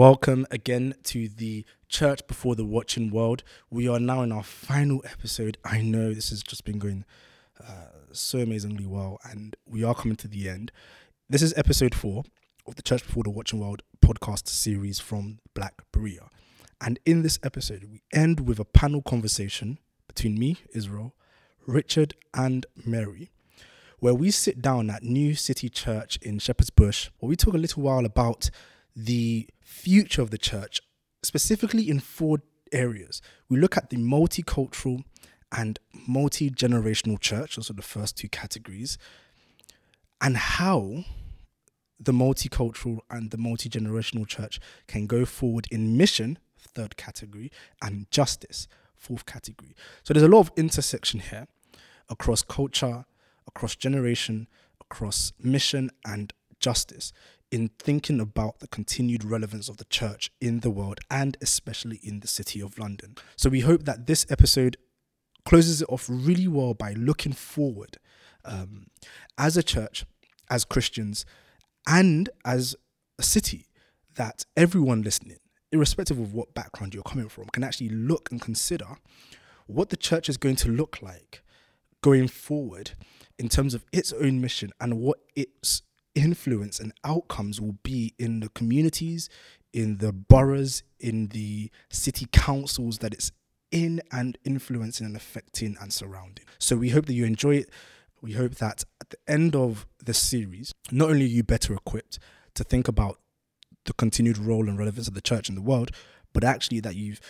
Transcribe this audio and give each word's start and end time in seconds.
Welcome 0.00 0.46
again 0.50 0.94
to 1.04 1.28
the 1.28 1.66
Church 1.90 2.26
Before 2.26 2.54
the 2.54 2.64
Watching 2.64 3.10
World. 3.10 3.42
We 3.68 3.86
are 3.86 4.00
now 4.00 4.22
in 4.22 4.32
our 4.32 4.42
final 4.42 5.02
episode. 5.04 5.58
I 5.62 5.82
know 5.82 6.14
this 6.14 6.30
has 6.30 6.42
just 6.42 6.64
been 6.64 6.78
going 6.78 7.04
uh, 7.62 8.08
so 8.10 8.38
amazingly 8.38 8.86
well, 8.86 9.18
and 9.24 9.56
we 9.66 9.84
are 9.84 9.94
coming 9.94 10.16
to 10.16 10.26
the 10.26 10.48
end. 10.48 10.72
This 11.28 11.42
is 11.42 11.52
episode 11.54 11.94
four 11.94 12.24
of 12.66 12.76
the 12.76 12.82
Church 12.82 13.04
Before 13.04 13.24
the 13.24 13.28
Watching 13.28 13.60
World 13.60 13.82
podcast 14.02 14.48
series 14.48 14.98
from 15.00 15.40
Black 15.52 15.82
Berea. 15.92 16.30
And 16.80 16.98
in 17.04 17.20
this 17.20 17.38
episode, 17.42 17.84
we 17.92 18.00
end 18.10 18.48
with 18.48 18.58
a 18.58 18.64
panel 18.64 19.02
conversation 19.02 19.76
between 20.08 20.38
me, 20.38 20.56
Israel, 20.72 21.14
Richard, 21.66 22.14
and 22.32 22.64
Mary, 22.86 23.32
where 23.98 24.14
we 24.14 24.30
sit 24.30 24.62
down 24.62 24.88
at 24.88 25.02
New 25.02 25.34
City 25.34 25.68
Church 25.68 26.18
in 26.22 26.38
Shepherd's 26.38 26.70
Bush, 26.70 27.10
where 27.18 27.28
we 27.28 27.36
talk 27.36 27.52
a 27.52 27.58
little 27.58 27.82
while 27.82 28.06
about 28.06 28.48
the 29.04 29.48
future 29.62 30.22
of 30.22 30.30
the 30.30 30.38
church, 30.38 30.80
specifically 31.22 31.88
in 31.88 32.00
four 32.00 32.38
areas. 32.72 33.22
We 33.48 33.58
look 33.58 33.76
at 33.76 33.90
the 33.90 33.96
multicultural 33.96 35.04
and 35.52 35.78
multi 36.06 36.50
generational 36.50 37.18
church, 37.18 37.56
those 37.56 37.70
are 37.70 37.74
the 37.74 37.82
first 37.82 38.16
two 38.16 38.28
categories, 38.28 38.98
and 40.20 40.36
how 40.36 41.04
the 41.98 42.12
multicultural 42.12 43.00
and 43.10 43.30
the 43.30 43.38
multi 43.38 43.68
generational 43.68 44.26
church 44.26 44.60
can 44.86 45.06
go 45.06 45.24
forward 45.24 45.66
in 45.70 45.96
mission, 45.96 46.38
third 46.58 46.96
category, 46.96 47.50
and 47.82 48.10
justice, 48.10 48.68
fourth 48.96 49.26
category. 49.26 49.74
So 50.02 50.14
there's 50.14 50.24
a 50.24 50.28
lot 50.28 50.40
of 50.40 50.52
intersection 50.56 51.20
here 51.20 51.46
across 52.08 52.42
culture, 52.42 53.06
across 53.46 53.74
generation, 53.74 54.46
across 54.80 55.32
mission, 55.42 55.90
and 56.04 56.32
justice 56.60 57.12
in 57.50 57.70
thinking 57.78 58.20
about 58.20 58.60
the 58.60 58.68
continued 58.68 59.24
relevance 59.24 59.68
of 59.68 59.78
the 59.78 59.84
church 59.84 60.30
in 60.40 60.60
the 60.60 60.70
world 60.70 61.00
and 61.10 61.36
especially 61.40 62.00
in 62.02 62.20
the 62.20 62.28
city 62.28 62.60
of 62.60 62.78
London. 62.78 63.16
So 63.36 63.50
we 63.50 63.60
hope 63.60 63.84
that 63.84 64.06
this 64.06 64.26
episode 64.30 64.76
closes 65.44 65.82
it 65.82 65.88
off 65.88 66.06
really 66.08 66.48
well 66.48 66.74
by 66.74 66.92
looking 66.92 67.32
forward 67.32 67.98
um, 68.44 68.86
as 69.36 69.56
a 69.56 69.62
church, 69.62 70.04
as 70.48 70.64
Christians, 70.64 71.24
and 71.88 72.30
as 72.44 72.76
a 73.18 73.22
city 73.22 73.66
that 74.14 74.44
everyone 74.56 75.02
listening, 75.02 75.38
irrespective 75.72 76.18
of 76.18 76.34
what 76.34 76.54
background 76.54 76.94
you're 76.94 77.02
coming 77.02 77.28
from, 77.28 77.46
can 77.46 77.64
actually 77.64 77.88
look 77.88 78.30
and 78.30 78.40
consider 78.40 78.86
what 79.66 79.90
the 79.90 79.96
church 79.96 80.28
is 80.28 80.36
going 80.36 80.56
to 80.56 80.68
look 80.68 81.00
like 81.00 81.42
going 82.02 82.28
forward 82.28 82.92
in 83.38 83.48
terms 83.48 83.74
of 83.74 83.84
its 83.92 84.12
own 84.12 84.40
mission 84.40 84.70
and 84.80 84.98
what 84.98 85.18
its 85.34 85.82
influence 86.14 86.80
and 86.80 86.92
outcomes 87.04 87.60
will 87.60 87.76
be 87.82 88.14
in 88.18 88.40
the 88.40 88.48
communities, 88.50 89.28
in 89.72 89.98
the 89.98 90.12
boroughs, 90.12 90.82
in 90.98 91.28
the 91.28 91.70
city 91.90 92.26
councils 92.32 92.98
that 92.98 93.14
it's 93.14 93.32
in 93.70 94.00
and 94.10 94.36
influencing 94.44 95.06
and 95.06 95.16
affecting 95.16 95.76
and 95.80 95.92
surrounding. 95.92 96.44
So 96.58 96.76
we 96.76 96.90
hope 96.90 97.06
that 97.06 97.14
you 97.14 97.24
enjoy 97.24 97.56
it. 97.56 97.70
We 98.20 98.32
hope 98.32 98.56
that 98.56 98.84
at 99.00 99.10
the 99.10 99.18
end 99.28 99.54
of 99.54 99.86
the 100.04 100.14
series, 100.14 100.74
not 100.90 101.10
only 101.10 101.24
are 101.24 101.28
you 101.28 101.42
better 101.42 101.74
equipped 101.74 102.18
to 102.54 102.64
think 102.64 102.88
about 102.88 103.18
the 103.86 103.92
continued 103.94 104.38
role 104.38 104.68
and 104.68 104.78
relevance 104.78 105.08
of 105.08 105.14
the 105.14 105.20
church 105.20 105.48
in 105.48 105.54
the 105.54 105.62
world, 105.62 105.90
but 106.32 106.44
actually 106.44 106.80
that 106.80 106.96
you've 106.96 107.20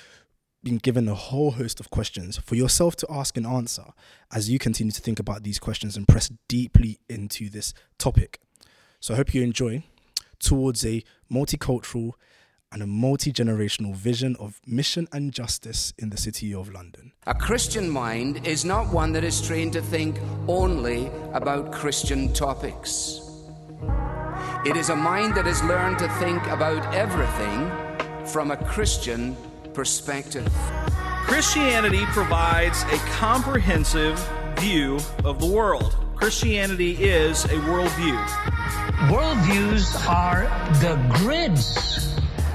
been 0.62 0.78
given 0.78 1.08
a 1.08 1.14
whole 1.14 1.52
host 1.52 1.80
of 1.80 1.90
questions 1.90 2.36
for 2.36 2.54
yourself 2.54 2.96
to 2.96 3.06
ask 3.08 3.36
and 3.36 3.46
answer 3.46 3.84
as 4.32 4.50
you 4.50 4.58
continue 4.58 4.92
to 4.92 5.00
think 5.00 5.18
about 5.18 5.42
these 5.42 5.58
questions 5.58 5.96
and 5.96 6.06
press 6.06 6.30
deeply 6.48 6.98
into 7.08 7.48
this 7.48 7.72
topic. 7.98 8.40
So 9.00 9.14
I 9.14 9.16
hope 9.16 9.32
you 9.32 9.42
enjoy 9.42 9.82
towards 10.38 10.84
a 10.84 11.02
multicultural 11.32 12.12
and 12.70 12.82
a 12.82 12.86
multi 12.86 13.32
generational 13.32 13.94
vision 13.94 14.36
of 14.38 14.60
mission 14.66 15.08
and 15.10 15.32
justice 15.32 15.94
in 15.98 16.10
the 16.10 16.18
city 16.18 16.54
of 16.54 16.70
London. 16.70 17.12
A 17.26 17.34
Christian 17.34 17.88
mind 17.88 18.46
is 18.46 18.64
not 18.64 18.92
one 18.92 19.12
that 19.12 19.24
is 19.24 19.40
trained 19.40 19.72
to 19.72 19.80
think 19.80 20.18
only 20.46 21.10
about 21.32 21.72
Christian 21.72 22.30
topics. 22.34 23.22
It 24.66 24.76
is 24.76 24.90
a 24.90 24.96
mind 24.96 25.34
that 25.34 25.46
has 25.46 25.62
learned 25.64 25.98
to 26.00 26.08
think 26.18 26.46
about 26.48 26.94
everything 26.94 27.70
from 28.26 28.50
a 28.50 28.56
Christian 28.58 29.34
perspective. 29.72 30.52
Christianity 31.24 32.04
provides 32.06 32.82
a 32.82 32.98
comprehensive 33.16 34.18
view 34.58 34.98
of 35.24 35.40
the 35.40 35.46
world. 35.46 35.96
Christianity 36.16 37.02
is 37.02 37.46
a 37.46 37.56
worldview. 37.64 38.59
Worldviews 39.10 40.08
are 40.08 40.44
the 40.80 40.96
grids, 41.18 42.14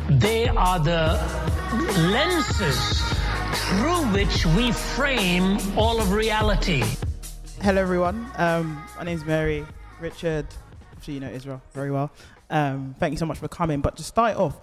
they 0.09 0.47
are 0.47 0.79
the 0.79 1.19
lenses 2.11 3.01
through 3.67 4.05
which 4.13 4.45
we 4.45 4.71
frame 4.71 5.57
all 5.77 5.99
of 5.99 6.13
reality. 6.13 6.83
Hello, 7.61 7.81
everyone. 7.81 8.29
Um, 8.37 8.81
my 8.97 9.03
name's 9.03 9.25
Mary. 9.25 9.65
Richard, 9.99 10.45
I'm 10.93 11.01
sure 11.01 11.13
you 11.13 11.19
know 11.19 11.29
Israel 11.29 11.61
very 11.73 11.91
well. 11.91 12.11
Um, 12.49 12.95
thank 12.99 13.11
you 13.11 13.17
so 13.17 13.25
much 13.25 13.39
for 13.39 13.47
coming. 13.47 13.81
But 13.81 13.97
to 13.97 14.03
start 14.03 14.37
off, 14.37 14.59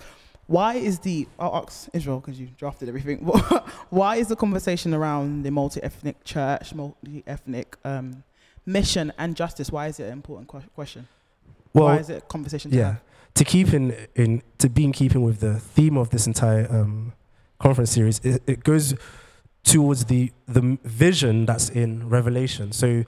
why 0.47 0.75
is 0.75 1.01
the 1.01 1.29
I'll 1.39 1.57
ask 1.57 1.89
Israel 1.93 2.21
because 2.21 2.41
you 2.41 2.49
drafted 2.57 2.89
everything. 2.89 3.19
why 3.91 4.17
is 4.17 4.29
the 4.29 4.37
conversation 4.37 4.95
around 4.95 5.43
the 5.43 5.51
multi-ethnic 5.51 6.25
church, 6.25 6.75
multi-ethnic 6.75 7.77
um, 7.85 8.23
mission 8.65 9.13
and 9.19 9.37
justice? 9.37 9.71
Why 9.71 9.89
is 9.89 10.01
it 10.01 10.05
an 10.05 10.13
important 10.13 10.49
question? 10.75 11.09
Well, 11.75 11.87
why 11.87 11.99
is 11.99 12.11
it 12.11 12.19
a 12.19 12.21
conversation? 12.21 12.71
To 12.71 12.77
yeah, 12.77 12.85
have? 12.85 13.03
to 13.35 13.45
keep 13.45 13.73
in 13.73 13.97
in 14.15 14.43
to 14.59 14.69
be 14.69 14.85
in 14.85 14.93
keeping 14.93 15.23
with 15.23 15.41
the 15.41 15.59
theme 15.59 15.97
of 15.97 16.11
this 16.11 16.27
entire 16.27 16.67
um, 16.71 17.13
conference 17.59 17.93
series, 17.93 18.21
it, 18.21 18.43
it 18.47 18.65
goes 18.65 18.95
towards 19.65 20.07
the 20.07 20.33
the 20.47 20.79
vision 20.85 21.47
that's 21.47 21.69
in 21.71 22.09
Revelation. 22.09 22.73
So 22.73 23.05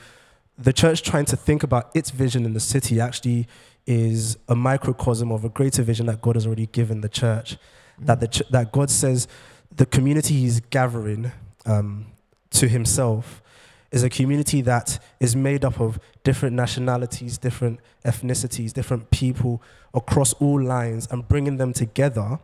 the 0.57 0.73
church 0.73 1.03
trying 1.03 1.25
to 1.27 1.37
think 1.37 1.63
about 1.63 1.91
its 1.95 2.11
vision 2.11 2.45
in 2.45 2.55
the 2.55 2.61
city 2.61 3.01
actually 3.01 3.49
is 3.87 4.39
a 4.49 4.55
microcosm 4.55 5.31
of 5.33 5.45
a 5.45 5.49
greater 5.49 5.83
vision 5.83 6.07
that 6.07 6.23
God 6.23 6.37
has 6.37 6.47
already 6.47 6.67
given 6.67 7.01
the 7.01 7.09
church. 7.09 7.55
Mm-hmm. 7.55 8.07
That 8.07 8.21
the 8.21 8.29
ch- 8.29 8.49
that 8.51 8.73
God 8.73 8.91
says 8.91 9.29
the 9.75 9.87
community 9.87 10.35
He's 10.35 10.61
gathering 10.61 11.33
um, 11.67 12.07
to 12.51 12.69
Himself 12.69 13.43
is 13.91 14.03
a 14.03 14.11
community 14.11 14.61
that 14.63 14.99
is 15.21 15.37
made 15.37 15.65
up 15.65 15.81
of 15.81 15.99
different 16.25 16.57
nationalities, 16.57 17.39
different 17.39 17.79
ethnicities, 18.05 18.73
different 18.73 19.11
people 19.11 19.62
across 19.93 20.33
all 20.35 20.61
lines, 20.61 21.07
and 21.11 21.29
bringing 21.29 21.59
them 21.59 21.73
together 21.73 22.41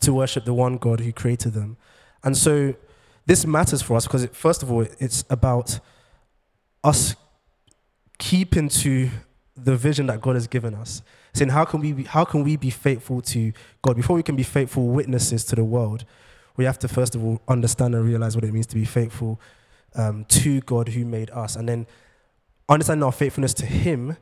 to 0.00 0.14
worship 0.14 0.44
the 0.44 0.54
one 0.54 0.78
God 0.78 1.00
who 1.00 1.12
created 1.12 1.52
them. 1.52 1.76
And 2.24 2.36
so 2.36 2.74
this 3.26 3.44
matters 3.44 3.82
for 3.82 3.96
us 3.96 4.06
because, 4.06 4.24
it, 4.24 4.34
first 4.34 4.62
of 4.62 4.72
all, 4.72 4.86
it's 4.98 5.24
about 5.28 5.80
us 6.82 7.14
keeping 8.18 8.68
to 8.68 9.10
the 9.56 9.76
vision 9.76 10.06
that 10.06 10.20
God 10.20 10.34
has 10.34 10.46
given 10.46 10.74
us. 10.74 11.02
Saying, 11.34 11.50
how 11.50 11.64
can 11.64 11.80
we 11.80 11.92
be, 11.92 12.04
how 12.04 12.24
can 12.24 12.44
we 12.44 12.56
be 12.56 12.70
faithful 12.70 13.20
to 13.22 13.52
God? 13.82 13.96
Before 13.96 14.16
we 14.16 14.22
can 14.22 14.36
be 14.36 14.42
faithful 14.42 14.86
witnesses 14.88 15.44
to 15.46 15.56
the 15.56 15.64
world, 15.64 16.04
we 16.56 16.64
have 16.64 16.78
to 16.80 16.88
first 16.88 17.14
of 17.14 17.24
all 17.24 17.40
understand 17.48 17.94
and 17.94 18.04
realize 18.04 18.34
what 18.36 18.44
it 18.44 18.52
means 18.52 18.66
to 18.68 18.74
be 18.74 18.84
faithful 18.84 19.40
um, 19.94 20.24
to 20.26 20.60
God 20.62 20.88
who 20.88 21.04
made 21.04 21.30
us. 21.30 21.56
And 21.56 21.68
then 21.68 21.86
understanding 22.68 23.04
our 23.04 23.12
faithfulness 23.12 23.54
to 23.54 23.66
Him 23.66 24.16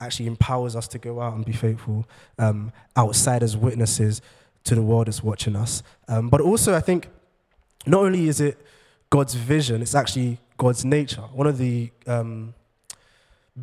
actually 0.00 0.26
empowers 0.26 0.76
us 0.76 0.86
to 0.88 0.98
go 0.98 1.20
out 1.20 1.34
and 1.34 1.44
be 1.44 1.52
faithful 1.52 2.06
um, 2.38 2.72
outside 2.96 3.42
as 3.42 3.56
witnesses 3.56 4.22
to 4.64 4.74
the 4.74 4.82
world 4.82 5.06
that's 5.06 5.22
watching 5.22 5.56
us. 5.56 5.82
Um, 6.06 6.28
but 6.28 6.40
also, 6.40 6.74
I 6.74 6.80
think 6.80 7.08
not 7.86 8.04
only 8.04 8.28
is 8.28 8.40
it 8.40 8.58
God's 9.10 9.34
vision, 9.34 9.82
it's 9.82 9.94
actually 9.94 10.38
God's 10.56 10.84
nature. 10.84 11.22
One 11.22 11.46
of 11.46 11.58
the 11.58 11.90
um, 12.06 12.54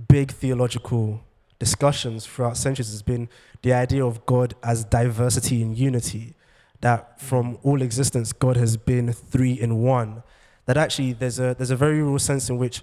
big 0.08 0.32
theological 0.32 1.22
discussions 1.60 2.26
throughout 2.26 2.58
centuries 2.58 2.90
has 2.90 3.02
been 3.02 3.30
the 3.62 3.74
idea 3.74 4.06
of 4.06 4.26
God 4.26 4.56
as 4.64 4.84
diversity 4.84 5.62
and 5.62 5.78
unity. 5.78 6.36
That 6.82 7.22
from 7.22 7.58
all 7.64 7.82
existence, 7.82 8.34
God 8.34 8.58
has 8.58 8.78
been 8.78 9.14
three 9.14 9.54
in 9.54 9.82
one 9.82 10.24
that 10.66 10.78
actually 10.78 11.14
there's 11.14 11.40
a, 11.40 11.56
there's 11.58 11.72
a 11.72 11.76
very 11.76 12.02
real 12.02 12.20
sense 12.20 12.50
in 12.50 12.58
which, 12.58 12.82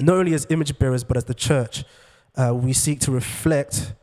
not 0.00 0.16
only 0.16 0.34
as 0.34 0.46
image 0.50 0.78
bearers, 0.78 1.04
but 1.04 1.16
as 1.16 1.24
the 1.24 1.34
church, 1.34 1.84
uh, 2.36 2.52
we 2.54 2.72
seek 2.72 3.00
to 3.00 3.12
reflect 3.12 3.94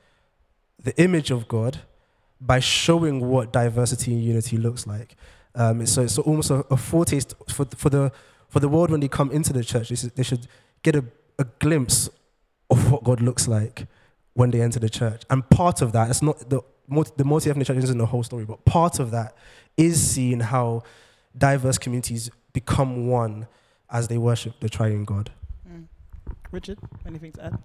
the 0.84 1.00
image 1.02 1.32
of 1.32 1.48
God 1.48 1.80
by 2.40 2.60
showing 2.60 3.28
what 3.30 3.54
diversity 3.54 4.14
and 4.14 4.24
unity 4.24 4.58
looks 4.58 4.88
like. 4.88 5.16
Um, 5.54 5.86
so 5.86 6.02
it's 6.02 6.18
almost 6.18 6.50
a, 6.50 6.66
a 6.72 6.78
foretaste 6.78 7.36
for, 7.50 7.66
for, 7.76 7.90
the, 7.90 8.12
for 8.50 8.60
the 8.60 8.70
world 8.70 8.90
when 8.90 9.00
they 9.00 9.08
come 9.08 9.32
into 9.32 9.54
the 9.54 9.64
church. 9.64 9.90
They 9.90 9.96
should, 9.96 10.16
they 10.16 10.24
should 10.24 10.48
get 10.82 10.96
a, 10.96 11.06
a 11.38 11.46
glimpse 11.60 12.10
of 12.70 12.92
what 12.92 13.04
God 13.04 13.22
looks 13.22 13.48
like 13.48 13.86
when 14.34 14.52
they 14.52 14.62
enter 14.62 14.80
the 14.80 14.90
church. 14.90 15.24
And 15.30 15.48
part 15.50 15.82
of 15.82 15.92
that, 15.92 16.10
it's 16.10 16.22
not 16.22 16.50
the, 16.50 16.62
the 17.18 17.26
multi 17.26 17.50
ethnic 17.50 17.68
church 17.68 17.78
isn't 17.78 17.98
the 17.98 18.06
whole 18.06 18.24
story, 18.24 18.46
but 18.46 18.64
part 18.66 19.00
of 19.00 19.12
that 19.12 19.36
is 19.78 20.02
seeing 20.02 20.40
how 20.40 20.84
diverse 21.38 21.78
communities 21.78 22.30
become 22.54 23.08
one 23.08 23.48
as 23.90 24.08
they 24.08 24.18
worship 24.18 24.60
the 24.62 24.70
triune 24.70 25.06
God. 25.06 25.32
Richard, 26.52 26.80
anything 27.06 27.32
to 27.34 27.46
add? 27.46 27.60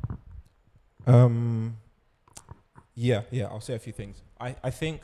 Um, 1.06 1.76
yeah, 2.94 3.22
yeah, 3.30 3.46
I'll 3.46 3.60
say 3.60 3.74
a 3.74 3.78
few 3.78 3.92
things. 3.92 4.22
I, 4.40 4.56
I 4.62 4.70
think 4.70 5.02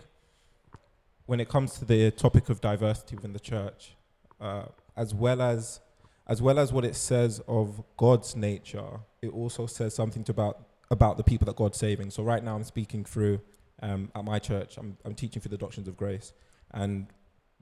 when 1.26 1.40
it 1.40 1.48
comes 1.48 1.78
to 1.78 1.84
the 1.84 2.10
topic 2.10 2.48
of 2.48 2.60
diversity 2.60 3.16
within 3.16 3.32
the 3.32 3.40
church, 3.40 3.94
uh, 4.40 4.64
as 4.96 5.14
well 5.14 5.40
as 5.40 5.80
as 6.28 6.40
well 6.40 6.58
as 6.58 6.72
what 6.72 6.84
it 6.84 6.94
says 6.94 7.40
of 7.48 7.82
God's 7.96 8.36
nature, 8.36 9.00
it 9.20 9.28
also 9.28 9.66
says 9.66 9.94
something 9.94 10.24
about 10.28 10.66
about 10.90 11.16
the 11.16 11.24
people 11.24 11.46
that 11.46 11.56
God's 11.56 11.78
saving. 11.78 12.10
So 12.10 12.22
right 12.22 12.42
now, 12.42 12.54
I'm 12.54 12.64
speaking 12.64 13.04
through 13.04 13.40
um, 13.82 14.10
at 14.14 14.24
my 14.24 14.38
church. 14.38 14.76
I'm 14.76 14.96
I'm 15.04 15.14
teaching 15.14 15.42
through 15.42 15.50
the 15.50 15.58
doctrines 15.58 15.88
of 15.88 15.96
grace, 15.96 16.32
and 16.72 17.06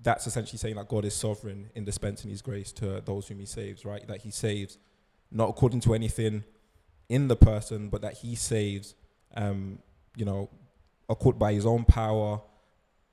that's 0.02 0.26
essentially 0.26 0.58
saying 0.58 0.76
that 0.76 0.88
God 0.88 1.04
is 1.04 1.14
sovereign 1.14 1.70
in 1.74 1.84
dispensing 1.84 2.30
His 2.30 2.42
grace 2.42 2.72
to 2.72 3.02
those 3.04 3.28
whom 3.28 3.38
He 3.38 3.46
saves. 3.46 3.84
Right, 3.84 4.06
that 4.06 4.22
He 4.22 4.30
saves 4.30 4.78
not 5.30 5.48
according 5.48 5.80
to 5.80 5.94
anything 5.94 6.44
in 7.08 7.28
the 7.28 7.36
person, 7.36 7.88
but 7.88 8.02
that 8.02 8.14
He 8.18 8.34
saves, 8.34 8.94
um, 9.36 9.78
you 10.16 10.24
know, 10.24 10.50
according 11.08 11.38
by 11.38 11.52
His 11.52 11.66
own 11.66 11.84
power, 11.84 12.40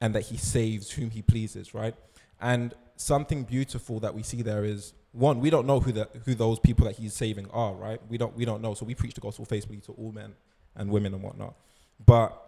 and 0.01 0.13
that 0.15 0.23
He 0.23 0.37
saves 0.37 0.91
whom 0.91 1.09
He 1.09 1.21
pleases. 1.21 1.73
Right, 1.73 1.95
and 2.39 2.73
something 2.95 3.43
beautiful 3.43 3.99
that 3.99 4.13
we 4.13 4.23
see 4.23 4.41
there 4.41 4.65
is 4.65 4.93
one, 5.11 5.39
we 5.39 5.49
don't 5.49 5.65
know 5.65 5.79
who 5.79 5.91
the 5.91 6.07
who 6.25 6.35
those 6.35 6.59
people 6.59 6.85
that 6.85 6.95
he's 6.95 7.13
saving 7.13 7.49
are, 7.51 7.73
right? 7.73 7.99
We 8.07 8.17
don't 8.17 8.35
we 8.35 8.45
don't 8.45 8.61
know. 8.61 8.73
So 8.75 8.85
we 8.85 8.93
preach 8.93 9.15
the 9.15 9.21
gospel 9.21 9.45
faithfully 9.45 9.79
to 9.81 9.93
all 9.93 10.11
men 10.11 10.33
and 10.75 10.91
women 10.91 11.13
and 11.13 11.23
whatnot. 11.23 11.55
But 12.05 12.39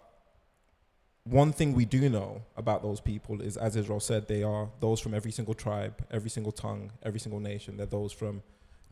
one 1.24 1.52
thing 1.52 1.74
we 1.74 1.86
do 1.86 2.10
know 2.10 2.44
about 2.56 2.84
those 2.84 3.02
people 3.02 3.42
is, 3.42 3.58
as 3.58 3.76
Israel 3.76 4.00
said, 4.00 4.28
they 4.28 4.44
are 4.44 4.70
those 4.80 5.00
from 5.00 5.14
every 5.14 5.32
single 5.32 5.54
tribe, 5.54 6.06
every 6.12 6.30
single 6.30 6.52
tongue, 6.52 6.92
every 7.04 7.20
single 7.20 7.40
nation. 7.40 7.78
They're 7.78 7.86
those 7.86 8.12
from 8.12 8.44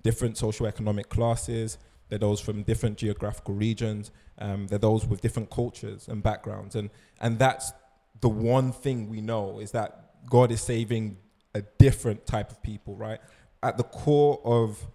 different 0.04 0.36
socioeconomic 0.36 1.10
classes. 1.10 1.78
They're 2.10 2.20
those 2.20 2.40
from 2.40 2.64
different 2.64 2.98
geographical 2.98 3.54
regions. 3.54 4.12
Um, 4.40 4.68
they're 4.68 4.80
those 4.80 5.06
with 5.06 5.22
different 5.22 5.50
cultures 5.50 6.08
and 6.08 6.24
backgrounds. 6.24 6.76
And 6.76 6.90
and 7.20 7.38
that's 7.40 7.74
the 8.22 8.30
one 8.30 8.72
thing 8.72 9.10
we 9.10 9.22
know 9.22 9.60
is 9.60 9.72
that 9.72 10.26
God 10.30 10.52
is 10.52 10.62
saving 10.62 11.18
a 11.54 11.62
different 11.78 12.26
type 12.26 12.52
of 12.52 12.62
people, 12.62 12.96
right? 12.96 13.20
At 13.64 13.78
the 13.78 13.84
core 13.84 14.40
of, 14.44 14.88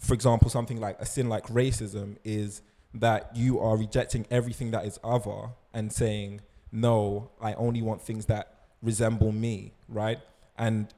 for 0.00 0.14
example, 0.14 0.48
something 0.50 0.80
like 0.80 1.00
a 1.00 1.06
sin 1.06 1.28
like 1.28 1.46
racism 1.46 2.16
is 2.24 2.62
that 2.94 3.34
you 3.34 3.60
are 3.60 3.76
rejecting 3.76 4.26
everything 4.30 4.70
that 4.72 4.84
is 4.84 4.98
other 5.04 5.50
and 5.72 5.92
saying, 5.92 6.40
no, 6.72 7.30
I 7.40 7.54
only 7.54 7.82
want 7.82 8.02
things 8.02 8.26
that 8.26 8.54
resemble 8.82 9.32
me, 9.32 9.72
right? 9.88 10.18
And 10.56 10.92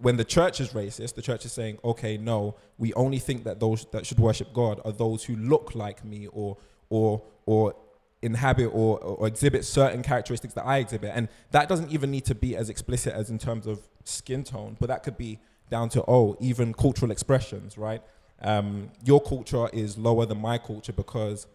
when 0.00 0.16
the 0.16 0.24
church 0.24 0.60
is 0.60 0.70
racist, 0.70 1.14
the 1.14 1.22
church 1.22 1.44
is 1.44 1.52
saying, 1.52 1.78
okay, 1.84 2.16
no, 2.16 2.56
we 2.78 2.92
only 2.94 3.18
think 3.18 3.44
that 3.44 3.60
those 3.60 3.86
that 3.92 4.06
should 4.06 4.18
worship 4.18 4.52
God 4.52 4.80
are 4.84 4.92
those 4.92 5.24
who 5.24 5.36
look 5.36 5.74
like 5.74 6.04
me 6.04 6.26
or 6.28 6.56
or 6.88 7.22
or 7.46 7.74
inhabit 8.22 8.66
or, 8.66 8.98
or 8.98 9.26
exhibit 9.26 9.64
certain 9.64 10.02
characteristics 10.02 10.54
that 10.54 10.66
I 10.66 10.78
exhibit. 10.78 11.12
And 11.14 11.28
that 11.52 11.68
doesn't 11.68 11.90
even 11.90 12.10
need 12.10 12.24
to 12.26 12.34
be 12.34 12.56
as 12.56 12.68
explicit 12.68 13.14
as 13.14 13.30
in 13.30 13.38
terms 13.38 13.66
of 13.66 13.88
skin 14.04 14.44
tone, 14.44 14.76
but 14.78 14.88
that 14.88 15.02
could 15.02 15.16
be 15.16 15.38
down 15.70 15.88
to, 15.90 16.04
oh, 16.06 16.36
even 16.40 16.74
cultural 16.74 17.10
expressions, 17.10 17.78
right? 17.78 18.02
Um, 18.42 18.90
your 19.04 19.20
culture 19.20 19.68
is 19.72 19.96
lower 19.96 20.26
than 20.26 20.40
my 20.40 20.58
culture 20.58 20.92
because 20.92 21.46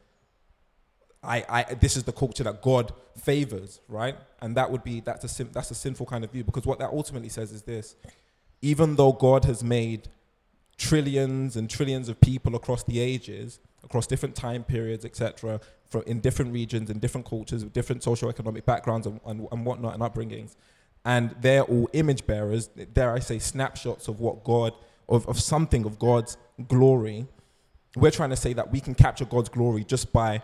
I, 1.23 1.45
I, 1.49 1.63
this 1.75 1.97
is 1.97 2.03
the 2.03 2.11
culture 2.11 2.43
that 2.43 2.61
God 2.61 2.93
favors, 3.17 3.81
right? 3.87 4.15
And 4.41 4.55
that 4.57 4.71
would 4.71 4.83
be, 4.83 5.01
that's 5.01 5.23
a, 5.23 5.27
sin, 5.27 5.49
that's 5.51 5.71
a 5.71 5.75
sinful 5.75 6.05
kind 6.05 6.23
of 6.23 6.31
view 6.31 6.43
because 6.43 6.65
what 6.65 6.79
that 6.79 6.89
ultimately 6.91 7.29
says 7.29 7.51
is 7.51 7.63
this 7.63 7.95
even 8.65 8.95
though 8.95 9.11
God 9.11 9.45
has 9.45 9.63
made 9.63 10.09
trillions 10.75 11.55
and 11.55 11.69
trillions 11.69 12.09
of 12.09 12.19
people 12.19 12.55
across 12.55 12.81
the 12.83 12.99
ages, 12.99 13.59
across 13.83 14.07
different 14.07 14.35
time 14.35 14.63
periods, 14.63 15.05
etc., 15.05 15.61
in 16.07 16.19
different 16.19 16.51
regions 16.51 16.89
and 16.89 16.99
different 16.99 17.27
cultures 17.27 17.63
with 17.63 17.73
different 17.73 18.01
socio-economic 18.01 18.65
backgrounds 18.65 19.05
and, 19.05 19.19
and, 19.27 19.47
and 19.51 19.65
whatnot 19.67 19.93
and 19.93 20.01
upbringings, 20.01 20.55
and 21.05 21.35
they're 21.41 21.61
all 21.61 21.87
image 21.93 22.25
bearers. 22.25 22.67
Dare 22.91 23.13
I 23.13 23.19
say, 23.19 23.37
snapshots 23.37 24.07
of 24.07 24.19
what 24.19 24.43
God, 24.43 24.73
of, 25.07 25.27
of 25.29 25.39
something 25.39 25.85
of 25.85 25.99
God's 25.99 26.35
glory. 26.67 27.27
We're 27.95 28.09
trying 28.09 28.31
to 28.31 28.35
say 28.35 28.53
that 28.53 28.71
we 28.71 28.79
can 28.81 28.95
capture 28.95 29.25
God's 29.25 29.49
glory 29.49 29.83
just 29.83 30.11
by 30.11 30.41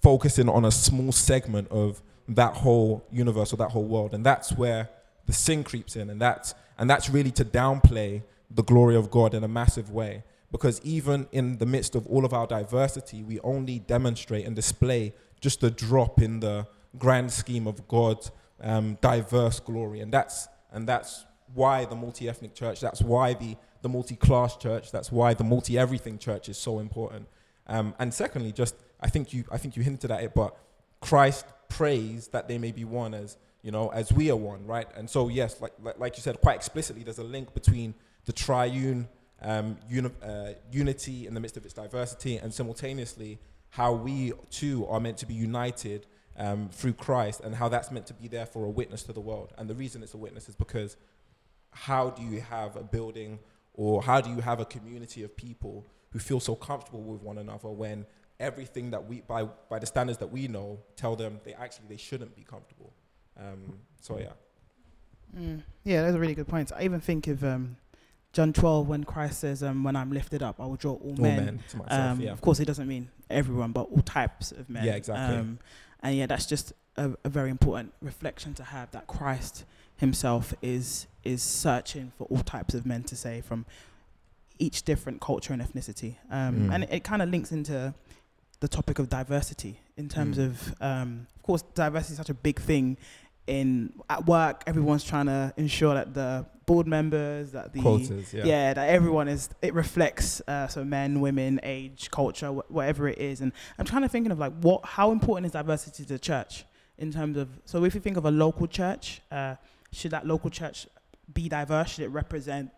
focusing 0.00 0.48
on 0.48 0.64
a 0.64 0.70
small 0.70 1.10
segment 1.10 1.68
of 1.72 2.02
that 2.28 2.54
whole 2.54 3.04
universe 3.10 3.52
or 3.52 3.56
that 3.56 3.72
whole 3.72 3.84
world, 3.84 4.14
and 4.14 4.24
that's 4.24 4.52
where 4.52 4.90
the 5.26 5.32
sin 5.32 5.64
creeps 5.64 5.96
in, 5.96 6.08
and 6.08 6.22
that's 6.22 6.54
and 6.78 6.88
that's 6.88 7.10
really 7.10 7.30
to 7.32 7.44
downplay 7.44 8.22
the 8.50 8.62
glory 8.62 8.96
of 8.96 9.10
God 9.10 9.34
in 9.34 9.44
a 9.44 9.48
massive 9.48 9.90
way. 9.90 10.24
Because 10.50 10.80
even 10.82 11.28
in 11.32 11.58
the 11.58 11.66
midst 11.66 11.94
of 11.94 12.06
all 12.06 12.24
of 12.24 12.32
our 12.32 12.46
diversity, 12.46 13.22
we 13.22 13.38
only 13.40 13.80
demonstrate 13.80 14.46
and 14.46 14.56
display 14.56 15.12
just 15.40 15.62
a 15.62 15.70
drop 15.70 16.22
in 16.22 16.40
the 16.40 16.66
grand 16.98 17.30
scheme 17.30 17.66
of 17.66 17.86
God's 17.86 18.30
um, 18.62 18.96
diverse 19.02 19.60
glory. 19.60 20.00
And 20.00 20.10
that's, 20.10 20.48
and 20.72 20.88
that's 20.88 21.26
why 21.52 21.84
the 21.84 21.94
multi 21.94 22.28
ethnic 22.28 22.54
church, 22.54 22.80
that's 22.80 23.02
why 23.02 23.34
the, 23.34 23.56
the 23.82 23.88
multi 23.88 24.16
class 24.16 24.56
church, 24.56 24.90
that's 24.90 25.12
why 25.12 25.34
the 25.34 25.44
multi 25.44 25.78
everything 25.78 26.18
church 26.18 26.48
is 26.48 26.56
so 26.56 26.78
important. 26.78 27.28
Um, 27.66 27.94
and 27.98 28.12
secondly, 28.12 28.52
just 28.52 28.74
I 29.00 29.08
think 29.08 29.32
you 29.32 29.44
I 29.52 29.58
think 29.58 29.76
you 29.76 29.82
hinted 29.82 30.10
at 30.10 30.22
it, 30.22 30.34
but 30.34 30.56
Christ 31.00 31.46
prays 31.68 32.28
that 32.28 32.48
they 32.48 32.58
may 32.58 32.72
be 32.72 32.84
one 32.84 33.14
as 33.14 33.36
you 33.62 33.70
know 33.70 33.88
as 33.88 34.12
we 34.12 34.30
are 34.30 34.36
one, 34.36 34.66
right? 34.66 34.86
And 34.96 35.08
so 35.08 35.28
yes, 35.28 35.60
like 35.60 35.72
like, 35.96 36.16
you 36.16 36.22
said 36.22 36.40
quite 36.40 36.56
explicitly, 36.56 37.02
there's 37.02 37.18
a 37.18 37.24
link 37.24 37.54
between 37.54 37.94
the 38.24 38.32
triune 38.32 39.08
um, 39.42 39.78
uni- 39.88 40.10
uh, 40.22 40.52
unity 40.70 41.26
in 41.26 41.34
the 41.34 41.40
midst 41.40 41.56
of 41.56 41.64
its 41.64 41.74
diversity, 41.74 42.36
and 42.36 42.52
simultaneously 42.52 43.38
how 43.70 43.92
we 43.92 44.32
too 44.50 44.86
are 44.86 45.00
meant 45.00 45.18
to 45.18 45.26
be 45.26 45.34
united 45.34 46.06
um, 46.36 46.68
through 46.70 46.94
Christ, 46.94 47.40
and 47.40 47.54
how 47.54 47.68
that's 47.68 47.90
meant 47.90 48.06
to 48.06 48.14
be 48.14 48.28
there 48.28 48.46
for 48.46 48.64
a 48.64 48.70
witness 48.70 49.02
to 49.04 49.12
the 49.12 49.20
world. 49.20 49.52
And 49.58 49.68
the 49.68 49.74
reason 49.74 50.02
it's 50.02 50.14
a 50.14 50.18
witness 50.18 50.48
is 50.48 50.56
because 50.56 50.96
how 51.70 52.10
do 52.10 52.22
you 52.22 52.40
have 52.40 52.76
a 52.76 52.82
building 52.82 53.38
or 53.74 54.02
how 54.02 54.20
do 54.20 54.30
you 54.30 54.40
have 54.40 54.60
a 54.60 54.64
community 54.64 55.22
of 55.22 55.36
people 55.36 55.86
who 56.10 56.18
feel 56.18 56.40
so 56.40 56.54
comfortable 56.54 57.02
with 57.02 57.22
one 57.22 57.38
another 57.38 57.68
when 57.68 58.06
everything 58.40 58.90
that 58.90 59.06
we 59.06 59.20
by 59.22 59.44
by 59.68 59.78
the 59.78 59.86
standards 59.86 60.18
that 60.18 60.28
we 60.30 60.48
know 60.48 60.78
tell 60.96 61.16
them 61.16 61.40
they 61.44 61.54
actually 61.54 61.86
they 61.88 61.96
shouldn't 61.96 62.34
be 62.34 62.42
comfortable 62.42 62.92
um, 63.38 63.78
so 64.00 64.18
yeah 64.18 64.32
mm. 65.36 65.62
yeah 65.84 66.02
those 66.02 66.14
are 66.14 66.18
really 66.18 66.34
good 66.34 66.48
points 66.48 66.72
i 66.72 66.82
even 66.82 67.00
think 67.00 67.26
of 67.26 67.44
um, 67.44 67.76
John 68.32 68.52
12, 68.52 68.86
when 68.86 69.04
Christ 69.04 69.40
says, 69.40 69.62
um, 69.62 69.82
When 69.82 69.96
I'm 69.96 70.12
lifted 70.12 70.42
up, 70.42 70.60
I 70.60 70.66
will 70.66 70.76
draw 70.76 70.92
all, 70.92 71.10
all 71.10 71.16
men. 71.16 71.44
men 71.44 71.60
myself, 71.74 71.90
um, 71.90 72.20
yeah. 72.20 72.30
Of 72.30 72.40
course, 72.40 72.60
it 72.60 72.66
doesn't 72.66 72.86
mean 72.86 73.08
everyone, 73.30 73.72
but 73.72 73.88
all 73.90 74.02
types 74.02 74.52
of 74.52 74.68
men. 74.68 74.84
Yeah, 74.84 74.96
exactly. 74.96 75.36
Um, 75.36 75.58
and 76.02 76.16
yeah, 76.16 76.26
that's 76.26 76.46
just 76.46 76.72
a, 76.96 77.12
a, 77.24 77.28
very 77.28 77.50
important 77.50 77.94
reflection 78.02 78.54
to 78.54 78.64
have 78.64 78.90
that 78.90 79.06
Christ 79.06 79.64
himself 79.96 80.54
is 80.62 81.06
is 81.24 81.42
searching 81.42 82.12
for 82.16 82.24
all 82.24 82.38
types 82.38 82.74
of 82.74 82.86
men 82.86 83.02
to 83.04 83.16
say 83.16 83.40
from 83.40 83.66
each 84.58 84.82
different 84.82 85.20
culture 85.20 85.52
and 85.52 85.62
ethnicity. 85.62 86.16
Um, 86.30 86.68
Mm. 86.68 86.74
And 86.74 86.84
it, 86.84 86.90
it 86.92 87.04
kind 87.04 87.22
of 87.22 87.30
links 87.30 87.52
into 87.52 87.94
the 88.60 88.68
topic 88.68 88.98
of 88.98 89.08
diversity 89.08 89.80
in 89.96 90.08
terms 90.08 90.38
Mm. 90.38 90.46
of, 90.46 90.74
um, 90.80 91.26
of 91.36 91.42
course, 91.42 91.62
diversity 91.74 92.12
is 92.12 92.18
such 92.18 92.30
a 92.30 92.34
big 92.34 92.60
thing. 92.60 92.96
In 93.48 93.92
at 94.10 94.26
work, 94.26 94.62
everyone's 94.66 95.04
trying 95.04 95.26
to 95.26 95.52
ensure 95.56 95.94
that 95.94 96.14
the 96.14 96.46
board 96.66 96.86
members, 96.86 97.52
that 97.52 97.72
the 97.72 97.80
quotas 97.80 98.34
yeah. 98.34 98.44
yeah. 98.44 98.74
that 98.74 98.88
everyone 98.90 99.26
is 99.26 99.48
it 99.62 99.72
reflects 99.72 100.42
uh, 100.46 100.68
so 100.68 100.84
men 100.84 101.20
women 101.20 101.58
age 101.62 102.10
culture 102.10 102.48
wh- 102.48 102.70
whatever 102.70 103.08
it 103.08 103.18
is. 103.18 103.40
And 103.40 103.52
i'm 103.78 103.86
trying 103.86 104.02
to 104.02 104.08
think 104.08 104.28
of 104.30 104.38
like 104.38 104.52
what 104.60 104.84
how 104.84 105.10
important 105.10 105.46
is 105.46 105.52
diversity 105.52 106.02
to 106.04 106.12
the 106.12 106.18
church 106.18 106.66
in 106.98 107.10
terms 107.10 107.38
of 107.38 107.48
so 107.64 107.84
if 107.84 107.94
you 107.94 108.02
think 108.02 108.18
of 108.18 108.26
a 108.26 108.30
local 108.30 108.66
church 108.66 109.22
uh, 109.32 109.54
should 109.92 110.10
that 110.10 110.26
local 110.26 110.50
church 110.50 110.86
be 111.32 111.48
diverse? 111.48 111.90
Should 111.92 112.04
it 112.04 112.08
represent 112.08 112.70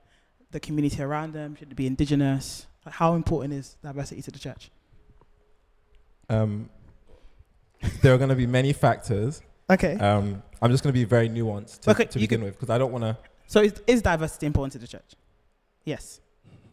the 0.51 0.61
community 0.61 1.03
around 1.03 1.33
them? 1.33 1.57
Should 1.57 1.73
it 1.73 1.77
be 1.77 1.87
indigenous? 1.87 2.67
Like 2.85 2.95
how 2.95 3.15
important 3.15 3.55
is 3.55 3.77
diversity 3.83 4.23
to 4.23 4.31
the 4.31 4.39
church? 4.39 4.71
Um, 6.29 6.71
there 8.03 8.15
are 8.15 8.19
going 8.19 8.31
to 8.31 8.37
be 8.37 8.47
many 8.47 8.73
factors 8.73 9.43
okay 9.71 9.95
um, 9.99 10.43
i'm 10.61 10.71
just 10.71 10.83
going 10.83 10.93
to 10.93 10.99
be 10.99 11.05
very 11.05 11.29
nuanced 11.29 11.81
to, 11.81 11.91
Okay, 11.91 12.05
to 12.07 12.19
begin 12.19 12.41
can- 12.41 12.45
with 12.45 12.55
because 12.55 12.71
i 12.71 12.77
don't 12.79 12.93
want 12.93 13.05
to 13.05 13.17
so 13.47 13.61
is, 13.63 13.75
is 13.87 14.03
diversity 14.03 14.47
important 14.47 14.73
to 14.73 14.79
the 14.79 14.87
church 14.87 15.15
yes 15.85 16.21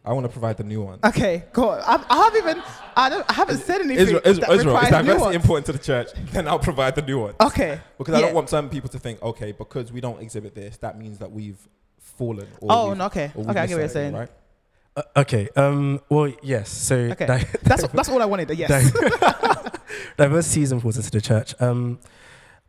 i 0.04 0.12
want 0.12 0.24
to 0.24 0.28
provide 0.28 0.56
the 0.56 0.64
nuance 0.64 1.02
okay 1.04 1.44
cool 1.52 1.70
I, 1.70 2.04
I 2.08 2.16
haven't 2.24 2.38
even 2.42 2.62
I, 2.96 3.08
don't, 3.10 3.24
I 3.30 3.32
haven't 3.34 3.58
said 3.58 3.80
anything 3.80 3.98
Israel, 3.98 4.20
Israel, 4.24 4.48
that 4.48 4.56
Israel 4.58 4.76
is 4.78 4.88
diversity 4.90 5.18
nuance. 5.18 5.36
important 5.36 5.66
to 5.66 5.72
the 5.72 5.78
church? 5.78 6.08
Then 6.32 6.48
I'll 6.48 6.58
provide 6.58 6.94
the 6.96 7.02
nuance. 7.02 7.36
okay 7.40 7.80
Because 7.96 8.14
I 8.16 8.20
don't 8.20 8.34
want 8.34 8.48
some 8.48 8.68
people 8.68 8.88
to 8.90 8.98
think, 8.98 9.22
okay, 9.22 9.52
because 9.52 9.92
we 9.92 10.00
don't 10.00 10.20
exhibit 10.20 10.52
this, 10.56 10.78
that 10.78 10.98
means 10.98 11.18
that 11.18 11.30
we've 11.30 11.60
fallen. 11.98 12.48
Or 12.60 12.68
oh 12.72 12.88
we've, 12.88 12.98
no 12.98 13.06
okay 13.06 13.30
or 13.36 13.42
okay 13.50 13.60
i 13.60 13.66
get 13.66 13.74
what 13.76 13.80
you're 13.80 13.88
saying 13.88 14.14
Right? 14.14 14.30
Uh, 14.96 15.02
okay. 15.22 15.48
Um. 15.54 16.00
Well, 16.08 16.32
yes. 16.42 16.68
So 16.70 16.96
Okay. 16.96 17.26
di- 17.26 17.46
That's 17.62 17.86
that's 17.86 18.08
all 18.12 18.20
I 18.20 18.24
wanted. 18.24 18.50
Yes. 18.58 18.90
diversity 20.16 20.62
is 20.62 20.72
important 20.72 21.04
to 21.04 21.10
the 21.12 21.20
church, 21.20 21.54
um, 21.60 22.00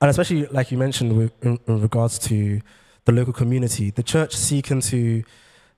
and 0.01 0.09
especially 0.09 0.45
like 0.47 0.71
you 0.71 0.77
mentioned 0.77 1.17
with, 1.17 1.31
in, 1.43 1.59
in 1.67 1.81
regards 1.81 2.17
to 2.19 2.61
the 3.05 3.11
local 3.11 3.33
community, 3.33 3.89
the 3.91 4.03
church 4.03 4.35
seeking 4.35 4.81
to 4.81 5.23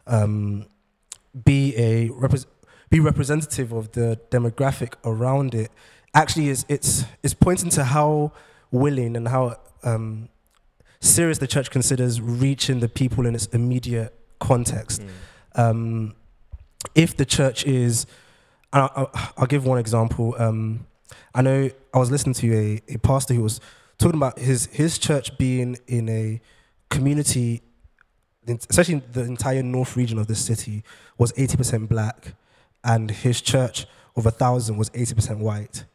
um, 0.07 0.65
be 1.45 1.75
a 1.77 2.09
repres 2.09 2.45
be 2.89 2.99
representative 2.99 3.71
of 3.71 3.91
the 3.93 4.19
demographic 4.31 4.93
around 5.05 5.55
it. 5.55 5.71
Actually, 6.13 6.49
is 6.49 6.65
it's 6.67 7.05
it's 7.23 7.33
pointing 7.33 7.69
to 7.71 7.83
how 7.85 8.33
willing 8.71 9.15
and 9.15 9.27
how 9.29 9.55
um, 9.83 10.27
serious 10.99 11.37
the 11.37 11.47
church 11.47 11.71
considers 11.71 12.19
reaching 12.21 12.79
the 12.81 12.89
people 12.89 13.25
in 13.25 13.33
its 13.35 13.45
immediate 13.47 14.13
context. 14.39 15.01
Um, 15.55 16.15
if 16.95 17.15
the 17.15 17.25
church 17.25 17.65
is, 17.65 18.05
I'll- 18.73 19.11
I'll 19.37 19.45
give 19.47 19.65
one 19.65 19.77
example. 19.79 20.35
Um, 20.37 20.85
I 21.33 21.41
know 21.41 21.69
I 21.93 21.97
was 21.97 22.09
listening 22.11 22.33
to 22.35 22.53
a, 22.53 22.81
a 22.95 22.97
pastor 22.99 23.33
who 23.33 23.43
was 23.43 23.59
talking 24.01 24.17
about 24.17 24.39
his 24.39 24.65
his 24.67 24.98
church 24.98 25.38
being 25.38 25.77
in 25.88 26.10
a 26.10 26.41
community, 26.89 27.62
especially 28.48 28.96
the 29.12 29.24
entire 29.24 29.63
north 29.63 29.96
region 29.96 30.17
of 30.17 30.27
the 30.27 30.36
city 30.36 30.84
was 31.17 31.31
eighty 31.38 31.55
percent 31.55 31.88
black, 31.88 32.34
and 32.84 33.12
his 33.12 33.41
church 33.41 33.86
of 34.15 34.25
a 34.25 34.31
thousand 34.31 34.77
was 34.77 34.91
eighty 34.93 35.13
percent 35.13 35.39
white. 35.39 35.86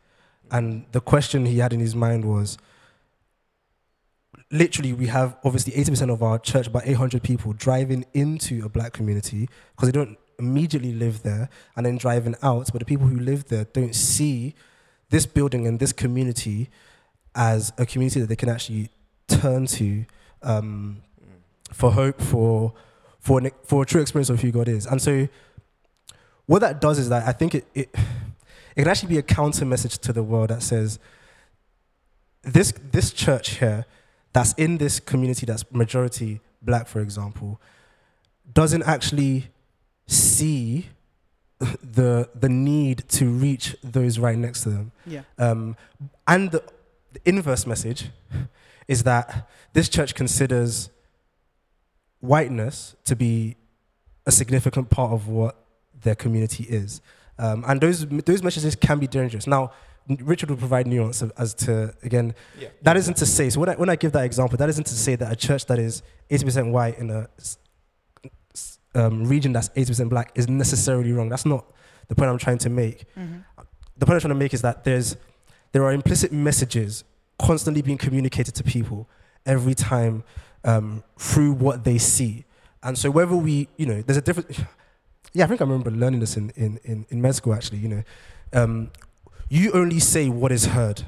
And 0.51 0.87
the 0.93 1.01
question 1.01 1.45
he 1.47 1.59
had 1.59 1.73
in 1.73 1.81
his 1.81 1.97
mind 1.97 2.25
was, 2.25 2.57
literally, 4.53 4.93
we 4.93 5.09
have 5.09 5.37
obviously 5.45 5.75
eighty 5.75 5.91
percent 5.91 6.11
of 6.11 6.23
our 6.23 6.39
church, 6.39 6.69
about 6.69 6.87
eight 6.87 6.97
hundred 6.97 7.25
people, 7.25 7.53
driving 7.53 8.07
into 8.15 8.65
a 8.65 8.69
black 8.69 8.93
community 8.93 9.49
because 9.75 9.89
they 9.89 9.93
don't 9.93 10.17
immediately 10.39 10.93
live 10.93 11.23
there, 11.25 11.49
and 11.75 11.85
then 11.85 11.97
driving 11.97 12.37
out. 12.43 12.71
But 12.73 12.79
the 12.79 12.85
people 12.85 13.09
who 13.09 13.19
live 13.19 13.47
there 13.47 13.65
don't 13.65 13.95
see 13.95 14.55
this 15.11 15.27
building 15.27 15.67
and 15.67 15.81
this 15.81 15.93
community 15.93 16.71
as 17.37 17.73
a 17.79 17.87
community 17.87 18.21
that 18.21 18.29
they 18.29 18.37
can 18.37 18.49
actually 18.49 18.91
turn 19.29 19.67
to 19.67 20.05
um, 20.43 21.03
for 21.73 21.93
hope, 21.93 22.21
for 22.21 22.73
for 23.21 23.39
an, 23.41 23.51
for 23.65 23.83
a 23.83 23.87
true 23.87 24.01
experience 24.01 24.31
of 24.31 24.41
who 24.41 24.51
God 24.51 24.69
is. 24.69 24.87
And 24.87 25.01
so, 25.01 25.29
what 26.47 26.61
that 26.61 26.81
does 26.81 26.99
is 26.99 27.09
that 27.11 27.29
I 27.29 27.33
think 27.33 27.55
it 27.55 27.67
it, 27.75 27.95
it 28.75 28.83
can 28.83 28.89
actually 28.89 29.11
be 29.11 29.19
a 29.19 29.23
counter 29.23 29.65
message 29.65 29.99
to 29.99 30.13
the 30.13 30.23
world 30.23 30.51
that 30.51 30.63
says 30.63 30.99
this 32.43 32.73
this 32.91 33.13
church 33.13 33.59
here 33.59 33.85
that's 34.33 34.53
in 34.55 34.79
this 34.79 35.01
community 35.01 35.47
that's 35.47 35.71
majority 35.73 36.41
black, 36.63 36.87
for 36.87 37.01
example, 37.01 37.61
doesn't 38.53 38.83
actually 38.83 39.49
see 40.07 40.87
the 41.59 42.29
the 42.35 42.49
need 42.49 43.05
to 43.09 43.29
reach 43.29 43.77
those 43.83 44.19
right 44.19 44.39
next 44.39 44.63
to 44.63 44.71
them. 44.71 44.93
Yeah. 45.07 45.23
Um, 45.39 45.77
and 46.27 46.51
the, 46.51 46.63
the 47.17 47.29
inverse 47.29 47.67
message 47.67 48.11
is 48.89 49.03
that 49.05 49.49
this 49.73 49.89
church 49.89 50.15
considers 50.15 50.91
whiteness 52.21 52.95
to 53.05 53.17
be 53.17 53.57
a 54.27 54.33
significant 54.33 54.91
part 54.91 55.13
of 55.13 55.29
what 55.29 55.57
their 56.03 56.15
community 56.15 56.65
is. 56.65 57.01
Um, 57.39 57.65
and 57.67 57.81
those, 57.81 58.07
those 58.07 58.43
messages 58.43 58.75
can 58.77 58.99
be 58.99 59.07
dangerous. 59.07 59.47
Now, 59.47 59.73
Richard 60.21 60.51
will 60.51 60.57
provide 60.57 60.87
nuance 60.87 61.23
as 61.37 61.55
to, 61.55 61.95
again, 62.03 62.35
Yeah. 62.59 62.69
that 62.83 62.97
isn't 62.97 63.17
to 63.19 63.27
say, 63.27 63.51
so 63.51 63.61
when 63.61 63.69
I, 63.71 63.75
when 63.75 63.89
I 63.89 63.97
give 63.97 64.13
that 64.13 64.25
example, 64.25 64.57
that 64.59 64.69
isn't 64.69 64.85
to 64.87 64.95
say 64.95 65.17
that 65.17 65.33
a 65.33 65.37
church 65.37 65.67
that 65.67 65.79
is 65.79 66.03
80% 66.31 66.71
white 66.71 66.99
in 66.99 67.11
a 67.11 67.29
um, 68.95 69.25
region 69.25 69.53
that's 69.53 69.69
80% 69.71 70.09
black 70.09 70.33
is 70.35 70.49
necessarily 70.49 71.13
wrong. 71.13 71.29
That's 71.29 71.47
not 71.47 71.67
the 72.09 72.15
point 72.15 72.31
I'm 72.31 72.39
trying 72.39 72.59
to 72.59 72.71
make 72.71 73.05
Mm-hmm. 73.17 73.39
the 73.97 74.07
point 74.07 74.15
I'm 74.17 74.21
trying 74.21 74.35
to 74.35 74.43
make 74.45 74.55
is 74.55 74.63
that 74.63 74.85
there's 74.85 75.17
there 75.73 75.85
are 75.85 75.93
implicit 75.93 76.33
messages 76.33 77.05
constantly 77.39 77.83
being 77.83 77.99
communicated 77.99 78.55
to 78.55 78.65
people 78.65 79.09
every 79.45 79.75
time 79.75 80.25
um, 80.65 81.05
through 81.19 81.53
what 81.53 81.85
they 81.85 81.99
see, 81.99 82.45
and 82.83 82.97
so 82.99 83.11
whether 83.11 83.37
we, 83.37 83.69
you 83.77 83.87
know, 83.87 84.03
there's 84.03 84.19
a 84.19 84.23
different. 84.23 84.51
Yeah, 85.33 85.45
I 85.45 85.49
think 85.49 85.61
I 85.61 85.65
remember 85.65 85.91
learning 85.91 86.21
this 86.21 86.39
in 86.39 86.49
in 86.57 86.81
in, 86.83 87.05
in 87.11 87.21
med 87.21 87.35
school 87.35 87.53
actually. 87.53 87.79
You 87.79 87.89
know, 87.89 88.03
um, 88.55 88.91
you 89.51 89.71
only 89.73 90.01
say 90.01 90.31
what 90.31 90.51
is 90.51 90.67
heard, 90.67 91.03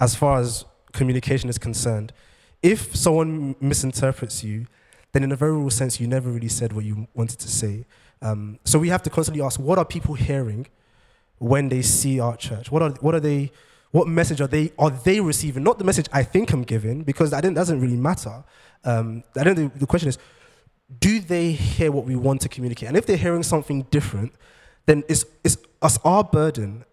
as 0.00 0.14
far 0.14 0.40
as 0.40 0.64
communication 0.92 1.50
is 1.50 1.58
concerned. 1.58 2.14
If 2.62 2.96
someone 2.96 3.54
misinterprets 3.60 4.42
you, 4.42 4.66
then 5.12 5.22
in 5.22 5.32
a 5.32 5.36
very 5.36 5.52
real 5.52 5.70
sense, 5.70 6.00
you 6.00 6.06
never 6.06 6.30
really 6.30 6.48
said 6.48 6.72
what 6.72 6.84
you 6.84 7.06
wanted 7.14 7.38
to 7.40 7.48
say. 7.48 7.84
Um, 8.22 8.58
so 8.64 8.78
we 8.78 8.88
have 8.88 9.02
to 9.02 9.10
constantly 9.10 9.42
ask, 9.42 9.60
what 9.60 9.78
are 9.78 9.84
people 9.84 10.14
hearing? 10.14 10.66
When 11.38 11.68
they 11.68 11.82
see 11.82 12.20
our 12.20 12.36
church? 12.36 12.70
What 12.70 12.82
are 12.82 12.90
what 13.00 13.14
are 13.14 13.20
they? 13.20 13.52
What 13.92 14.08
message 14.08 14.40
are 14.40 14.46
they 14.46 14.72
are 14.78 14.90
they 14.90 15.20
receiving? 15.20 15.62
Not 15.62 15.78
the 15.78 15.84
message 15.84 16.06
I 16.12 16.22
think 16.22 16.52
I'm 16.52 16.62
giving 16.62 17.02
because 17.02 17.30
that 17.30 17.42
doesn't 17.42 17.80
really 17.80 17.96
matter. 17.96 18.44
Um, 18.84 19.24
I 19.36 19.44
don't. 19.44 19.54
The, 19.54 19.78
the 19.78 19.86
question 19.86 20.08
is, 20.08 20.18
do 21.00 21.20
they 21.20 21.52
hear 21.52 21.90
what 21.90 22.04
we 22.04 22.16
want 22.16 22.40
to 22.42 22.48
communicate? 22.48 22.88
And 22.88 22.96
if 22.96 23.06
they're 23.06 23.16
hearing 23.16 23.42
something 23.42 23.82
different, 23.90 24.32
then 24.86 25.04
it's 25.08 25.24
it's 25.44 25.56
us 25.82 25.98
our 26.04 26.24
burden 26.24 26.84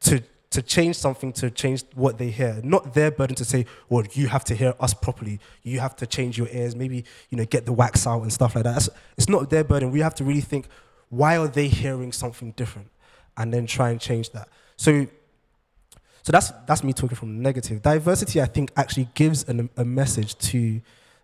to 0.00 0.22
to 0.50 0.60
change 0.60 0.96
something 0.96 1.32
to 1.32 1.50
change 1.50 1.82
what 1.94 2.18
they 2.18 2.30
hear. 2.30 2.60
Not 2.62 2.92
their 2.92 3.10
burden 3.10 3.34
to 3.36 3.44
say, 3.44 3.64
well, 3.88 4.04
you 4.12 4.28
have 4.28 4.44
to 4.44 4.54
hear 4.54 4.74
us 4.78 4.92
properly. 4.92 5.40
You 5.62 5.80
have 5.80 5.96
to 5.96 6.06
change 6.06 6.36
your 6.36 6.48
ears. 6.50 6.76
Maybe 6.76 7.04
you 7.30 7.38
know 7.38 7.44
get 7.46 7.64
the 7.64 7.72
wax 7.72 8.06
out 8.06 8.22
and 8.22 8.32
stuff 8.32 8.54
like 8.54 8.64
that. 8.64 8.74
That's, 8.74 8.90
it's 9.16 9.28
not 9.28 9.50
their 9.50 9.64
burden. 9.64 9.90
We 9.90 10.00
have 10.00 10.14
to 10.16 10.24
really 10.24 10.42
think, 10.42 10.66
why 11.08 11.38
are 11.38 11.48
they 11.48 11.68
hearing 11.68 12.12
something 12.12 12.52
different? 12.52 12.88
And 13.36 13.52
then 13.52 13.66
try 13.66 13.90
and 13.90 14.00
change 14.00 14.30
that. 14.30 14.48
So, 14.76 15.06
so 16.22 16.32
that's 16.32 16.52
that's 16.66 16.84
me 16.84 16.92
talking 16.92 17.16
from 17.16 17.42
negative. 17.42 17.82
Diversity, 17.82 18.40
I 18.40 18.46
think, 18.46 18.70
actually 18.76 19.08
gives 19.14 19.48
an, 19.48 19.70
a 19.76 19.84
message 19.84 20.36
to 20.38 20.80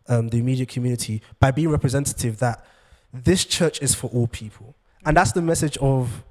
um, 0.09 0.29
the 0.29 0.39
immediate 0.39 0.69
community 0.69 1.23
by 1.39 1.51
being 1.51 1.69
representative 1.69 2.39
that 2.39 2.65
this 3.13 3.45
church 3.45 3.81
is 3.81 3.95
for 3.95 4.09
all 4.09 4.27
people, 4.27 4.75
and 5.05 5.17
that's 5.17 5.33
the 5.33 5.43
message 5.43 5.77
of 5.79 6.25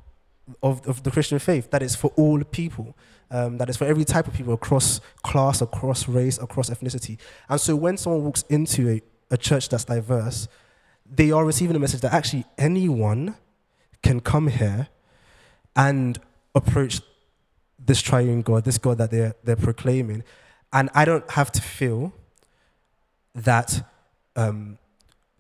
of, 0.61 0.85
of 0.87 1.03
the 1.03 1.11
Christian 1.11 1.39
faith 1.39 1.71
that 1.71 1.81
is 1.81 1.95
for 1.95 2.11
all 2.15 2.43
people. 2.43 2.95
Um, 3.29 3.57
that 3.57 3.69
is 3.69 3.75
for 3.75 3.83
every 3.83 4.05
type 4.05 4.25
of 4.27 4.33
people 4.33 4.53
across 4.53 5.01
class, 5.21 5.61
across 5.61 6.07
race, 6.07 6.37
across 6.37 6.69
ethnicity. 6.69 7.17
And 7.49 7.59
so 7.59 7.75
when 7.75 7.97
someone 7.97 8.23
walks 8.23 8.43
into 8.43 8.89
a, 8.89 9.01
a 9.29 9.37
church 9.37 9.67
that's 9.67 9.83
diverse, 9.83 10.47
they 11.05 11.31
are 11.31 11.43
receiving 11.43 11.75
a 11.75 11.79
message 11.79 11.99
that 12.01 12.13
actually 12.13 12.45
anyone 12.57 13.35
can 14.01 14.21
come 14.21 14.47
here 14.47 14.87
and 15.77 16.19
approach 16.55 17.01
this 17.79 18.01
triune 18.01 18.41
God, 18.41 18.65
this 18.65 18.77
God 18.77 18.97
that 18.97 19.11
they're, 19.11 19.35
they're 19.43 19.55
proclaiming. 19.55 20.23
And 20.73 20.89
I 20.93 21.05
don't 21.05 21.29
have 21.31 21.51
to 21.53 21.61
feel 21.61 22.11
that 23.35 23.87
um, 24.35 24.79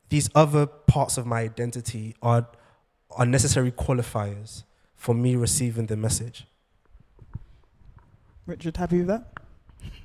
these 0.09 0.29
other 0.35 0.67
parts 0.67 1.17
of 1.17 1.25
my 1.25 1.41
identity 1.41 2.15
are, 2.21 2.47
are 3.11 3.25
necessary 3.25 3.71
qualifiers 3.71 4.63
for 4.95 5.13
me 5.13 5.35
receiving 5.35 5.87
the 5.87 5.97
message. 5.97 6.45
Richard, 8.45 8.77
happy 8.77 8.99
with 8.99 9.07
that? 9.07 9.33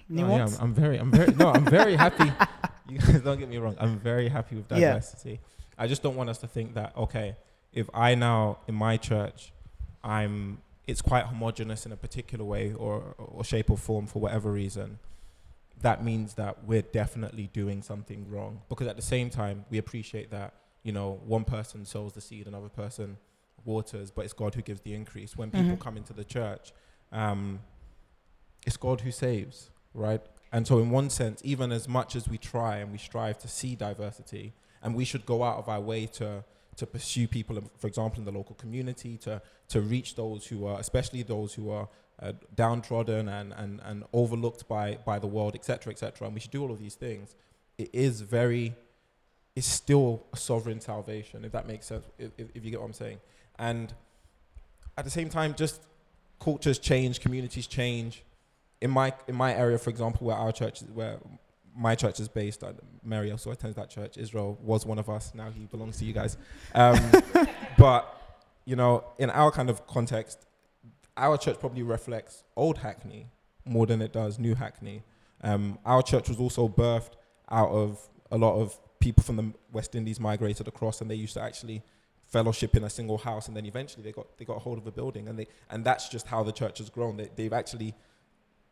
No, 0.08 0.28
yeah, 0.28 0.46
I'm, 0.46 0.54
I'm 0.60 0.74
very, 0.74 0.98
I'm 0.98 1.10
very, 1.10 1.32
no, 1.34 1.50
I'm 1.52 1.64
very 1.64 1.94
happy. 1.96 2.32
You 2.88 2.98
guys 2.98 3.22
don't 3.22 3.38
get 3.38 3.48
me 3.48 3.56
wrong. 3.56 3.74
I'm 3.78 3.98
very 3.98 4.28
happy 4.28 4.56
with 4.56 4.68
diversity. 4.68 4.82
Yeah. 4.82 4.92
diversity. 4.92 5.40
I 5.78 5.86
just 5.86 6.02
don't 6.02 6.16
want 6.16 6.28
us 6.28 6.38
to 6.38 6.46
think 6.46 6.74
that 6.74 6.94
okay, 6.94 7.36
if 7.72 7.88
I 7.94 8.16
now 8.16 8.58
in 8.68 8.74
my 8.74 8.98
church, 8.98 9.52
I'm, 10.04 10.62
it's 10.86 11.00
quite 11.02 11.26
homogenous 11.26 11.86
in 11.86 11.92
a 11.92 11.96
particular 11.96 12.44
way 12.44 12.72
or 12.72 13.14
or 13.18 13.44
shape 13.44 13.70
or 13.70 13.76
form 13.76 14.06
for 14.06 14.20
whatever 14.20 14.50
reason. 14.50 14.98
That 15.80 16.04
means 16.04 16.34
that 16.34 16.64
we're 16.64 16.82
definitely 16.82 17.48
doing 17.52 17.82
something 17.82 18.28
wrong 18.30 18.62
because 18.68 18.86
at 18.86 18.96
the 18.96 19.02
same 19.02 19.30
time 19.30 19.64
we 19.70 19.78
appreciate 19.78 20.30
that 20.30 20.54
you 20.82 20.92
know 20.92 21.20
one 21.24 21.44
person 21.44 21.84
sows 21.84 22.12
the 22.14 22.20
seed, 22.20 22.46
another 22.46 22.68
person 22.68 23.16
waters, 23.64 24.10
but 24.10 24.24
it's 24.24 24.32
God 24.34 24.54
who 24.56 24.62
gives 24.62 24.80
the 24.80 24.92
increase. 24.94 25.36
When 25.36 25.50
people 25.52 25.76
Mhm. 25.76 25.80
come 25.80 25.96
into 25.96 26.12
the 26.12 26.24
church, 26.24 26.72
um, 27.12 27.60
it's 28.66 28.76
God 28.76 29.00
who 29.02 29.10
saves, 29.12 29.70
right? 29.94 30.20
And 30.50 30.66
so, 30.66 30.78
in 30.80 30.90
one 30.90 31.10
sense, 31.10 31.40
even 31.44 31.72
as 31.72 31.88
much 31.88 32.14
as 32.16 32.28
we 32.28 32.38
try 32.38 32.78
and 32.78 32.90
we 32.92 32.98
strive 32.98 33.38
to 33.38 33.48
see 33.48 33.74
diversity, 33.76 34.52
and 34.82 34.94
we 34.94 35.04
should 35.04 35.24
go 35.26 35.42
out 35.44 35.58
of 35.58 35.68
our 35.68 35.80
way 35.80 36.06
to 36.06 36.44
to 36.76 36.86
pursue 36.86 37.28
people, 37.28 37.60
for 37.78 37.86
example, 37.86 38.18
in 38.18 38.24
the 38.24 38.32
local 38.32 38.54
community, 38.54 39.16
to 39.18 39.42
to 39.68 39.80
reach 39.80 40.14
those 40.14 40.46
who 40.46 40.66
are, 40.66 40.78
especially 40.78 41.22
those 41.22 41.54
who 41.54 41.70
are 41.70 41.88
uh, 42.20 42.32
downtrodden 42.54 43.28
and, 43.28 43.52
and 43.56 43.80
and 43.84 44.04
overlooked 44.12 44.68
by 44.68 44.98
by 45.04 45.18
the 45.18 45.26
world, 45.26 45.54
etc., 45.54 45.92
etc. 45.92 46.26
And 46.26 46.34
we 46.34 46.40
should 46.40 46.50
do 46.50 46.62
all 46.62 46.70
of 46.70 46.78
these 46.78 46.94
things. 46.94 47.34
It 47.78 47.90
is 47.92 48.20
very, 48.20 48.74
it's 49.56 49.66
still 49.66 50.26
a 50.32 50.36
sovereign 50.36 50.80
salvation, 50.80 51.44
if 51.44 51.52
that 51.52 51.66
makes 51.66 51.86
sense. 51.86 52.04
If, 52.18 52.30
if, 52.38 52.64
you 52.64 52.70
get 52.70 52.80
what 52.80 52.86
I'm 52.86 52.92
saying, 52.92 53.18
and 53.58 53.92
at 54.96 55.04
the 55.04 55.10
same 55.10 55.28
time, 55.28 55.54
just 55.54 55.82
cultures 56.38 56.78
change, 56.78 57.20
communities 57.20 57.66
change. 57.66 58.24
In 58.80 58.90
my 58.90 59.12
in 59.28 59.34
my 59.34 59.54
area, 59.54 59.78
for 59.78 59.90
example, 59.90 60.26
where 60.26 60.36
our 60.36 60.52
church 60.52 60.82
is, 60.82 60.88
where 60.88 61.18
my 61.76 61.94
church 61.94 62.20
is 62.20 62.28
based, 62.28 62.62
uh, 62.62 62.72
Mary 63.02 63.30
also 63.30 63.50
attends 63.50 63.76
that 63.76 63.90
church. 63.90 64.18
Israel 64.18 64.58
was 64.62 64.84
one 64.84 64.98
of 64.98 65.08
us. 65.08 65.32
Now 65.34 65.50
he 65.50 65.66
belongs 65.66 65.98
to 65.98 66.04
you 66.04 66.12
guys. 66.12 66.36
Um, 66.74 66.98
but 67.78 68.18
you 68.64 68.76
know, 68.76 69.04
in 69.18 69.30
our 69.30 69.50
kind 69.50 69.70
of 69.70 69.86
context, 69.86 70.46
our 71.16 71.36
church 71.36 71.58
probably 71.58 71.82
reflects 71.82 72.44
old 72.56 72.78
Hackney 72.78 73.26
more 73.64 73.86
than 73.86 74.02
it 74.02 74.12
does 74.12 74.38
new 74.38 74.54
Hackney. 74.54 75.02
Um, 75.42 75.78
our 75.84 76.02
church 76.02 76.28
was 76.28 76.38
also 76.38 76.68
birthed 76.68 77.12
out 77.50 77.70
of 77.70 78.08
a 78.30 78.38
lot 78.38 78.60
of 78.60 78.78
people 79.00 79.22
from 79.22 79.36
the 79.36 79.52
West 79.72 79.94
Indies 79.94 80.20
migrated 80.20 80.68
across, 80.68 81.00
and 81.00 81.10
they 81.10 81.14
used 81.14 81.34
to 81.34 81.42
actually 81.42 81.82
fellowship 82.24 82.76
in 82.76 82.84
a 82.84 82.90
single 82.90 83.18
house, 83.18 83.48
and 83.48 83.56
then 83.56 83.66
eventually 83.66 84.02
they 84.02 84.12
got 84.12 84.26
they 84.38 84.44
got 84.44 84.62
hold 84.62 84.78
of 84.78 84.86
a 84.86 84.92
building, 84.92 85.28
and 85.28 85.38
they 85.38 85.46
and 85.70 85.84
that's 85.84 86.08
just 86.08 86.26
how 86.26 86.42
the 86.42 86.52
church 86.52 86.78
has 86.78 86.88
grown. 86.88 87.16
They, 87.16 87.28
they've 87.34 87.52
actually 87.52 87.94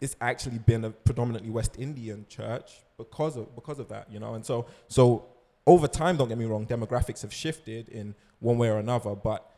it's 0.00 0.16
actually 0.20 0.58
been 0.58 0.84
a 0.84 0.90
predominantly 0.90 1.50
West 1.50 1.76
Indian 1.78 2.26
church 2.28 2.82
because 2.96 3.36
of 3.36 3.54
because 3.54 3.78
of 3.78 3.88
that, 3.88 4.10
you 4.10 4.18
know. 4.18 4.34
And 4.34 4.44
so 4.44 4.66
so 4.88 5.26
over 5.66 5.86
time, 5.86 6.16
don't 6.16 6.28
get 6.28 6.38
me 6.38 6.46
wrong, 6.46 6.66
demographics 6.66 7.22
have 7.22 7.32
shifted 7.32 7.88
in 7.88 8.14
one 8.40 8.58
way 8.58 8.68
or 8.70 8.78
another, 8.78 9.14
but 9.14 9.50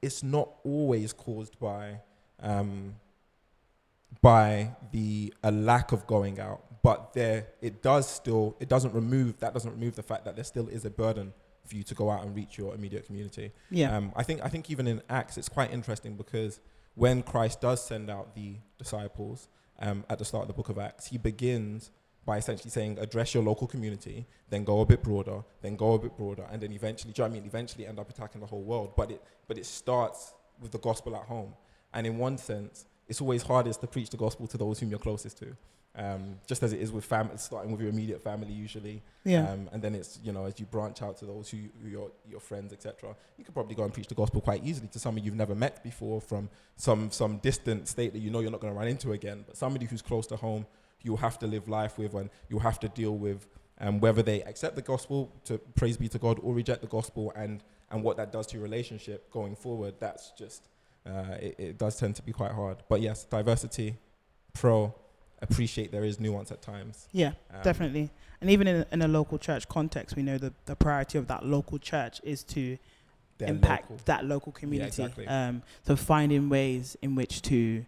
it's 0.00 0.22
not 0.22 0.48
always 0.64 1.12
caused 1.12 1.58
by 1.58 2.00
um, 2.40 2.96
by 4.20 4.74
the 4.92 5.32
a 5.42 5.50
lack 5.50 5.92
of 5.92 6.06
going 6.06 6.38
out, 6.40 6.62
but 6.82 7.12
there 7.12 7.48
it 7.60 7.82
does 7.82 8.08
still 8.08 8.56
it 8.60 8.68
doesn't 8.68 8.94
remove 8.94 9.38
that 9.40 9.52
doesn't 9.52 9.72
remove 9.72 9.96
the 9.96 10.02
fact 10.02 10.24
that 10.24 10.36
there 10.36 10.44
still 10.44 10.68
is 10.68 10.84
a 10.84 10.90
burden 10.90 11.32
for 11.64 11.76
you 11.76 11.84
to 11.84 11.94
go 11.94 12.10
out 12.10 12.24
and 12.24 12.34
reach 12.34 12.58
your 12.58 12.74
immediate 12.74 13.06
community. 13.06 13.52
Yeah. 13.70 13.96
Um, 13.96 14.12
I 14.16 14.22
think 14.22 14.40
I 14.44 14.48
think 14.48 14.70
even 14.70 14.86
in 14.86 15.02
Acts 15.08 15.36
it's 15.38 15.48
quite 15.48 15.72
interesting 15.72 16.16
because 16.16 16.60
when 16.94 17.22
Christ 17.22 17.60
does 17.60 17.84
send 17.84 18.10
out 18.10 18.34
the 18.34 18.56
disciples 18.78 19.48
um, 19.78 20.04
at 20.08 20.18
the 20.18 20.24
start 20.24 20.42
of 20.42 20.48
the 20.48 20.54
book 20.54 20.68
of 20.68 20.78
Acts, 20.78 21.06
he 21.06 21.18
begins 21.18 21.90
by 22.24 22.36
essentially 22.36 22.70
saying 22.70 22.98
address 23.00 23.34
your 23.34 23.42
local 23.42 23.66
community, 23.66 24.26
then 24.48 24.64
go 24.64 24.80
a 24.80 24.86
bit 24.86 25.02
broader, 25.02 25.42
then 25.60 25.74
go 25.74 25.94
a 25.94 25.98
bit 25.98 26.16
broader, 26.16 26.46
and 26.52 26.62
then 26.62 26.72
eventually, 26.72 27.12
do 27.12 27.22
you 27.22 27.28
know 27.28 27.32
I 27.32 27.34
mean? 27.34 27.46
Eventually 27.46 27.86
end 27.86 27.98
up 27.98 28.08
attacking 28.08 28.40
the 28.40 28.46
whole 28.46 28.62
world. 28.62 28.92
But 28.96 29.10
it 29.10 29.22
but 29.48 29.58
it 29.58 29.66
starts 29.66 30.34
with 30.60 30.70
the 30.70 30.78
gospel 30.78 31.16
at 31.16 31.22
home. 31.22 31.54
And 31.92 32.06
in 32.06 32.18
one 32.18 32.38
sense, 32.38 32.86
it's 33.08 33.20
always 33.20 33.42
hardest 33.42 33.80
to 33.80 33.86
preach 33.86 34.10
the 34.10 34.16
gospel 34.16 34.46
to 34.46 34.56
those 34.56 34.78
whom 34.78 34.90
you're 34.90 34.98
closest 34.98 35.38
to. 35.38 35.56
Um, 35.94 36.38
just 36.46 36.62
as 36.62 36.72
it 36.72 36.80
is 36.80 36.90
with 36.90 37.04
family, 37.04 37.36
starting 37.36 37.70
with 37.70 37.80
your 37.82 37.90
immediate 37.90 38.22
family 38.22 38.50
usually, 38.50 39.02
Yeah. 39.24 39.50
um, 39.50 39.68
and 39.72 39.82
then 39.82 39.94
it's 39.94 40.18
you 40.24 40.32
know 40.32 40.46
as 40.46 40.58
you 40.58 40.64
branch 40.64 41.02
out 41.02 41.18
to 41.18 41.26
those 41.26 41.50
who, 41.50 41.58
who 41.82 41.88
your 41.90 42.10
your 42.30 42.40
friends 42.40 42.72
etc. 42.72 43.14
You 43.36 43.44
could 43.44 43.52
probably 43.52 43.74
go 43.74 43.84
and 43.84 43.92
preach 43.92 44.06
the 44.08 44.14
gospel 44.14 44.40
quite 44.40 44.64
easily 44.64 44.88
to 44.88 44.98
somebody 44.98 45.26
you've 45.26 45.34
never 45.36 45.54
met 45.54 45.82
before 45.84 46.22
from 46.22 46.48
some 46.76 47.10
some 47.10 47.36
distant 47.38 47.88
state 47.88 48.14
that 48.14 48.20
you 48.20 48.30
know 48.30 48.40
you're 48.40 48.50
not 48.50 48.60
going 48.60 48.72
to 48.72 48.78
run 48.78 48.88
into 48.88 49.12
again, 49.12 49.44
but 49.46 49.54
somebody 49.58 49.84
who's 49.84 50.00
close 50.00 50.26
to 50.28 50.36
home, 50.36 50.64
you'll 51.02 51.18
have 51.18 51.38
to 51.40 51.46
live 51.46 51.68
life 51.68 51.98
with, 51.98 52.14
and 52.14 52.30
you'll 52.48 52.60
have 52.60 52.80
to 52.80 52.88
deal 52.88 53.14
with, 53.18 53.46
um, 53.78 54.00
whether 54.00 54.22
they 54.22 54.42
accept 54.44 54.76
the 54.76 54.82
gospel 54.82 55.30
to 55.44 55.58
praise 55.74 55.98
be 55.98 56.08
to 56.08 56.18
God 56.18 56.40
or 56.42 56.54
reject 56.54 56.80
the 56.80 56.88
gospel, 56.88 57.34
and 57.36 57.62
and 57.90 58.02
what 58.02 58.16
that 58.16 58.32
does 58.32 58.46
to 58.46 58.54
your 58.54 58.62
relationship 58.62 59.30
going 59.30 59.54
forward. 59.54 59.96
That's 60.00 60.30
just 60.38 60.68
uh, 61.06 61.36
it, 61.38 61.54
it 61.58 61.78
does 61.78 61.96
tend 61.98 62.16
to 62.16 62.22
be 62.22 62.32
quite 62.32 62.52
hard. 62.52 62.78
But 62.88 63.02
yes, 63.02 63.24
diversity, 63.24 63.96
pro, 64.54 64.94
appreciate 65.42 65.92
there 65.92 66.04
is 66.04 66.18
nuance 66.20 66.50
at 66.52 66.62
times. 66.62 67.08
Yeah, 67.12 67.32
Um, 67.52 67.62
definitely. 67.62 68.10
And 68.40 68.50
even 68.50 68.66
in, 68.66 68.86
in 68.90 69.02
a 69.02 69.08
local 69.08 69.38
church 69.38 69.68
context, 69.68 70.16
we 70.16 70.22
know 70.22 70.38
the, 70.38 70.52
the 70.66 70.74
priority 70.76 71.18
of 71.18 71.26
that 71.28 71.44
local 71.44 71.78
church 71.78 72.20
is 72.24 72.42
to 72.44 72.78
impact 73.40 73.90
local. 73.90 74.04
that 74.06 74.24
local 74.24 74.52
community. 74.52 74.88
exactly. 75.02 75.26
um, 75.26 75.62
so 75.86 75.96
finding 75.96 76.48
ways 76.48 76.96
in 77.02 77.14
which 77.14 77.42
to 77.42 77.84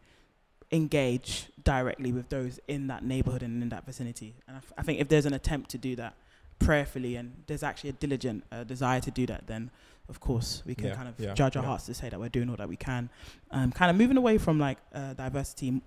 engage 0.72 1.46
directly 1.62 2.12
with 2.12 2.28
those 2.28 2.58
in 2.68 2.86
that 2.88 3.04
neighborhood 3.04 3.42
and 3.42 3.62
in 3.62 3.68
that 3.68 3.86
vicinity. 3.86 4.34
And 4.48 4.56
I, 4.56 4.58
f- 4.58 4.72
I 4.78 4.82
think 4.82 5.00
if 5.00 5.08
there's 5.08 5.26
an 5.26 5.34
attempt 5.34 5.70
to 5.70 5.78
do 5.78 5.94
that 5.96 6.14
prayerfully 6.58 7.16
and 7.16 7.32
there's 7.46 7.62
actually 7.62 7.90
a 7.90 7.94
diligent 7.94 8.44
uh, 8.50 8.64
desire 8.64 9.00
to 9.00 9.10
do 9.10 9.26
that, 9.26 9.46
then 9.46 9.70
of 10.08 10.20
course 10.20 10.62
we 10.66 10.74
can 10.74 10.86
Yeah, 10.88 10.94
kind 10.96 11.08
of 11.08 11.14
yeah, 11.18 11.34
judge 11.34 11.56
our 11.56 11.62
yeah. 11.62 11.68
hearts 11.68 11.86
to 11.86 11.94
say 11.94 12.08
that 12.08 12.18
we're 12.18 12.28
doing 12.28 12.50
all 12.50 12.56
that 12.56 12.68
we 12.68 12.76
can. 12.76 13.08
Um, 13.50 13.70
kind 13.72 13.90
of 13.90 13.96
moving 13.96 14.16
away 14.16 14.38
from 14.38 14.58
like 14.58 14.78
uh, 14.94 15.14
diversity 15.14 15.80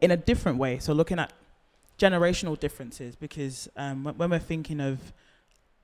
in 0.00 0.10
a 0.10 0.16
different 0.16 0.58
way. 0.58 0.78
So 0.78 0.92
looking 0.92 1.18
at 1.18 1.32
generational 1.98 2.58
differences 2.58 3.14
because 3.16 3.68
um, 3.76 4.04
when 4.16 4.30
we're 4.30 4.38
thinking 4.38 4.80
of 4.80 5.12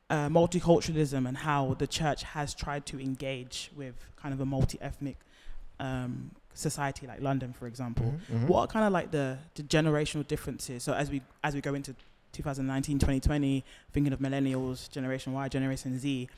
uh, 0.08 0.28
multiculturalism 0.28 1.26
and 1.26 1.36
how 1.36 1.74
the 1.78 1.86
church 1.86 2.22
has 2.22 2.54
tried 2.54 2.86
to 2.86 3.00
engage 3.00 3.70
with 3.76 3.94
kind 4.16 4.32
of 4.32 4.40
a 4.40 4.46
multi-ethnic 4.46 5.16
um, 5.80 6.30
society 6.54 7.06
like 7.06 7.20
London, 7.20 7.52
for 7.52 7.66
example. 7.66 8.14
Mhm, 8.30 8.38
mhm. 8.44 8.48
What 8.48 8.60
are 8.60 8.66
kind 8.66 8.86
of 8.86 8.92
like 8.92 9.10
the, 9.10 9.36
the 9.54 9.62
generational 9.62 10.26
differences? 10.26 10.82
So 10.82 10.94
as 10.94 11.10
we 11.10 11.22
as 11.44 11.54
we 11.54 11.60
go 11.60 11.74
into 11.74 11.94
2019, 12.32 12.98
2020, 12.98 13.64
thinking 13.92 14.12
of 14.12 14.20
millennials, 14.20 14.90
Generation 14.90 15.32
Y, 15.32 15.48
Generation 15.48 15.98
Z, 15.98 16.28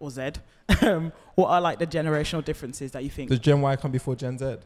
or 0.00 0.10
Z, 0.10 0.32
um, 0.82 1.12
what 1.36 1.48
are 1.48 1.60
like 1.60 1.78
the 1.78 1.86
generational 1.86 2.44
differences 2.44 2.92
that 2.92 3.04
you 3.04 3.10
think? 3.10 3.30
Does 3.30 3.38
Gen 3.38 3.60
Y 3.60 3.76
come 3.76 3.92
before 3.92 4.14
Gen 4.14 4.36
Z? 4.38 4.56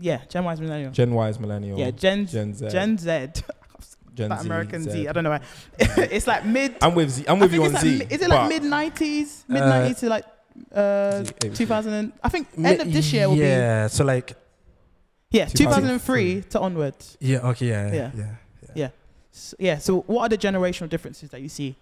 Yeah, 0.00 0.20
Gen 0.28 0.44
Y 0.44 0.52
is 0.52 0.60
millennial. 0.60 0.90
Gen 0.92 1.10
Y 1.14 1.28
is 1.28 1.38
millennial. 1.40 1.78
yeah, 1.78 1.90
Gen 1.90 2.26
Gen 2.26 2.54
Z. 2.54 2.68
Gen 2.70 2.98
Z. 2.98 3.08
Gen 4.14 4.28
That 4.30 4.40
Z, 4.40 4.46
American 4.46 4.82
Z. 4.82 4.90
Z. 4.90 5.08
I 5.08 5.12
don't 5.12 5.24
know 5.24 5.30
why. 5.30 5.40
it's 5.78 6.26
like 6.26 6.44
mid. 6.44 6.76
I'm 6.82 6.94
with 6.94 7.10
Z. 7.10 7.24
I'm 7.28 7.38
with 7.38 7.52
you 7.52 7.64
on 7.64 7.72
it's 7.72 7.80
Z. 7.82 7.98
mi- 7.98 8.06
is 8.10 8.22
it 8.22 8.28
like 8.28 8.48
mid 8.48 8.62
nineties, 8.62 9.44
mid 9.48 9.62
Uh, 9.62 9.68
nineties 9.68 9.98
to 10.00 10.08
like 10.08 10.24
uh, 10.74 11.22
Z, 11.24 11.32
2000? 11.54 11.92
And, 11.92 12.12
I 12.22 12.28
think 12.28 12.48
end 12.56 12.80
of 12.80 12.92
this 12.92 13.12
year 13.12 13.28
will 13.28 13.36
be 13.36 13.42
yeah. 13.42 13.86
So 13.88 14.04
like, 14.04 14.34
yeah 15.30 15.46
2003. 15.46 16.40
2003 16.40 16.42
to 16.50 16.60
onwards. 16.60 17.16
yeah, 17.20 17.48
okay, 17.50 17.66
yeah, 17.68 17.92
Yeah. 17.92 18.10
yeah. 18.16 18.34
Yeah. 18.74 18.88
S 19.32 19.54
yeah. 19.58 19.78
So 19.78 20.00
what 20.06 20.22
are 20.22 20.28
the 20.30 20.38
generational 20.38 20.88
differences 20.88 21.28
that 21.30 21.40
you 21.42 21.48
see? 21.48 21.76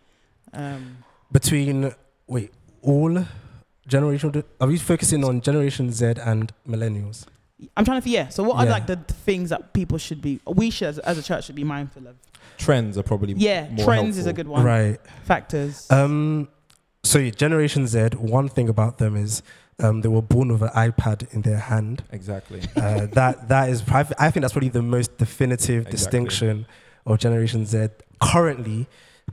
Um, 0.52 0.98
Between 1.32 1.92
wait, 2.26 2.50
all 2.82 3.24
generational. 3.88 4.32
Di- 4.32 4.42
are 4.60 4.66
we 4.68 4.78
focusing 4.78 5.24
on 5.24 5.40
Generation 5.40 5.90
Z 5.92 6.14
and 6.24 6.52
millennials? 6.68 7.26
I'm 7.76 7.84
trying 7.84 8.00
to 8.00 8.08
yeah. 8.08 8.28
So 8.28 8.42
what 8.42 8.56
are 8.56 8.66
like 8.66 8.86
the 8.86 8.96
things 8.96 9.50
that 9.50 9.72
people 9.72 9.98
should 9.98 10.22
be, 10.22 10.40
we 10.46 10.70
should 10.70 10.88
as, 10.88 10.98
as 11.00 11.18
a 11.18 11.22
church 11.22 11.46
should 11.46 11.54
be 11.54 11.64
mindful 11.64 12.06
of? 12.06 12.16
Trends 12.58 12.96
are 12.96 13.02
probably 13.02 13.34
Yeah, 13.34 13.68
more 13.70 13.84
trends 13.84 14.16
is 14.18 14.26
a 14.26 14.32
good 14.32 14.48
one. 14.48 14.64
Right. 14.64 14.98
Factors. 15.24 15.90
Um, 15.90 16.48
so 17.02 17.18
yeah, 17.18 17.30
Generation 17.30 17.86
Z. 17.86 18.10
One 18.16 18.48
thing 18.48 18.68
about 18.68 18.98
them 18.98 19.16
is 19.16 19.42
um, 19.80 20.00
they 20.02 20.08
were 20.08 20.22
born 20.22 20.52
with 20.52 20.62
an 20.62 20.68
iPad 20.70 21.32
in 21.34 21.42
their 21.42 21.58
hand. 21.58 22.04
Exactly. 22.12 22.62
Uh, 22.76 23.06
that 23.12 23.48
that 23.48 23.68
is, 23.68 23.82
I 23.88 24.00
I 24.18 24.30
think 24.30 24.42
that's 24.42 24.52
probably 24.52 24.68
the 24.68 24.82
most 24.82 25.18
definitive 25.18 25.86
Exactly. 25.86 25.90
distinction 25.90 26.66
of 27.06 27.18
Generation 27.18 27.66
Z 27.66 27.88
currently, 28.22 28.86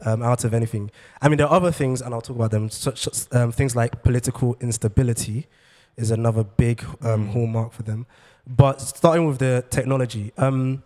um, 0.06 0.22
out 0.24 0.44
of 0.44 0.54
anything. 0.54 0.91
I 1.22 1.30
mean, 1.30 1.38
there 1.38 1.48
are 1.48 1.54
other 1.54 1.72
things, 1.72 2.02
and 2.02 2.13
I'll 2.13 2.22
talk 2.22 2.36
about 2.36 2.52
them. 2.52 2.70
Such 2.70 3.08
um, 3.34 3.52
things 3.52 3.76
like 3.76 4.04
political 4.04 4.58
instability 4.60 5.48
is 5.97 6.12
another 6.12 6.43
big 6.43 6.84
um, 7.01 7.27
Mm. 7.27 7.32
hallmark 7.34 7.73
for 7.73 7.84
them. 7.84 8.06
But 8.47 8.82
starting 8.82 9.27
with 9.27 9.38
the 9.39 9.63
technology, 9.69 10.32
um, 10.38 10.84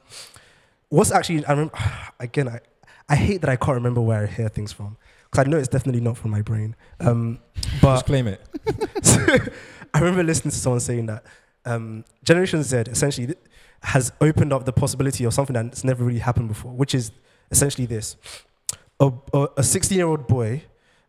what's 0.90 1.12
actually 1.12 1.46
I 1.46 1.52
remember 1.52 1.74
again. 2.20 2.48
I, 2.50 2.60
I 3.08 3.16
hate 3.16 3.42
that 3.42 3.50
I 3.52 3.56
can't 3.56 3.76
remember 3.76 4.02
where 4.02 4.24
I 4.24 4.26
hear 4.26 4.50
things 4.50 4.72
from 4.74 4.98
because 5.26 5.46
I 5.46 5.50
know 5.50 5.58
it's 5.58 5.68
definitely 5.68 6.02
not 6.02 6.18
from 6.18 6.32
my 6.32 6.42
brain. 6.42 6.76
Um, 7.00 7.38
but 7.80 7.94
Just 7.96 8.06
claim 8.08 8.28
it. 8.28 8.42
I 9.94 10.00
remember 10.00 10.24
listening 10.24 10.52
to 10.52 10.58
someone 10.58 10.80
saying 10.80 11.06
that 11.06 11.24
um, 11.66 12.04
Generation 12.24 12.64
Z 12.64 12.78
essentially 12.88 13.28
th- 13.28 13.38
has 13.84 14.12
opened 14.22 14.52
up 14.54 14.66
the 14.66 14.74
possibility 14.74 15.24
of 15.24 15.34
something 15.36 15.54
that's 15.54 15.84
never 15.84 16.04
really 16.04 16.20
happened 16.20 16.48
before, 16.48 16.72
which 16.74 16.96
is 16.96 17.12
essentially 17.52 17.86
this: 17.86 18.16
a 19.00 19.64
16 19.64 19.96
year 19.98 20.08
old 20.08 20.28
boy 20.28 20.64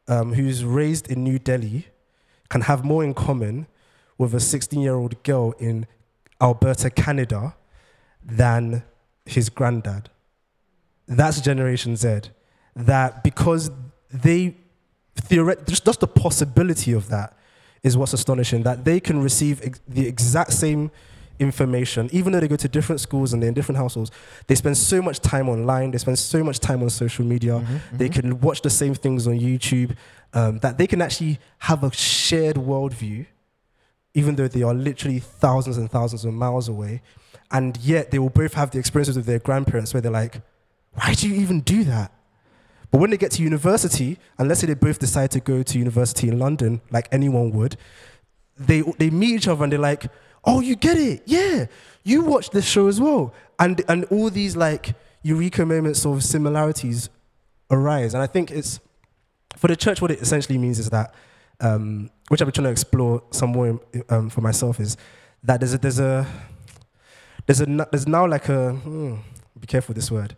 um, 0.08 0.34
who's 0.34 0.64
raised 0.64 1.10
in 1.10 1.24
New 1.24 1.38
Delhi 1.38 1.86
can 2.50 2.60
have 2.62 2.84
more 2.84 3.02
in 3.04 3.14
common 3.14 3.66
with 4.18 4.34
a 4.34 4.40
16 4.40 4.80
year 4.80 4.94
old 4.94 5.22
girl 5.22 5.52
in 5.58 5.86
Alberta, 6.40 6.90
Canada, 6.90 7.54
than 8.24 8.82
his 9.24 9.48
granddad. 9.48 10.10
That's 11.06 11.40
Generation 11.40 11.96
Z. 11.96 12.20
That 12.74 13.22
because 13.24 13.70
they 14.12 14.56
theoret- 15.16 15.66
just, 15.68 15.84
just 15.84 16.00
the 16.00 16.06
possibility 16.08 16.92
of 16.92 17.08
that 17.08 17.36
is 17.82 17.96
what's 17.96 18.12
astonishing 18.12 18.62
that 18.64 18.84
they 18.84 19.00
can 19.00 19.22
receive 19.22 19.62
ex- 19.64 19.80
the 19.88 20.06
exact 20.06 20.52
same 20.52 20.90
information 21.38 22.08
even 22.12 22.32
though 22.32 22.40
they 22.40 22.48
go 22.48 22.56
to 22.56 22.66
different 22.68 22.98
schools 23.00 23.32
and 23.34 23.42
they're 23.42 23.48
in 23.48 23.54
different 23.54 23.76
households 23.76 24.10
they 24.46 24.54
spend 24.54 24.76
so 24.76 25.02
much 25.02 25.20
time 25.20 25.50
online 25.50 25.90
they 25.90 25.98
spend 25.98 26.18
so 26.18 26.42
much 26.42 26.58
time 26.58 26.82
on 26.82 26.88
social 26.88 27.24
media 27.26 27.52
Mm-hmm, 27.52 27.96
they 27.98 28.08
can 28.08 28.40
watch 28.40 28.62
the 28.62 28.70
same 28.70 28.94
things 28.94 29.26
on 29.26 29.34
youtube 29.38 29.94
um, 30.32 30.58
that 30.60 30.78
they 30.78 30.86
can 30.86 31.02
actually 31.02 31.38
have 31.58 31.84
a 31.84 31.92
shared 31.92 32.56
worldview 32.56 33.26
even 34.16 34.34
though 34.34 34.48
they 34.48 34.64
are 34.64 34.74
literally 34.74 35.20
thousands 35.20 35.76
and 35.76 35.88
thousands 35.90 36.24
of 36.24 36.34
miles 36.34 36.68
away 36.68 37.00
and 37.52 37.76
yet 37.78 38.10
they 38.10 38.18
will 38.18 38.30
both 38.42 38.54
have 38.54 38.72
the 38.72 38.78
experiences 38.78 39.16
with 39.16 39.26
their 39.26 39.38
grandparents 39.38 39.94
where 39.94 40.00
they're 40.00 40.10
like 40.10 40.40
why 40.94 41.14
do 41.14 41.28
you 41.28 41.40
even 41.40 41.60
do 41.60 41.84
that 41.84 42.10
but 42.90 43.00
when 43.00 43.10
they 43.10 43.16
get 43.16 43.32
to 43.32 43.42
university, 43.42 44.18
and 44.38 44.48
let's 44.48 44.60
say 44.60 44.66
they 44.66 44.74
both 44.74 44.98
decide 44.98 45.30
to 45.32 45.40
go 45.40 45.62
to 45.62 45.78
university 45.78 46.28
in 46.28 46.38
London, 46.38 46.80
like 46.90 47.08
anyone 47.12 47.50
would, 47.52 47.76
they 48.56 48.80
they 48.98 49.10
meet 49.10 49.34
each 49.34 49.48
other 49.48 49.64
and 49.64 49.72
they're 49.72 49.78
like, 49.78 50.06
"Oh, 50.44 50.60
you 50.60 50.76
get 50.76 50.96
it? 50.96 51.22
Yeah, 51.26 51.66
you 52.04 52.22
watch 52.22 52.50
this 52.50 52.64
show 52.66 52.86
as 52.86 53.00
well." 53.00 53.34
And 53.58 53.82
and 53.88 54.04
all 54.06 54.30
these 54.30 54.56
like 54.56 54.94
eureka 55.22 55.66
moments 55.66 56.06
of 56.06 56.24
similarities 56.24 57.10
arise, 57.70 58.14
and 58.14 58.22
I 58.22 58.26
think 58.26 58.50
it's 58.50 58.80
for 59.56 59.68
the 59.68 59.76
church. 59.76 60.00
What 60.00 60.10
it 60.10 60.20
essentially 60.20 60.56
means 60.56 60.78
is 60.78 60.88
that, 60.90 61.12
um, 61.60 62.10
which 62.28 62.40
I've 62.40 62.46
been 62.46 62.52
trying 62.54 62.64
to 62.66 62.70
explore 62.70 63.22
some 63.30 63.50
more 63.50 63.80
um, 64.08 64.30
for 64.30 64.40
myself, 64.40 64.80
is 64.80 64.96
that 65.42 65.60
there's 65.60 65.74
a 65.74 65.78
there's 65.78 66.00
a 66.00 66.26
there's 67.46 67.60
a 67.60 67.66
there's 67.90 68.06
now 68.08 68.26
like 68.26 68.48
a 68.48 68.72
hmm, 68.72 69.14
be 69.58 69.66
careful 69.66 69.92
with 69.92 69.96
this 70.02 70.10
word 70.10 70.36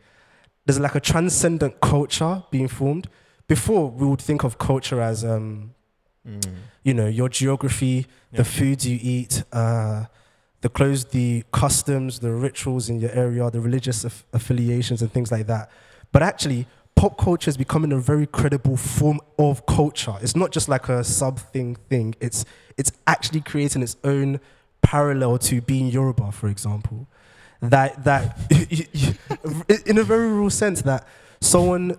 there's 0.67 0.79
like 0.79 0.95
a 0.95 1.01
transcendent 1.01 1.81
culture 1.81 2.43
being 2.51 2.69
formed. 2.69 3.09
Before 3.47 3.91
we 3.91 4.07
would 4.07 4.21
think 4.21 4.45
of 4.45 4.59
culture 4.59 5.01
as, 5.01 5.25
um, 5.25 5.73
Mm. 6.29 6.45
you 6.85 6.93
know, 6.93 7.07
your 7.07 7.31
geography, 7.31 8.07
Yeah. 8.33 8.37
the 8.39 8.45
foods 8.45 8.87
you 8.87 8.99
eat, 9.01 9.45
uh, 9.51 10.05
the 10.61 10.69
clothes, 10.69 11.07
the 11.07 11.43
customs, 11.53 12.19
the 12.19 12.31
rituals 12.33 12.91
in 12.91 13.01
your 13.01 13.11
area, 13.13 13.51
the 13.51 13.61
religious 13.63 14.05
aff- 14.05 14.27
affiliations, 14.35 15.01
and 15.01 15.11
things 15.11 15.33
like 15.33 15.47
that. 15.47 15.71
But 16.13 16.23
actually, 16.23 16.67
pop 16.99 17.17
culture 17.17 17.49
is 17.49 17.57
becoming 17.57 17.93
a 17.93 17.99
very 17.99 18.27
credible 18.27 18.77
form 18.77 19.21
of 19.39 19.65
culture. 19.67 20.17
It's 20.21 20.35
not 20.35 20.51
just 20.51 20.69
like 20.69 20.89
a 20.89 21.05
sub 21.05 21.39
thing 21.39 21.77
thing. 21.89 22.17
It's 22.21 22.45
it's 22.77 22.91
actually 23.07 23.41
creating 23.41 23.83
its 23.83 23.97
own 24.03 24.41
parallel 24.83 25.39
to 25.39 25.61
being 25.61 25.87
Yoruba, 25.87 26.33
for 26.33 26.49
example. 26.49 27.07
That 27.61 28.03
that 28.05 28.37
in 29.87 29.99
a 29.99 30.03
very 30.03 30.27
real 30.33 30.51
sense 30.51 30.83
that 30.83 31.07
someone 31.41 31.97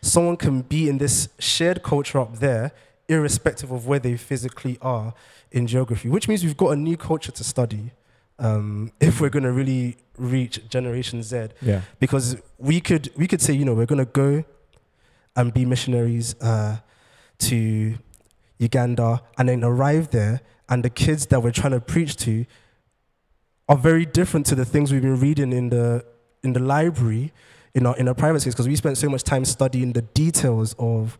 someone 0.00 0.38
can 0.38 0.62
be 0.62 0.88
in 0.88 0.96
this 0.96 1.28
shared 1.38 1.82
culture 1.82 2.18
up 2.18 2.38
there, 2.38 2.72
irrespective 3.06 3.70
of 3.70 3.86
where 3.86 3.98
they 3.98 4.16
physically 4.16 4.78
are 4.80 5.12
in 5.52 5.66
geography. 5.66 6.08
Which 6.08 6.26
means 6.26 6.42
we've 6.42 6.56
got 6.56 6.70
a 6.70 6.76
new 6.76 6.96
culture 6.96 7.32
to 7.32 7.44
study 7.44 7.90
um, 8.38 8.92
if 9.00 9.20
we're 9.20 9.30
going 9.30 9.44
to 9.44 9.52
really 9.52 9.96
reach 10.16 10.68
Generation 10.68 11.22
Z. 11.22 11.48
Yeah. 11.62 11.82
because 12.00 12.36
we 12.58 12.80
could 12.80 13.10
we 13.16 13.26
could 13.28 13.40
say 13.40 13.52
you 13.52 13.64
know 13.64 13.74
we're 13.74 13.86
gonna 13.86 14.04
go 14.04 14.44
and 15.36 15.54
be 15.54 15.64
missionaries 15.64 16.34
uh, 16.40 16.78
to 17.38 17.96
Uganda 18.58 19.22
and 19.38 19.48
then 19.48 19.62
arrive 19.62 20.10
there 20.10 20.40
and 20.68 20.84
the 20.84 20.90
kids 20.90 21.26
that 21.26 21.40
we're 21.42 21.52
trying 21.52 21.72
to 21.72 21.80
preach 21.80 22.16
to 22.16 22.44
are 23.68 23.76
very 23.76 24.04
different 24.04 24.46
to 24.46 24.54
the 24.54 24.64
things 24.64 24.92
we've 24.92 25.02
been 25.02 25.20
reading 25.20 25.52
in 25.52 25.68
the 25.68 26.04
in 26.42 26.52
the 26.52 26.60
library 26.60 27.32
in 27.74 27.86
our 27.86 27.96
in 27.96 28.08
our 28.08 28.14
private 28.14 28.40
space. 28.40 28.54
Because 28.54 28.68
we 28.68 28.76
spent 28.76 28.98
so 28.98 29.08
much 29.08 29.22
time 29.22 29.44
studying 29.44 29.92
the 29.92 30.02
details 30.02 30.74
of 30.78 31.18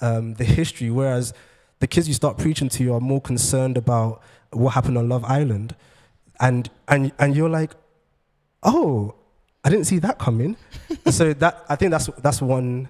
um, 0.00 0.34
the 0.34 0.44
history 0.44 0.90
whereas 0.90 1.32
the 1.80 1.86
kids 1.86 2.06
you 2.06 2.14
start 2.14 2.38
preaching 2.38 2.68
to 2.68 2.94
are 2.94 3.00
more 3.00 3.20
concerned 3.20 3.76
about 3.76 4.22
what 4.50 4.70
happened 4.70 4.96
on 4.96 5.08
Love 5.08 5.24
Island 5.24 5.74
and 6.40 6.68
and 6.88 7.12
and 7.18 7.36
you're 7.36 7.48
like 7.50 7.72
oh, 8.66 9.14
I 9.64 9.70
didn't 9.70 9.86
see 9.86 9.98
that 10.00 10.18
coming. 10.18 10.56
so 11.10 11.32
that 11.34 11.64
I 11.68 11.76
think 11.76 11.90
that's 11.90 12.06
that's 12.18 12.42
one 12.42 12.88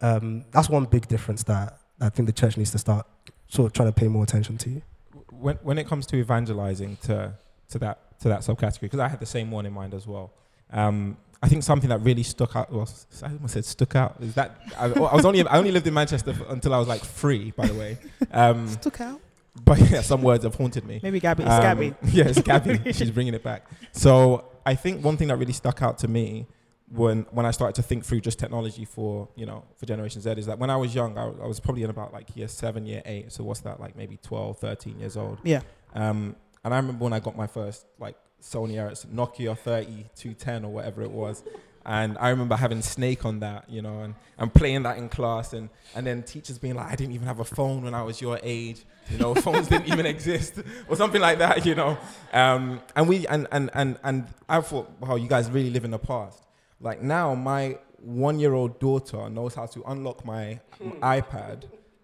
um, 0.00 0.44
that's 0.50 0.68
one 0.68 0.84
big 0.84 1.06
difference 1.08 1.42
that 1.44 1.78
I 2.00 2.08
think 2.08 2.26
the 2.26 2.32
church 2.32 2.56
needs 2.56 2.70
to 2.72 2.78
start 2.78 3.06
sort 3.48 3.66
of 3.66 3.72
trying 3.72 3.88
to 3.88 3.92
pay 3.92 4.08
more 4.08 4.24
attention 4.24 4.58
to. 4.58 4.82
when 5.30 5.56
when 5.62 5.78
it 5.78 5.86
comes 5.86 6.06
to 6.06 6.16
evangelizing 6.16 6.96
to 7.02 7.34
to 7.70 7.78
that 7.78 8.18
to 8.20 8.28
that 8.28 8.40
subcategory, 8.40 8.80
because 8.82 9.00
I 9.00 9.08
had 9.08 9.20
the 9.20 9.26
same 9.26 9.50
one 9.50 9.66
in 9.66 9.72
mind 9.72 9.94
as 9.94 10.06
well. 10.06 10.32
Um, 10.72 11.16
I 11.40 11.48
think 11.48 11.62
something 11.62 11.88
that 11.90 11.98
really 11.98 12.24
stuck 12.24 12.56
out. 12.56 12.72
Well, 12.72 12.88
I 13.22 13.26
almost 13.26 13.54
said 13.54 13.64
stuck 13.64 13.94
out. 13.94 14.16
Is 14.20 14.34
that 14.34 14.60
I, 14.76 14.86
I 14.86 15.14
was 15.14 15.24
only 15.24 15.46
I 15.46 15.56
only 15.58 15.70
lived 15.70 15.86
in 15.86 15.94
Manchester 15.94 16.30
f- 16.32 16.42
until 16.48 16.74
I 16.74 16.78
was 16.78 16.88
like 16.88 17.00
three, 17.00 17.52
by 17.52 17.66
the 17.66 17.74
way. 17.74 17.98
Um, 18.32 18.68
Took 18.82 19.00
out. 19.00 19.20
But 19.64 19.78
yeah, 19.90 20.00
some 20.02 20.22
words 20.22 20.44
have 20.44 20.54
haunted 20.54 20.84
me. 20.86 21.00
Maybe 21.02 21.20
Gabby. 21.20 21.42
It's 21.44 21.52
Um, 21.52 21.62
Gabby. 21.62 21.94
Yeah, 22.12 22.28
it's 22.28 22.40
Gabby. 22.42 22.92
She's 22.92 23.10
bringing 23.10 23.34
it 23.34 23.42
back. 23.42 23.66
So 23.92 24.44
I 24.66 24.74
think 24.74 25.04
one 25.04 25.16
thing 25.16 25.28
that 25.28 25.36
really 25.36 25.52
stuck 25.52 25.82
out 25.82 25.98
to 25.98 26.08
me 26.08 26.46
when 26.90 27.26
when 27.32 27.44
I 27.44 27.50
started 27.50 27.74
to 27.74 27.82
think 27.82 28.04
through 28.04 28.20
just 28.22 28.38
technology 28.38 28.84
for 28.86 29.28
you 29.36 29.44
know 29.44 29.64
for 29.76 29.84
Generation 29.86 30.22
Z 30.22 30.30
is 30.32 30.46
that 30.46 30.58
when 30.58 30.70
I 30.70 30.76
was 30.76 30.94
young, 30.94 31.18
I, 31.18 31.24
I 31.24 31.46
was 31.46 31.60
probably 31.60 31.82
in 31.82 31.90
about 31.90 32.12
like 32.12 32.34
year 32.36 32.48
seven, 32.48 32.86
year 32.86 33.02
eight. 33.04 33.30
So 33.32 33.44
what's 33.44 33.60
that 33.60 33.78
like? 33.80 33.94
Maybe 33.96 34.16
12, 34.22 34.58
13 34.58 34.98
years 34.98 35.16
old. 35.16 35.38
Yeah. 35.44 35.60
Um, 35.94 36.36
and 36.64 36.72
I 36.74 36.76
remember 36.78 37.04
when 37.04 37.12
I 37.12 37.20
got 37.20 37.36
my 37.36 37.46
first 37.46 37.86
like 37.98 38.16
Sony 38.42 38.78
Ericsson 38.78 39.10
Nokia 39.10 39.56
3210 39.58 40.64
or 40.64 40.72
whatever 40.72 41.02
it 41.02 41.10
was. 41.10 41.42
And 41.88 42.18
I 42.18 42.28
remember 42.28 42.54
having 42.54 42.82
Snake 42.82 43.24
on 43.24 43.40
that, 43.40 43.64
you 43.66 43.80
know, 43.80 44.02
and, 44.02 44.14
and 44.36 44.52
playing 44.52 44.82
that 44.82 44.98
in 44.98 45.08
class, 45.08 45.54
and, 45.54 45.70
and 45.96 46.06
then 46.06 46.22
teachers 46.22 46.58
being 46.58 46.74
like, 46.74 46.92
I 46.92 46.94
didn't 46.94 47.14
even 47.14 47.26
have 47.26 47.40
a 47.40 47.46
phone 47.46 47.82
when 47.82 47.94
I 47.94 48.02
was 48.02 48.20
your 48.20 48.38
age, 48.42 48.84
you 49.10 49.16
know, 49.16 49.34
phones 49.46 49.68
didn't 49.68 49.88
even 49.88 50.04
exist, 50.04 50.60
or 50.86 50.96
something 50.96 51.20
like 51.20 51.38
that, 51.38 51.64
you 51.64 51.74
know. 51.74 51.96
Um, 52.34 52.82
and 52.94 53.08
we 53.08 53.26
and, 53.26 53.48
and 53.52 53.70
and 53.72 53.98
and 54.04 54.26
I 54.50 54.60
thought, 54.60 54.90
wow, 55.00 55.16
you 55.16 55.28
guys 55.28 55.50
really 55.50 55.70
live 55.70 55.86
in 55.86 55.90
the 55.90 55.98
past. 55.98 56.42
Like 56.78 57.00
now, 57.00 57.34
my 57.34 57.78
one-year-old 58.02 58.78
daughter 58.80 59.30
knows 59.30 59.54
how 59.54 59.64
to 59.64 59.82
unlock 59.84 60.26
my 60.26 60.60
iPad, 61.00 61.62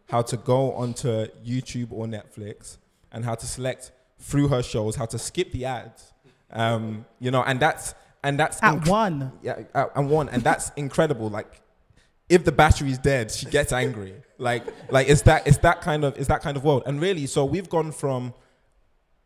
how 0.09 0.23
to 0.23 0.38
go 0.38 0.73
onto 0.73 1.27
YouTube 1.44 1.88
or 1.92 2.07
Netflix, 2.07 2.79
and 3.12 3.23
how 3.23 3.35
to 3.35 3.44
select 3.44 3.92
through 4.18 4.49
her 4.49 4.62
shows, 4.62 4.97
how 4.97 5.05
to 5.05 5.18
skip 5.18 5.53
the 5.53 5.66
ads, 5.66 6.14
um, 6.53 7.05
you 7.20 7.31
know, 7.31 7.42
and 7.42 7.61
that's 7.61 7.94
and 8.25 8.39
that's 8.41 8.61
At 8.63 8.75
inc- 8.81 8.89
one. 8.89 9.33
yeah, 9.43 9.61
uh, 9.75 9.87
and 9.95 10.11
one, 10.11 10.29
and 10.31 10.43
that's 10.43 10.73
incredible. 10.77 11.29
Like, 11.29 11.61
if 12.29 12.45
the 12.45 12.53
battery's 12.53 12.99
dead, 12.99 13.31
she 13.31 13.47
gets 13.47 13.73
angry. 13.73 14.15
Like, 14.39 14.65
like 14.91 15.09
it's 15.09 15.23
that, 15.23 15.47
it's 15.47 15.59
that 15.59 15.83
kind 15.83 16.05
of, 16.05 16.17
it's 16.19 16.29
that 16.29 16.41
kind 16.43 16.57
of 16.57 16.65
world. 16.65 16.83
And 16.87 17.01
really, 17.01 17.27
so 17.27 17.45
we've 17.45 17.69
gone 17.69 17.93
from 17.93 18.35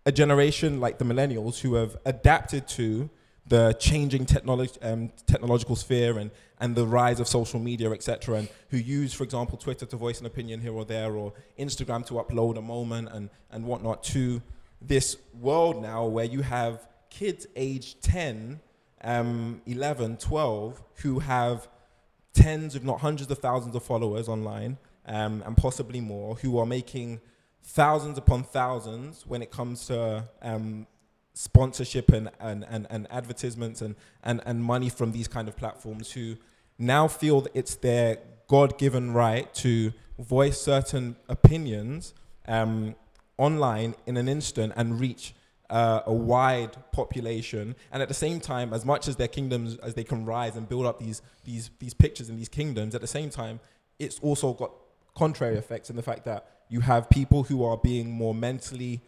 a 0.05 0.13
generation 0.13 0.81
like 0.81 0.99
the 0.99 1.05
millennials 1.05 1.61
who 1.61 1.75
have 1.75 1.97
adapted 2.05 2.67
to 2.69 3.09
the 3.47 3.73
changing 3.79 4.27
technology, 4.27 4.75
um, 4.83 5.11
technological 5.27 5.77
sphere 5.77 6.19
and, 6.19 6.31
and 6.61 6.75
the 6.75 6.87
rise 6.87 7.21
of 7.21 7.29
social 7.29 7.61
media, 7.61 7.91
etc., 7.93 8.35
and 8.35 8.49
who 8.71 8.77
use, 8.77 9.15
for 9.15 9.23
example, 9.23 9.57
Twitter 9.57 9.87
to 9.87 9.97
voice 9.97 10.21
an 10.21 10.27
opinion 10.27 10.61
here 10.61 10.73
or 10.73 10.85
there, 10.85 11.15
or 11.15 11.33
Instagram 11.59 12.05
to 12.07 12.15
upload 12.15 12.59
a 12.59 12.63
moment 12.63 13.09
and, 13.13 13.31
and 13.51 13.65
whatnot, 13.65 14.03
to 14.03 14.43
this 14.83 15.17
world 15.41 15.81
now 15.81 16.05
where 16.05 16.25
you 16.27 16.43
have 16.43 16.87
kids 17.11 17.47
aged 17.57 18.03
10 18.03 18.61
um, 19.03 19.63
11, 19.67 20.17
12, 20.19 20.83
who 21.03 21.21
have 21.21 21.69
tens, 22.33 22.75
if 22.75 22.83
not 22.83 23.01
hundreds 23.01 23.31
of 23.31 23.39
thousands 23.39 23.75
of 23.75 23.83
followers 23.83 24.29
online, 24.29 24.79
um, 25.07 25.43
and 25.47 25.57
possibly 25.57 26.01
more, 26.01 26.37
who 26.37 26.59
are 26.59 26.67
making 26.67 27.21
thousands 27.63 28.19
upon 28.19 28.43
thousands 28.43 29.27
when 29.27 29.43
it 29.43 29.51
comes 29.51 29.87
to 29.87 30.25
um, 30.43 30.87
sponsorship 31.35 32.11
and, 32.13 32.31
and, 32.41 32.65
and, 32.69 32.87
and 32.91 33.07
advertisements 33.11 33.81
and, 33.81 33.95
and, 34.23 34.41
and 34.45 34.63
money 34.63 34.89
from 34.89 35.13
these 35.13 35.29
kind 35.29 35.49
of 35.49 35.57
platforms, 35.57 36.13
who 36.13 36.37
now 36.79 37.09
feel 37.09 37.41
that 37.41 37.53
it's 37.55 37.75
their 37.77 38.19
God 38.49 38.79
given 38.79 39.13
right 39.13 39.53
to 39.55 39.93
voice 40.19 40.61
certain 40.61 41.17
opinions 41.29 42.15
um, 42.47 42.95
online 43.37 43.95
in 44.07 44.17
an 44.17 44.29
instant 44.29 44.73
and 44.77 44.99
reach 44.99 45.35
uh, 45.70 46.00
a 46.07 46.12
wide 46.12 46.76
population, 46.92 47.76
and 47.92 48.02
at 48.02 48.09
the 48.09 48.14
same 48.14 48.40
time, 48.40 48.72
as 48.72 48.85
much 48.85 49.09
as 49.09 49.16
their 49.16 49.28
kingdoms 49.28 49.76
as 49.78 49.94
they 49.94 50.04
can 50.04 50.24
rise 50.24 50.57
and 50.57 50.68
build 50.68 50.87
up 50.87 50.98
these 50.98 51.22
these 51.44 51.70
these 51.78 51.94
pictures 51.94 52.28
and 52.28 52.38
these 52.38 52.48
kingdoms, 52.48 52.94
at 52.94 53.00
the 53.00 53.07
same 53.07 53.31
time, 53.31 53.61
it's 53.98 54.18
also 54.20 54.52
got 54.52 54.72
contrary 55.14 55.57
effects 55.57 55.90
in 55.90 55.96
the 55.96 56.02
fact 56.02 56.24
that 56.24 56.46
you 56.68 56.81
have 56.81 57.11
people 57.11 57.42
who 57.44 57.64
are 57.64 57.76
being 57.76 58.11
more 58.11 58.35
mentally 58.35 59.00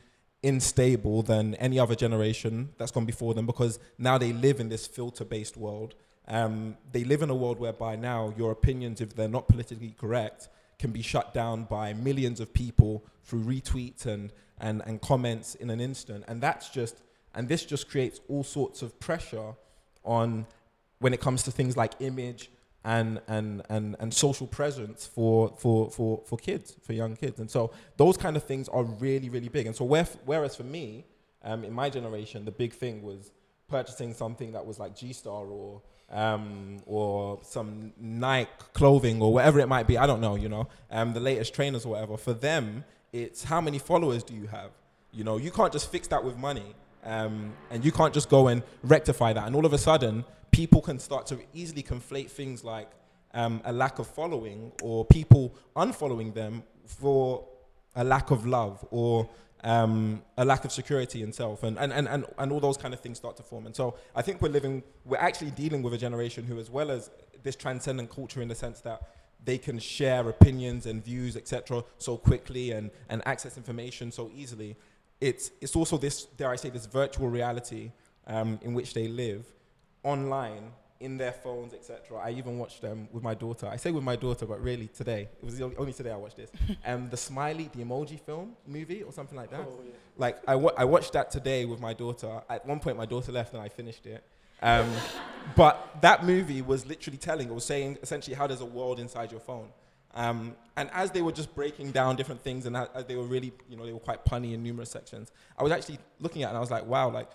unstable 0.42 1.22
than 1.22 1.54
any 1.56 1.78
other 1.78 1.94
generation 1.94 2.70
that's 2.78 2.90
gone 2.90 3.04
before 3.04 3.34
them 3.34 3.46
because 3.46 3.78
now 3.98 4.16
they 4.18 4.32
live 4.32 4.58
in 4.58 4.68
this 4.68 4.86
filter-based 4.86 5.56
world. 5.56 5.94
Um, 6.26 6.76
they 6.92 7.04
live 7.04 7.22
in 7.22 7.30
a 7.30 7.34
world 7.34 7.58
whereby 7.58 7.96
now 7.96 8.32
your 8.36 8.50
opinions, 8.50 9.00
if 9.00 9.14
they're 9.14 9.28
not 9.28 9.48
politically 9.48 9.94
correct, 9.98 10.48
can 10.80 10.90
be 10.90 11.02
shut 11.02 11.32
down 11.34 11.64
by 11.64 11.92
millions 11.92 12.40
of 12.40 12.52
people 12.52 13.04
through 13.22 13.44
retweets 13.44 14.06
and, 14.06 14.32
and, 14.58 14.82
and 14.86 15.00
comments 15.00 15.54
in 15.56 15.70
an 15.70 15.80
instant. 15.80 16.24
And 16.26 16.40
that's 16.40 16.70
just, 16.70 17.02
and 17.34 17.48
this 17.48 17.64
just 17.64 17.88
creates 17.88 18.20
all 18.28 18.42
sorts 18.42 18.82
of 18.82 18.98
pressure 18.98 19.52
on 20.04 20.46
when 20.98 21.12
it 21.12 21.20
comes 21.20 21.42
to 21.44 21.50
things 21.50 21.76
like 21.76 21.92
image 22.00 22.50
and, 22.82 23.20
and, 23.28 23.62
and, 23.68 23.94
and 24.00 24.12
social 24.12 24.46
presence 24.46 25.06
for, 25.06 25.54
for, 25.58 25.90
for, 25.90 26.22
for 26.24 26.38
kids, 26.38 26.74
for 26.82 26.94
young 26.94 27.14
kids. 27.14 27.38
And 27.38 27.50
so 27.50 27.72
those 27.98 28.16
kind 28.16 28.36
of 28.36 28.44
things 28.44 28.68
are 28.68 28.82
really, 28.82 29.28
really 29.28 29.48
big. 29.48 29.66
And 29.66 29.76
so 29.76 29.84
where, 29.84 30.06
whereas 30.24 30.56
for 30.56 30.64
me, 30.64 31.04
um, 31.44 31.62
in 31.62 31.74
my 31.74 31.90
generation, 31.90 32.44
the 32.44 32.50
big 32.50 32.72
thing 32.72 33.02
was 33.02 33.30
purchasing 33.68 34.14
something 34.14 34.52
that 34.52 34.64
was 34.64 34.78
like 34.78 34.96
G-Star 34.96 35.46
or 35.46 35.82
um, 36.10 36.78
or 36.86 37.38
some 37.42 37.92
Nike 37.98 38.50
clothing 38.72 39.22
or 39.22 39.32
whatever 39.32 39.60
it 39.60 39.68
might 39.68 39.86
be. 39.86 39.96
I 39.96 40.06
don't 40.06 40.20
know, 40.20 40.34
you 40.34 40.48
know, 40.48 40.68
um, 40.90 41.12
the 41.12 41.20
latest 41.20 41.54
trainers 41.54 41.84
or 41.84 41.90
whatever. 41.90 42.16
For 42.16 42.32
them, 42.32 42.84
it's 43.12 43.44
how 43.44 43.60
many 43.60 43.78
followers 43.78 44.22
do 44.22 44.34
you 44.34 44.46
have? 44.48 44.70
You 45.12 45.24
know, 45.24 45.36
you 45.36 45.50
can't 45.50 45.72
just 45.72 45.90
fix 45.90 46.08
that 46.08 46.24
with 46.24 46.36
money. 46.36 46.74
Um, 47.02 47.54
and 47.70 47.84
you 47.84 47.92
can't 47.92 48.12
just 48.12 48.28
go 48.28 48.48
and 48.48 48.62
rectify 48.82 49.32
that. 49.32 49.46
And 49.46 49.56
all 49.56 49.64
of 49.64 49.72
a 49.72 49.78
sudden, 49.78 50.24
people 50.50 50.82
can 50.82 50.98
start 50.98 51.26
to 51.26 51.38
easily 51.54 51.82
conflate 51.82 52.30
things 52.30 52.62
like 52.62 52.90
um, 53.32 53.62
a 53.64 53.72
lack 53.72 53.98
of 53.98 54.06
following 54.06 54.72
or 54.82 55.04
people 55.04 55.54
unfollowing 55.76 56.34
them 56.34 56.62
for 56.84 57.46
a 57.96 58.04
lack 58.04 58.30
of 58.30 58.46
love 58.46 58.84
or 58.90 59.28
um, 59.64 60.22
a 60.36 60.44
lack 60.44 60.64
of 60.64 60.72
security 60.72 61.22
in 61.22 61.32
self 61.32 61.62
and, 61.62 61.78
and, 61.78 61.92
and, 61.92 62.08
and, 62.08 62.24
and 62.38 62.52
all 62.52 62.60
those 62.60 62.76
kind 62.76 62.94
of 62.94 63.00
things 63.00 63.18
start 63.18 63.36
to 63.36 63.42
form. 63.42 63.66
And 63.66 63.76
so 63.76 63.96
I 64.14 64.22
think 64.22 64.40
we're 64.40 64.48
living, 64.48 64.82
we're 65.04 65.18
actually 65.18 65.50
dealing 65.50 65.82
with 65.82 65.92
a 65.94 65.98
generation 65.98 66.44
who, 66.44 66.58
as 66.58 66.70
well 66.70 66.90
as 66.90 67.10
this 67.42 67.56
transcendent 67.56 68.10
culture 68.10 68.40
in 68.40 68.48
the 68.48 68.54
sense 68.54 68.80
that 68.80 69.02
they 69.44 69.58
can 69.58 69.78
share 69.78 70.28
opinions 70.28 70.86
and 70.86 71.04
views, 71.04 71.36
etc., 71.36 71.82
so 71.98 72.16
quickly 72.16 72.72
and, 72.72 72.90
and 73.08 73.22
access 73.26 73.56
information 73.56 74.12
so 74.12 74.30
easily. 74.34 74.76
It's, 75.20 75.50
it's 75.60 75.76
also 75.76 75.96
this, 75.98 76.24
dare 76.24 76.50
I 76.50 76.56
say, 76.56 76.70
this 76.70 76.86
virtual 76.86 77.28
reality 77.28 77.92
um, 78.26 78.58
in 78.62 78.74
which 78.74 78.94
they 78.94 79.08
live 79.08 79.46
online 80.02 80.72
in 81.00 81.16
their 81.16 81.32
phones, 81.32 81.72
etc. 81.72 82.18
I 82.18 82.30
even 82.30 82.58
watched 82.58 82.82
them 82.82 83.08
with 83.10 83.22
my 83.22 83.34
daughter. 83.34 83.66
I 83.66 83.76
say 83.76 83.90
with 83.90 84.04
my 84.04 84.16
daughter, 84.16 84.44
but 84.46 84.62
really 84.62 84.88
today 84.88 85.28
it 85.40 85.44
was 85.44 85.56
the 85.56 85.74
only, 85.76 85.92
today 85.94 86.10
I 86.10 86.16
watched 86.16 86.36
this. 86.36 86.50
um, 86.86 87.08
the 87.08 87.16
Smiley, 87.16 87.70
the 87.74 87.82
emoji 87.82 88.20
film 88.20 88.52
movie 88.66 89.02
or 89.02 89.12
something 89.12 89.36
like 89.36 89.50
that. 89.50 89.66
Like 90.18 90.38
I, 90.46 90.54
wa- 90.56 90.74
I 90.76 90.84
watched 90.84 91.14
that 91.14 91.30
today 91.30 91.64
with 91.64 91.80
my 91.80 91.94
daughter. 91.94 92.42
At 92.50 92.66
one 92.66 92.80
point, 92.80 92.98
my 92.98 93.06
daughter 93.06 93.32
left 93.32 93.54
and 93.54 93.62
I 93.62 93.68
finished 93.68 94.06
it. 94.06 94.22
Um, 94.62 94.92
but 95.56 95.96
that 96.02 96.24
movie 96.24 96.60
was 96.60 96.84
literally 96.86 97.18
telling. 97.18 97.48
It 97.48 97.54
was 97.54 97.64
saying 97.64 97.98
essentially 98.02 98.36
how 98.36 98.46
there's 98.46 98.60
a 98.60 98.66
world 98.66 99.00
inside 99.00 99.32
your 99.32 99.40
phone. 99.40 99.70
Um, 100.12 100.54
and 100.76 100.90
as 100.92 101.12
they 101.12 101.22
were 101.22 101.32
just 101.32 101.54
breaking 101.54 101.92
down 101.92 102.16
different 102.16 102.42
things, 102.42 102.66
and 102.66 102.76
as 102.76 102.88
as 102.94 103.04
they 103.06 103.16
were 103.16 103.24
really, 103.24 103.52
you 103.68 103.76
know, 103.76 103.86
they 103.86 103.92
were 103.92 104.00
quite 104.00 104.24
punny 104.24 104.52
in 104.52 104.62
numerous 104.62 104.90
sections. 104.90 105.30
I 105.56 105.62
was 105.62 105.72
actually 105.72 105.98
looking 106.18 106.42
at, 106.42 106.46
it 106.46 106.48
and 106.50 106.56
I 106.58 106.60
was 106.60 106.70
like, 106.70 106.84
wow, 106.84 107.10
like 107.10 107.30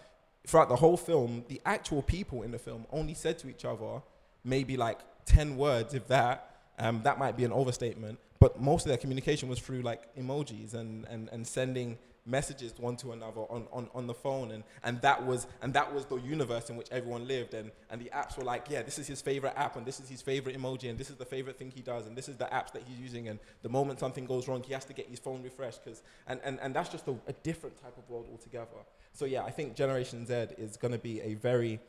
throughout 0.45 0.69
the 0.69 0.75
whole 0.75 0.97
film, 0.97 1.43
the 1.47 1.62
actual 1.65 2.01
people 2.01 2.43
in 2.43 2.51
the 2.51 2.60
film 2.60 2.86
only 2.91 3.13
said 3.13 3.39
to 3.39 3.49
each 3.49 3.65
other 3.65 4.01
maybe 4.43 4.77
like 4.77 4.99
10 5.25 5.58
words, 5.58 5.93
if 5.93 6.08
that. 6.08 6.51
Um, 6.77 7.01
that 7.03 7.17
might 7.17 7.38
be 7.38 7.45
an 7.45 7.53
overstatement, 7.53 8.19
but 8.39 8.60
most 8.60 8.86
of 8.86 8.89
their 8.89 8.97
communication 8.97 9.47
was 9.47 9.60
through 9.60 9.81
like 9.81 10.13
emojis 10.17 10.73
and, 10.73 11.05
and, 11.05 11.29
and 11.31 11.47
sending 11.47 11.97
messages 12.25 12.73
one 12.77 12.97
to 12.97 13.12
another 13.12 13.41
on, 13.41 13.67
on, 13.71 13.88
on 13.93 14.08
the 14.08 14.13
phone. 14.13 14.51
And, 14.51 14.63
and 14.84 14.99
that 15.01 15.25
was 15.25 15.47
and 15.62 15.73
that 15.73 15.93
was 15.93 16.05
the 16.05 16.17
universe 16.17 16.69
in 16.69 16.75
which 16.75 16.88
everyone 16.91 17.27
lived. 17.27 17.53
And, 17.53 17.71
and 17.89 18.01
the 18.01 18.10
apps 18.13 18.38
were 18.38 18.43
like 18.43 18.65
yeah 18.69 18.81
this 18.81 18.99
is 18.99 19.08
his 19.08 19.21
favorite 19.21 19.53
app 19.55 19.75
and 19.75 19.86
this 19.86 19.99
is 19.99 20.10
his 20.10 20.21
favorite 20.21 20.58
emoji 20.58 20.89
and 20.89 20.97
this 20.97 21.10
is 21.10 21.15
the 21.15 21.25
favorite 21.25 21.58
thing 21.58 21.71
he 21.71 21.81
does 21.81 22.08
and 22.08 22.17
this 22.17 22.27
is 22.27 22.36
the 22.36 22.45
apps 22.45 22.73
that 22.73 22.84
he's 22.88 22.99
using. 22.99 23.27
And 23.29 23.39
the 23.62 23.69
moment 23.69 23.99
something 23.99 24.25
goes 24.25 24.47
wrong 24.47 24.63
he 24.63 24.73
has 24.73 24.86
to 24.86 24.93
get 24.93 25.08
his 25.08 25.19
phone 25.19 25.43
refreshed 25.43 25.84
because 25.84 26.01
and, 26.27 26.39
and, 26.43 26.60
and 26.62 26.75
that's 26.75 26.89
just 26.89 27.08
a, 27.08 27.15
a 27.27 27.34
different 27.43 27.81
type 27.81 27.97
of 27.97 28.10
world 28.10 28.27
altogether 28.29 28.84
so 29.15 29.25
yeah, 29.25 29.43
I 29.43 29.51
think 29.51 29.75
Generation 29.75 30.25
Z 30.25 30.34
is 30.58 30.75
going 30.78 30.91
to 30.91 30.99
be 30.99 31.21
a 31.21 31.36
very 31.36 31.80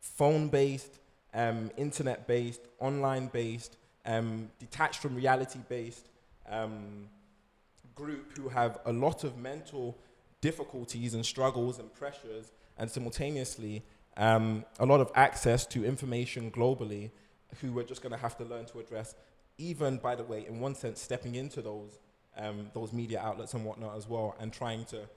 phone-based, 0.00 0.98
um, 1.32 1.70
internet-based, 1.76 2.60
online-based, 2.80 3.76
um, 4.04 4.50
detached 4.58 5.00
from 5.00 5.14
reality-based 5.14 6.08
um, 6.48 7.08
group 7.94 8.36
who 8.36 8.48
have 8.48 8.78
a 8.84 8.92
lot 8.92 9.24
of 9.24 9.38
mental 9.38 9.96
difficulties 10.40 11.14
and 11.14 11.24
struggles 11.24 11.78
and 11.78 11.92
pressures, 11.94 12.52
and 12.76 12.90
simultaneously 12.90 13.82
um, 14.16 14.64
a 14.80 14.86
lot 14.86 15.00
of 15.00 15.10
access 15.14 15.64
to 15.66 15.84
information 15.84 16.50
globally, 16.50 17.10
who 17.60 17.72
we're 17.72 17.84
just 17.84 18.02
going 18.02 18.12
to 18.12 18.18
have 18.18 18.36
to 18.36 18.44
learn 18.44 18.66
to 18.66 18.80
address. 18.80 19.14
Even, 19.56 19.98
by 19.98 20.16
the 20.16 20.24
way, 20.24 20.44
in 20.48 20.58
one 20.58 20.74
sense, 20.74 21.00
stepping 21.00 21.36
into 21.36 21.62
those 21.62 21.98
um, 22.36 22.68
those 22.74 22.92
media 22.92 23.20
outlets 23.20 23.54
and 23.54 23.64
whatnot 23.64 23.96
as 23.96 24.08
well, 24.08 24.34
and 24.40 24.52
trying 24.52 24.84
to 24.86 25.08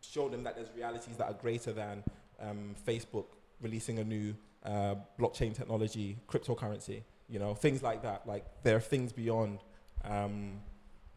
show 0.00 0.28
them 0.28 0.42
that 0.44 0.56
there's 0.56 0.70
realities 0.74 1.16
that 1.16 1.26
are 1.26 1.34
greater 1.34 1.72
than 1.72 2.02
um, 2.40 2.74
Facebook 2.86 3.26
releasing 3.60 3.98
a 3.98 4.04
new 4.04 4.34
uh, 4.64 4.94
blockchain 5.18 5.54
technology, 5.54 6.16
cryptocurrency, 6.28 7.02
you 7.28 7.38
know, 7.38 7.54
things 7.54 7.82
like 7.82 8.02
that. 8.02 8.26
Like 8.26 8.44
there 8.62 8.76
are 8.76 8.80
things 8.80 9.12
beyond 9.12 9.60
um, 10.04 10.60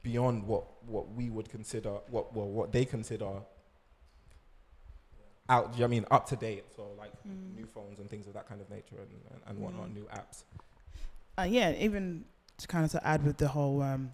beyond 0.04 0.46
what 0.48 0.66
what 0.88 1.12
we 1.14 1.30
would 1.30 1.50
consider 1.50 1.92
what 2.10 2.34
well, 2.36 2.48
what 2.48 2.72
they 2.72 2.86
consider 2.86 3.30
out. 5.50 5.80
I 5.82 5.88
mean, 5.88 6.06
up 6.12 6.28
to 6.28 6.36
date. 6.36 6.66
So 6.76 6.88
like 6.98 7.12
Mm. 7.28 7.56
new 7.56 7.66
phones 7.66 8.00
and 8.00 8.10
things 8.10 8.28
of 8.28 8.34
that 8.34 8.48
kind 8.48 8.62
of 8.62 8.70
nature 8.70 8.96
and 9.00 9.10
and, 9.32 9.42
and 9.48 9.60
whatnot, 9.60 9.90
Mm. 9.90 9.94
new 9.96 10.06
apps. 10.06 10.44
Uh, 11.38 11.44
yeah, 11.44 11.72
even 11.74 12.26
to 12.58 12.68
kind 12.68 12.84
of 12.86 12.92
to 12.92 13.06
add 13.08 13.24
with 13.24 13.38
the 13.38 13.48
whole 13.48 13.82
um, 13.82 14.14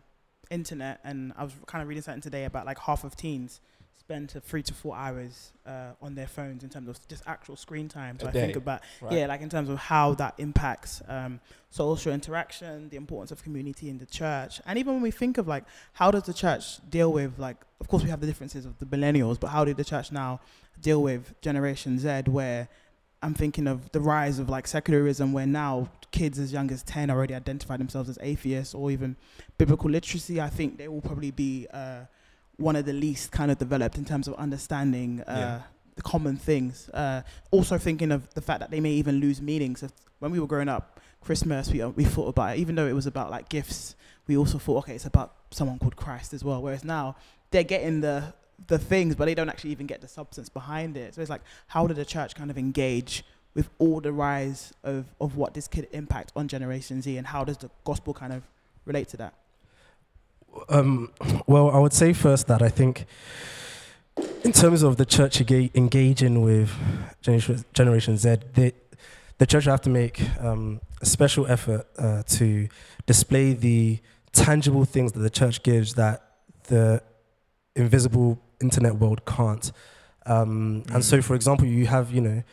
internet, 0.50 1.00
and 1.04 1.34
I 1.38 1.44
was 1.44 1.54
kind 1.66 1.82
of 1.82 1.88
reading 1.88 2.04
something 2.04 2.22
today 2.22 2.46
about 2.46 2.66
like 2.66 2.80
half 2.80 3.04
of 3.04 3.16
teens 3.16 3.60
spend 4.00 4.30
to 4.30 4.40
three 4.40 4.64
to 4.64 4.74
four 4.74 4.96
hours 4.96 5.52
uh, 5.66 5.92
on 6.02 6.16
their 6.16 6.28
phones 6.28 6.64
in 6.64 6.70
terms 6.70 6.88
of 6.88 7.06
just 7.08 7.24
actual 7.28 7.56
screen 7.56 7.90
time. 7.90 8.18
So 8.20 8.28
A 8.28 8.30
I 8.30 8.32
think 8.32 8.56
about 8.56 8.82
Right? 9.02 9.14
yeah, 9.14 9.26
like 9.28 9.42
in 9.42 9.50
terms 9.50 9.70
of 9.70 9.78
how 9.78 10.14
that 10.16 10.36
impacts 10.38 11.02
um, 11.08 11.40
social 11.70 12.14
interaction, 12.14 12.90
the 12.90 12.98
importance 12.98 13.32
of 13.32 13.44
community 13.44 13.90
in 13.90 13.98
the 13.98 14.06
church, 14.06 14.62
and 14.66 14.78
even 14.80 14.94
when 14.94 15.02
we 15.04 15.12
think 15.12 15.38
of 15.38 15.48
like 15.48 15.64
how 15.94 16.12
does 16.12 16.24
the 16.24 16.34
church 16.34 16.80
deal 16.90 17.12
with 17.12 17.38
like, 17.38 17.58
of 17.82 17.88
course 17.88 18.04
we 18.04 18.10
have 18.10 18.22
the 18.22 18.28
differences 18.28 18.66
of 18.66 18.78
the 18.80 18.86
millennials, 18.86 19.40
but 19.40 19.48
how 19.48 19.66
did 19.66 19.78
the 19.78 19.86
church 19.86 20.12
now 20.12 20.40
deal 20.82 21.02
with 21.02 21.40
Generation 21.42 22.00
Z, 22.00 22.24
where 22.28 22.70
I'm 23.22 23.34
thinking 23.34 23.68
of 23.68 23.92
the 23.92 24.00
rise 24.00 24.38
of 24.40 24.48
like 24.48 24.68
secularism, 24.68 25.34
where 25.34 25.48
now 25.48 25.90
kids 26.12 26.38
as 26.40 26.54
young 26.54 26.72
as 26.72 26.84
10 26.84 27.10
already 27.10 27.34
identify 27.34 27.76
themselves 27.76 28.10
as 28.10 28.18
atheists, 28.22 28.76
or 28.76 28.92
even 28.92 29.16
biblical 29.58 29.90
literacy. 29.90 30.40
I 30.40 30.50
think 30.50 30.78
they 30.78 30.88
will 30.88 31.02
probably 31.02 31.32
be 31.32 31.68
uh, 31.74 32.02
one 32.58 32.76
of 32.76 32.86
the 32.86 32.94
least 32.94 33.32
kind 33.32 33.52
of 33.52 33.58
developed 33.58 33.98
in 33.98 34.06
terms 34.06 34.28
of 34.28 34.34
understanding 34.36 35.22
uh, 35.22 35.34
Yeah. 35.38 35.62
the 35.96 36.02
common 36.02 36.38
things. 36.38 36.90
Uh, 36.94 37.22
also 37.52 37.78
thinking 37.78 38.12
of 38.12 38.34
the 38.34 38.42
fact 38.42 38.60
that 38.60 38.72
they 38.72 38.80
may 38.80 38.92
even 38.92 39.20
lose 39.20 39.42
meanings. 39.42 39.84
If, 39.84 39.92
when 40.20 40.32
we 40.32 40.40
were 40.40 40.48
growing 40.48 40.70
up, 40.70 41.00
Christmas, 41.22 41.70
we, 41.72 41.82
uh, 41.82 41.90
we 41.90 42.04
thought 42.04 42.30
about 42.30 42.58
it, 42.58 42.60
even 42.60 42.76
though 42.76 42.88
it 42.88 42.94
was 42.94 43.06
about 43.08 43.30
like 43.32 43.50
gifts, 43.50 43.96
we 44.28 44.36
also 44.38 44.58
thought, 44.58 44.80
okay, 44.80 44.96
it's 44.96 45.06
about 45.06 45.34
someone 45.52 45.78
called 45.80 45.96
Christ 45.96 46.34
as 46.34 46.44
well. 46.44 46.62
Whereas 46.62 46.84
now 46.84 47.16
they're 47.52 47.64
getting 47.64 48.02
the 48.02 48.34
the 48.68 48.80
things, 48.80 49.14
but 49.16 49.26
they 49.26 49.36
don't 49.36 49.50
actually 49.50 49.70
even 49.70 49.86
get 49.86 50.02
the 50.02 50.08
substance 50.08 50.50
behind 50.50 50.98
it. 50.98 51.14
So 51.14 51.22
it's 51.22 51.30
like, 51.30 51.42
how 51.68 51.86
did 51.86 51.96
the 51.96 52.06
church 52.06 52.34
kind 52.34 52.50
of 52.50 52.58
engage 52.58 53.24
with 53.54 53.70
all 53.78 54.02
the 54.02 54.12
rise 54.12 54.74
of, 54.84 55.06
of 55.22 55.36
what 55.38 55.54
this 55.54 55.68
could 55.68 55.88
impact 55.92 56.32
on 56.36 56.48
Generation 56.48 57.04
Z, 57.04 57.18
and 57.18 57.28
how 57.28 57.44
does 57.44 57.58
the 57.58 57.70
gospel 57.84 58.16
kind 58.16 58.34
of 58.34 58.42
relate 58.86 59.10
to 59.10 59.18
that? 59.18 59.36
Um, 60.70 61.12
well, 61.46 61.70
I 61.70 61.80
would 61.80 61.94
say 61.94 62.14
first 62.14 62.48
that 62.48 62.62
I 62.62 62.70
think, 62.70 63.06
in 64.44 64.52
terms 64.52 64.84
of 64.84 64.98
the 64.98 65.06
church 65.06 65.40
engaging 65.42 66.42
with 66.42 66.72
Generation, 67.74 68.18
Z, 68.18 68.38
the, 68.54 68.74
the 69.38 69.46
church 69.46 69.66
have 69.66 69.82
to 69.82 69.90
make 69.90 70.22
um, 70.40 70.82
a 71.02 71.06
special 71.06 71.46
effort 71.48 71.88
uh, 71.98 72.24
to 72.24 72.68
display 73.06 73.54
the 73.54 74.00
tangible 74.32 74.86
things 74.86 75.12
that 75.14 75.20
the 75.20 75.30
church 75.30 75.64
gives 75.64 75.94
that 75.96 76.22
the 76.64 77.02
invisible 77.76 78.40
internet 78.60 78.96
world 78.96 79.26
can't. 79.26 79.72
Um, 80.26 80.84
And 80.92 81.04
so, 81.04 81.22
for 81.22 81.36
example, 81.36 81.68
you 81.68 81.88
have, 81.88 82.12
you 82.12 82.22
know, 82.22 82.44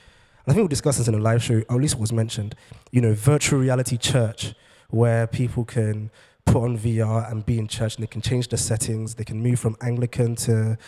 I 0.46 0.52
think 0.52 0.62
we 0.62 0.68
discussed 0.68 0.98
this 0.98 1.08
in 1.08 1.14
a 1.14 1.18
live 1.18 1.42
show, 1.42 1.62
or 1.68 1.76
at 1.76 1.80
least 1.80 1.94
it 1.94 2.00
was 2.00 2.12
mentioned, 2.12 2.54
you 2.92 3.00
know, 3.00 3.14
virtual 3.14 3.58
reality 3.58 3.96
church, 3.96 4.54
where 4.90 5.26
people 5.26 5.64
can 5.64 6.10
put 6.46 6.62
on 6.62 6.78
VR 6.78 7.30
and 7.30 7.44
be 7.44 7.58
in 7.58 7.68
church, 7.68 7.96
and 7.96 8.02
they 8.02 8.06
can 8.08 8.20
change 8.22 8.48
the 8.48 8.56
settings. 8.56 9.14
They 9.14 9.24
can 9.24 9.42
move 9.42 9.58
from 9.60 9.76
Anglican 9.80 10.36
to 10.36 10.78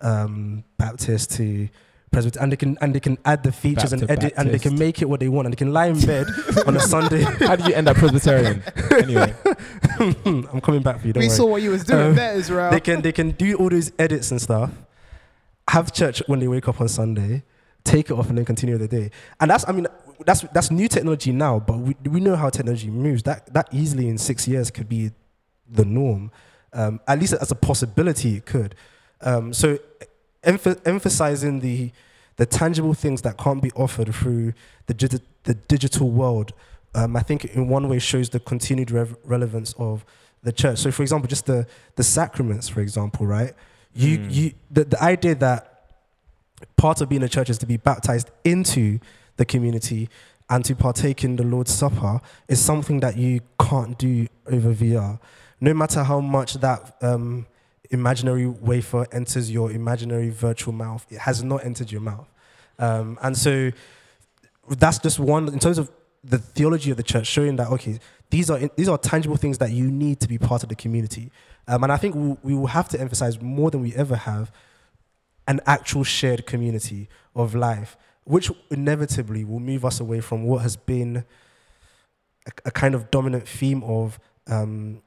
um, 0.00 0.64
Baptist 0.76 1.32
to 1.32 1.68
Presbyterian, 2.10 2.42
and 2.44 2.52
they 2.52 2.56
can 2.56 2.78
and 2.80 2.94
they 2.94 3.00
can 3.00 3.18
add 3.24 3.42
the 3.42 3.50
features 3.52 3.92
and 3.92 4.06
Baptist, 4.06 4.24
edit, 4.24 4.34
and 4.36 4.50
they 4.50 4.58
can 4.58 4.78
make 4.78 5.02
it 5.02 5.08
what 5.08 5.20
they 5.20 5.28
want, 5.28 5.46
and 5.46 5.52
they 5.52 5.56
can 5.56 5.72
lie 5.72 5.86
in 5.86 6.00
bed 6.00 6.26
on 6.66 6.76
a 6.76 6.80
Sunday. 6.80 7.22
How 7.22 7.56
did 7.56 7.66
you 7.66 7.74
end 7.74 7.88
up 7.88 7.96
Presbyterian? 7.96 8.62
anyway, 8.92 9.34
I'm 9.98 10.60
coming 10.60 10.82
back 10.82 11.00
for 11.00 11.06
you. 11.06 11.12
Don't 11.12 11.22
we 11.22 11.28
worry. 11.28 11.36
saw 11.36 11.46
what 11.46 11.62
you 11.62 11.70
was 11.70 11.84
doing 11.84 12.08
Um, 12.08 12.14
there, 12.14 12.34
Israel. 12.36 12.70
they 12.70 12.80
can 12.80 13.02
they 13.02 13.12
can 13.12 13.30
do 13.32 13.56
all 13.56 13.68
those 13.68 13.92
edits 13.98 14.30
and 14.30 14.40
stuff. 14.40 14.70
Have 15.68 15.92
church 15.92 16.22
when 16.26 16.40
they 16.40 16.48
wake 16.48 16.68
up 16.68 16.80
on 16.80 16.88
Sunday, 16.88 17.42
take 17.84 18.10
it 18.10 18.12
off, 18.12 18.28
and 18.28 18.36
then 18.38 18.44
continue 18.44 18.76
the 18.78 18.86
day. 18.88 19.10
And 19.40 19.50
that's 19.50 19.66
I 19.68 19.72
mean 19.72 19.86
that's 20.26 20.42
that's 20.52 20.70
new 20.70 20.88
technology 20.88 21.32
now, 21.32 21.58
but 21.60 21.78
we 21.78 21.96
we 22.08 22.20
know 22.20 22.36
how 22.36 22.50
technology 22.50 22.90
moves. 22.90 23.22
That 23.24 23.52
that 23.54 23.68
easily 23.72 24.08
in 24.08 24.18
six 24.18 24.46
years 24.48 24.70
could 24.70 24.88
be 24.88 25.10
the 25.70 25.84
norm. 25.84 26.30
Um, 26.72 27.00
at 27.06 27.20
least 27.20 27.32
as 27.34 27.50
a 27.50 27.54
possibility, 27.54 28.36
it 28.36 28.46
could. 28.46 28.74
Um, 29.20 29.52
so 29.52 29.78
emph- 30.42 30.80
emphasizing 30.86 31.60
the 31.60 31.90
the 32.36 32.46
tangible 32.46 32.94
things 32.94 33.22
that 33.22 33.38
can't 33.38 33.62
be 33.62 33.70
offered 33.72 34.12
through 34.14 34.54
the 34.86 34.94
digi- 34.94 35.22
the 35.44 35.54
digital 35.54 36.10
world, 36.10 36.52
um, 36.94 37.16
I 37.16 37.20
think 37.22 37.44
in 37.44 37.68
one 37.68 37.88
way 37.88 37.98
shows 38.00 38.30
the 38.30 38.40
continued 38.40 38.90
rev- 38.90 39.16
relevance 39.24 39.72
of 39.78 40.04
the 40.42 40.52
church. 40.52 40.78
So, 40.78 40.90
for 40.90 41.02
example, 41.02 41.28
just 41.28 41.46
the 41.46 41.66
the 41.96 42.02
sacraments, 42.02 42.68
for 42.68 42.80
example, 42.80 43.26
right? 43.26 43.52
You 43.94 44.18
Mm. 44.18 44.34
you 44.34 44.52
the, 44.70 44.84
the 44.84 45.02
idea 45.02 45.36
that 45.36 45.70
part 46.76 47.00
of 47.00 47.08
being 47.08 47.22
a 47.22 47.28
church 47.28 47.50
is 47.50 47.58
to 47.58 47.66
be 47.66 47.76
baptized 47.76 48.30
into 48.44 48.98
the 49.36 49.44
community 49.44 50.08
and 50.50 50.64
to 50.64 50.74
partake 50.74 51.24
in 51.24 51.36
the 51.36 51.42
Lord's 51.42 51.72
Supper 51.72 52.20
is 52.48 52.60
something 52.60 53.00
that 53.00 53.16
you 53.16 53.40
can't 53.58 53.96
do 53.98 54.26
over 54.46 54.74
VR. 54.74 55.18
No 55.60 55.72
matter 55.72 56.02
how 56.02 56.20
much 56.20 56.54
that 56.54 56.96
um, 57.00 57.46
imaginary 57.90 58.46
wafer 58.46 59.06
enters 59.12 59.50
your 59.50 59.70
imaginary 59.72 60.28
virtual 60.28 60.74
mouth, 60.74 61.06
it 61.10 61.18
has 61.18 61.42
not 61.42 61.64
entered 61.64 61.90
your 61.90 62.02
mouth. 62.02 62.28
Um, 62.78 63.18
and 63.22 63.36
so 63.36 63.70
that's 64.68 64.98
just 64.98 65.18
one 65.18 65.48
in 65.48 65.58
terms 65.58 65.78
of 65.78 65.90
the 66.22 66.38
theology 66.38 66.90
of 66.90 66.96
the 66.96 67.02
church, 67.02 67.26
showing 67.26 67.56
that 67.56 67.68
okay, 67.68 67.98
these 68.30 68.50
are 68.50 68.58
these 68.76 68.88
are 68.88 68.98
tangible 68.98 69.36
things 69.36 69.58
that 69.58 69.70
you 69.70 69.90
need 69.90 70.20
to 70.20 70.28
be 70.28 70.38
part 70.38 70.62
of 70.62 70.68
the 70.68 70.74
community. 70.74 71.30
Um, 71.68 71.82
and 71.82 71.92
I 71.92 71.96
think 71.96 72.14
we'll, 72.14 72.38
we 72.42 72.54
will 72.54 72.66
have 72.66 72.88
to 72.90 73.00
emphasize 73.00 73.40
more 73.40 73.70
than 73.70 73.80
we 73.80 73.94
ever 73.94 74.16
have 74.16 74.52
an 75.46 75.60
actual 75.66 76.04
shared 76.04 76.46
community 76.46 77.08
of 77.34 77.54
life, 77.54 77.96
which 78.24 78.50
inevitably 78.70 79.44
will 79.44 79.60
move 79.60 79.84
us 79.84 80.00
away 80.00 80.20
from 80.20 80.44
what 80.44 80.62
has 80.62 80.76
been 80.76 81.24
a, 82.46 82.50
a 82.66 82.70
kind 82.70 82.94
of 82.94 83.10
dominant 83.10 83.46
theme 83.46 83.82
of 83.84 84.18
um, 84.46 85.02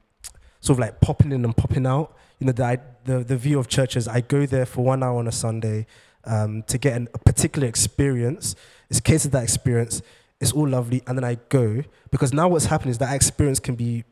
sort 0.60 0.76
of 0.76 0.80
like 0.80 1.00
popping 1.00 1.32
in 1.32 1.44
and 1.44 1.56
popping 1.56 1.86
out. 1.86 2.16
You 2.38 2.46
know, 2.46 2.52
the, 2.52 2.80
the, 3.04 3.24
the 3.24 3.36
view 3.36 3.58
of 3.58 3.68
church 3.68 3.90
churches, 3.90 4.08
I 4.08 4.20
go 4.20 4.46
there 4.46 4.66
for 4.66 4.84
one 4.84 5.02
hour 5.02 5.18
on 5.18 5.26
a 5.26 5.32
Sunday 5.32 5.86
um, 6.24 6.62
to 6.64 6.78
get 6.78 6.96
an, 6.96 7.08
a 7.14 7.18
particular 7.18 7.66
experience. 7.66 8.54
It's 8.90 9.00
of 9.24 9.32
that 9.32 9.42
experience. 9.42 10.02
it's 10.40 10.52
all 10.52 10.68
lovely, 10.68 11.02
and 11.06 11.18
then 11.18 11.24
I 11.24 11.36
go 11.48 11.82
because 12.10 12.32
now 12.32 12.48
what's 12.48 12.66
happened 12.66 12.90
is 12.90 12.98
that 12.98 13.14
experience 13.14 13.58
can 13.58 13.74
be 13.74 14.04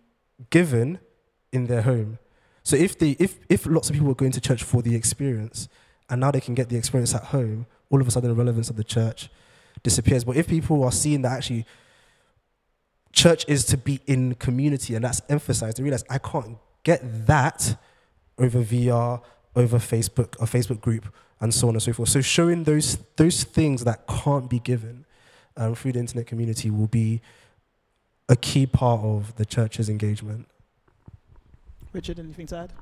given 0.50 0.98
in 1.52 1.66
their 1.66 1.82
home. 1.82 2.18
So 2.62 2.76
if 2.76 2.98
they 2.98 3.10
if 3.20 3.38
if 3.48 3.66
lots 3.66 3.88
of 3.88 3.94
people 3.94 4.10
are 4.10 4.14
going 4.14 4.32
to 4.32 4.40
church 4.40 4.64
for 4.64 4.82
the 4.82 4.94
experience, 4.94 5.68
and 6.10 6.20
now 6.20 6.30
they 6.30 6.40
can 6.40 6.54
get 6.54 6.68
the 6.68 6.76
experience 6.76 7.14
at 7.14 7.24
home, 7.24 7.66
all 7.90 8.00
of 8.00 8.08
a 8.08 8.10
sudden 8.10 8.28
the 8.30 8.34
relevance 8.34 8.70
of 8.70 8.76
the 8.76 8.84
church 8.84 9.28
disappears. 9.82 10.24
But 10.24 10.36
if 10.36 10.48
people 10.48 10.82
are 10.84 10.92
seeing 10.92 11.22
that 11.22 11.32
actually 11.32 11.66
church 13.12 13.44
is 13.48 13.64
to 13.64 13.76
be 13.76 14.00
in 14.06 14.34
community 14.34 14.94
and 14.94 15.04
that's 15.04 15.22
emphasized, 15.28 15.78
they 15.78 15.82
realize 15.82 16.04
I 16.10 16.18
can't 16.18 16.58
get 16.82 17.26
that 17.26 17.76
over 18.38 18.60
VR, 18.60 19.22
over 19.54 19.78
Facebook, 19.78 20.34
a 20.40 20.46
Facebook 20.46 20.80
group, 20.80 21.12
and 21.40 21.52
so 21.52 21.68
on 21.68 21.74
and 21.74 21.82
so 21.82 21.92
forth. 21.92 22.08
So 22.08 22.20
showing 22.20 22.64
those 22.64 22.98
those 23.16 23.44
things 23.44 23.84
that 23.84 24.06
can't 24.06 24.48
be 24.48 24.58
given 24.58 25.04
um, 25.56 25.74
through 25.74 25.92
the 25.92 26.00
internet 26.00 26.26
community 26.26 26.70
will 26.70 26.86
be 26.86 27.20
a 28.28 28.36
key 28.36 28.66
part 28.66 29.02
of 29.02 29.34
the 29.36 29.44
church's 29.44 29.88
engagement. 29.88 30.46
Richard, 31.92 32.18
anything 32.18 32.46
to 32.48 32.56
add? 32.56 32.72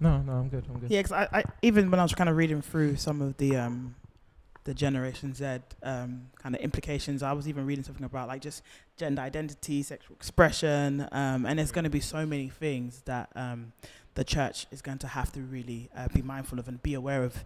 No, 0.00 0.18
no, 0.18 0.32
I'm 0.32 0.48
good. 0.48 0.64
I'm 0.68 0.80
good. 0.80 0.90
Yeah, 0.90 1.00
because 1.00 1.12
I, 1.12 1.28
I 1.32 1.44
even 1.62 1.90
when 1.90 2.00
I 2.00 2.02
was 2.02 2.14
kind 2.14 2.28
of 2.28 2.36
reading 2.36 2.62
through 2.62 2.96
some 2.96 3.20
of 3.20 3.36
the 3.36 3.56
um, 3.56 3.94
the 4.64 4.74
Generation 4.74 5.34
Z 5.34 5.44
um, 5.82 6.28
kind 6.42 6.54
of 6.54 6.60
implications, 6.60 7.22
I 7.22 7.32
was 7.32 7.48
even 7.48 7.66
reading 7.66 7.84
something 7.84 8.04
about 8.04 8.28
like 8.28 8.42
just 8.42 8.62
gender 8.96 9.22
identity, 9.22 9.82
sexual 9.82 10.14
expression, 10.16 11.08
um, 11.12 11.46
and 11.46 11.58
there's 11.58 11.72
going 11.72 11.84
to 11.84 11.90
be 11.90 12.00
so 12.00 12.26
many 12.26 12.48
things 12.48 13.02
that 13.06 13.30
um, 13.34 13.72
the 14.14 14.24
church 14.24 14.66
is 14.70 14.82
going 14.82 14.98
to 14.98 15.06
have 15.06 15.32
to 15.32 15.40
really 15.40 15.88
uh, 15.96 16.08
be 16.08 16.22
mindful 16.22 16.58
of 16.58 16.68
and 16.68 16.82
be 16.82 16.94
aware 16.94 17.22
of 17.24 17.44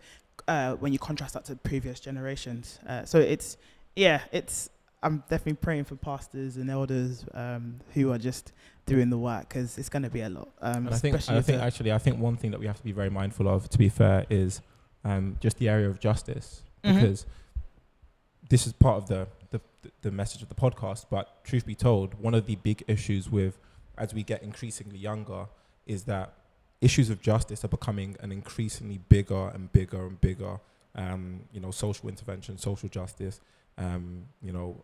uh, 0.48 0.74
when 0.74 0.92
you 0.92 0.98
contrast 0.98 1.34
that 1.34 1.44
to 1.44 1.56
previous 1.56 2.00
generations. 2.00 2.78
Uh, 2.86 3.04
so 3.04 3.18
it's 3.18 3.56
yeah, 3.94 4.22
it's 4.32 4.70
I'm 5.02 5.22
definitely 5.28 5.54
praying 5.54 5.84
for 5.84 5.96
pastors 5.96 6.56
and 6.56 6.70
elders 6.70 7.24
um, 7.34 7.80
who 7.92 8.10
are 8.10 8.18
just 8.18 8.52
doing 8.86 9.10
the 9.10 9.18
work 9.18 9.48
because 9.48 9.78
it's 9.78 9.88
going 9.88 10.02
to 10.02 10.10
be 10.10 10.22
a 10.22 10.28
lot. 10.28 10.48
Um, 10.60 10.86
And 10.86 10.94
I 10.94 10.98
think, 10.98 11.14
I 11.28 11.42
think 11.42 11.62
actually, 11.62 11.92
I 11.92 11.98
think 11.98 12.18
one 12.18 12.36
thing 12.36 12.50
that 12.52 12.60
we 12.60 12.66
have 12.66 12.78
to 12.78 12.84
be 12.84 12.92
very 12.92 13.10
mindful 13.10 13.46
of, 13.46 13.68
to 13.68 13.78
be 13.78 13.88
fair, 13.88 14.26
is 14.30 14.62
um, 15.04 15.36
just 15.40 15.58
the 15.58 15.68
area 15.68 15.88
of 15.88 16.00
justice, 16.00 16.62
Mhm. 16.84 16.94
because 16.94 17.26
this 18.48 18.66
is 18.66 18.72
part 18.72 18.98
of 19.02 19.08
the, 19.08 19.26
the 19.50 19.60
the 20.02 20.10
message 20.10 20.42
of 20.42 20.48
the 20.48 20.54
podcast. 20.54 21.06
But 21.10 21.44
truth 21.44 21.66
be 21.66 21.74
told, 21.74 22.14
one 22.20 22.34
of 22.34 22.46
the 22.46 22.56
big 22.56 22.84
issues 22.86 23.30
with 23.30 23.58
as 23.98 24.12
we 24.14 24.22
get 24.22 24.42
increasingly 24.42 24.98
younger 24.98 25.46
is 25.86 26.04
that 26.04 26.34
issues 26.80 27.10
of 27.10 27.20
justice 27.20 27.64
are 27.64 27.68
becoming 27.68 28.16
an 28.20 28.32
increasingly 28.32 28.98
bigger 29.08 29.48
and 29.48 29.72
bigger 29.72 30.06
and 30.06 30.20
bigger. 30.20 30.58
Um, 30.94 31.40
you 31.52 31.60
know, 31.60 31.70
social 31.70 32.08
intervention, 32.08 32.56
social 32.58 32.88
justice. 32.88 33.40
Um, 33.76 34.26
you 34.42 34.52
know, 34.52 34.82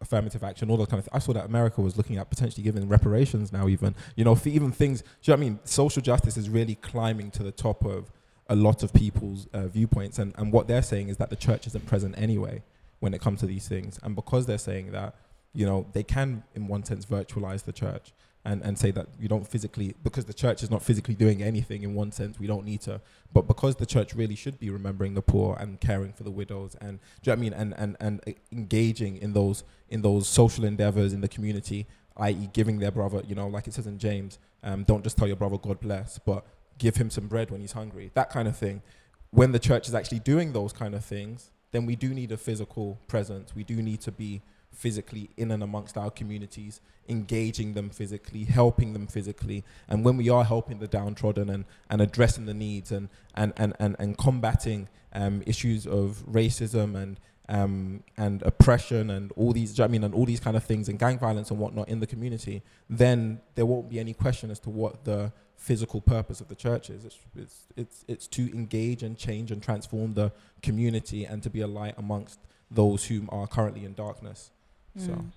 affirmative 0.00 0.42
action, 0.42 0.70
all 0.70 0.76
those 0.76 0.88
kind 0.88 0.98
of 0.98 1.04
things. 1.04 1.14
I 1.14 1.18
saw 1.24 1.32
that 1.34 1.44
America 1.44 1.80
was 1.80 1.96
looking 1.96 2.16
at 2.16 2.28
potentially 2.30 2.62
giving 2.64 2.88
reparations 2.88 3.52
now, 3.52 3.68
even 3.68 3.94
you 4.16 4.24
know, 4.24 4.34
for 4.34 4.48
even 4.48 4.72
things. 4.72 5.02
Do 5.02 5.06
you 5.24 5.32
know 5.32 5.40
what 5.40 5.46
I 5.46 5.50
mean? 5.50 5.60
Social 5.64 6.02
justice 6.02 6.36
is 6.36 6.48
really 6.48 6.74
climbing 6.76 7.30
to 7.32 7.42
the 7.42 7.52
top 7.52 7.84
of 7.84 8.10
a 8.52 8.56
lot 8.56 8.82
of 8.82 8.92
people's 8.92 9.46
uh, 9.52 9.66
viewpoints, 9.66 10.18
and 10.18 10.34
and 10.36 10.52
what 10.52 10.68
they're 10.68 10.82
saying 10.82 11.08
is 11.08 11.16
that 11.16 11.30
the 11.30 11.36
church 11.36 11.66
isn't 11.66 11.86
present 11.86 12.14
anyway 12.18 12.62
when 13.00 13.14
it 13.14 13.20
comes 13.20 13.40
to 13.40 13.46
these 13.46 13.66
things, 13.68 13.98
and 14.02 14.14
because 14.14 14.46
they're 14.46 14.58
saying 14.58 14.92
that, 14.92 15.14
you 15.54 15.66
know, 15.66 15.86
they 15.92 16.02
can 16.02 16.44
in 16.54 16.68
one 16.68 16.84
sense 16.84 17.06
virtualize 17.06 17.64
the 17.64 17.72
church. 17.72 18.12
And, 18.44 18.60
and 18.62 18.76
say 18.76 18.90
that 18.90 19.06
you 19.20 19.28
don't 19.28 19.46
physically 19.46 19.94
because 20.02 20.24
the 20.24 20.34
church 20.34 20.64
is 20.64 20.70
not 20.74 20.82
physically 20.82 21.14
doing 21.14 21.44
anything 21.44 21.84
in 21.84 21.94
one 21.94 22.10
sense 22.10 22.40
we 22.40 22.48
don't 22.48 22.64
need 22.64 22.80
to 22.80 23.00
but 23.32 23.46
because 23.46 23.76
the 23.76 23.86
church 23.86 24.16
really 24.16 24.34
should 24.34 24.58
be 24.58 24.68
remembering 24.68 25.14
the 25.14 25.22
poor 25.22 25.56
and 25.60 25.80
caring 25.80 26.12
for 26.12 26.24
the 26.24 26.30
widows 26.32 26.74
and 26.80 26.98
do 27.22 27.30
you 27.30 27.36
know 27.36 27.38
what 27.38 27.38
I 27.38 27.40
mean 27.40 27.52
and 27.52 27.74
and 27.78 27.96
and 28.00 28.20
e- 28.26 28.34
engaging 28.50 29.16
in 29.18 29.32
those 29.32 29.62
in 29.92 30.00
those 30.00 30.26
social 30.26 30.64
endeavors 30.64 31.12
in 31.12 31.20
the 31.20 31.28
community, 31.28 31.86
i.e., 32.16 32.48
giving 32.54 32.78
their 32.78 32.90
brother, 32.90 33.22
you 33.28 33.34
know, 33.34 33.46
like 33.46 33.66
it 33.66 33.74
says 33.74 33.86
in 33.86 33.98
James, 33.98 34.38
um, 34.62 34.84
don't 34.84 35.04
just 35.04 35.18
tell 35.18 35.26
your 35.26 35.36
brother 35.36 35.58
God 35.58 35.80
bless, 35.80 36.18
but 36.18 36.46
give 36.82 36.96
him 36.96 37.10
some 37.10 37.28
bread 37.28 37.50
when 37.50 37.60
he's 37.60 37.72
hungry, 37.72 38.10
that 38.14 38.28
kind 38.28 38.48
of 38.48 38.56
thing. 38.56 38.82
When 39.30 39.52
the 39.52 39.60
church 39.60 39.88
is 39.88 39.94
actually 39.94 40.18
doing 40.18 40.52
those 40.52 40.72
kind 40.72 40.94
of 40.94 41.04
things, 41.04 41.52
then 41.70 41.86
we 41.86 41.94
do 41.96 42.08
need 42.12 42.32
a 42.32 42.36
physical 42.36 42.98
presence. 43.06 43.54
We 43.54 43.62
do 43.62 43.76
need 43.80 44.00
to 44.02 44.12
be 44.12 44.42
physically 44.72 45.30
in 45.36 45.50
and 45.52 45.62
amongst 45.62 45.96
our 45.96 46.10
communities, 46.10 46.80
engaging 47.08 47.74
them 47.74 47.88
physically, 47.88 48.44
helping 48.44 48.94
them 48.94 49.06
physically. 49.06 49.62
And 49.88 50.04
when 50.04 50.16
we 50.16 50.28
are 50.28 50.44
helping 50.44 50.80
the 50.80 50.88
downtrodden 50.88 51.48
and, 51.48 51.64
and 51.88 52.00
addressing 52.02 52.46
the 52.46 52.54
needs 52.54 52.90
and, 52.90 53.08
and, 53.34 53.52
and, 53.56 53.74
and, 53.78 53.94
and 53.98 54.18
combating 54.18 54.88
um, 55.12 55.42
issues 55.46 55.86
of 55.86 56.24
racism 56.28 56.96
and 56.96 57.20
um, 57.48 58.02
and 58.16 58.42
oppression 58.42 59.10
and 59.10 59.30
all 59.32 59.52
these, 59.52 59.78
I 59.78 59.86
mean, 59.86 60.04
and 60.04 60.14
all 60.14 60.24
these 60.24 60.40
kind 60.40 60.56
of 60.56 60.64
things 60.64 60.88
and 60.88 60.98
gang 60.98 61.18
violence 61.18 61.50
and 61.50 61.58
whatnot 61.58 61.88
in 61.88 62.00
the 62.00 62.06
community, 62.06 62.62
then 62.88 63.40
there 63.56 63.66
won't 63.66 63.90
be 63.90 63.98
any 63.98 64.14
question 64.14 64.50
as 64.50 64.58
to 64.60 64.70
what 64.70 65.04
the 65.04 65.32
physical 65.62 66.00
purpose 66.00 66.40
of 66.40 66.48
the 66.48 66.54
church 66.56 66.90
is. 66.90 67.04
It's, 67.04 67.18
it's, 67.36 67.66
it's, 67.76 68.04
it's 68.08 68.26
to 68.28 68.42
engage 68.52 69.02
and 69.02 69.16
change 69.16 69.52
and 69.52 69.62
transform 69.62 70.14
the 70.14 70.32
community 70.60 71.24
and 71.24 71.42
to 71.42 71.50
be 71.50 71.60
a 71.60 71.66
light 71.66 71.94
amongst 71.96 72.40
those 72.70 73.04
whom 73.06 73.28
are 73.30 73.46
currently 73.46 73.84
in 73.84 73.94
darkness. 73.94 74.50
So, 74.96 75.12
Mm. 75.12 75.30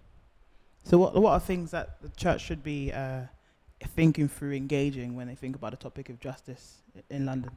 So 0.88 1.00
what 1.00 1.16
what 1.16 1.32
are 1.32 1.40
things 1.40 1.72
that 1.72 2.00
the 2.02 2.10
church 2.10 2.42
should 2.42 2.64
be 2.64 2.92
uh, 2.94 3.22
thinking 3.96 4.28
through, 4.28 4.54
engaging 4.54 5.16
when 5.16 5.28
they 5.28 5.34
think 5.36 5.56
about 5.56 5.72
the 5.72 5.78
topic 5.78 6.10
of 6.10 6.20
justice 6.20 6.84
in 7.10 7.26
London? 7.26 7.52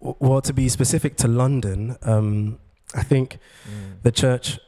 Well, 0.00 0.40
to 0.40 0.52
be 0.52 0.68
specific 0.70 1.16
to 1.18 1.28
London, 1.28 1.96
um, 2.02 2.58
I 2.94 3.02
think 3.02 3.38
the 4.02 4.12
church 4.12 4.58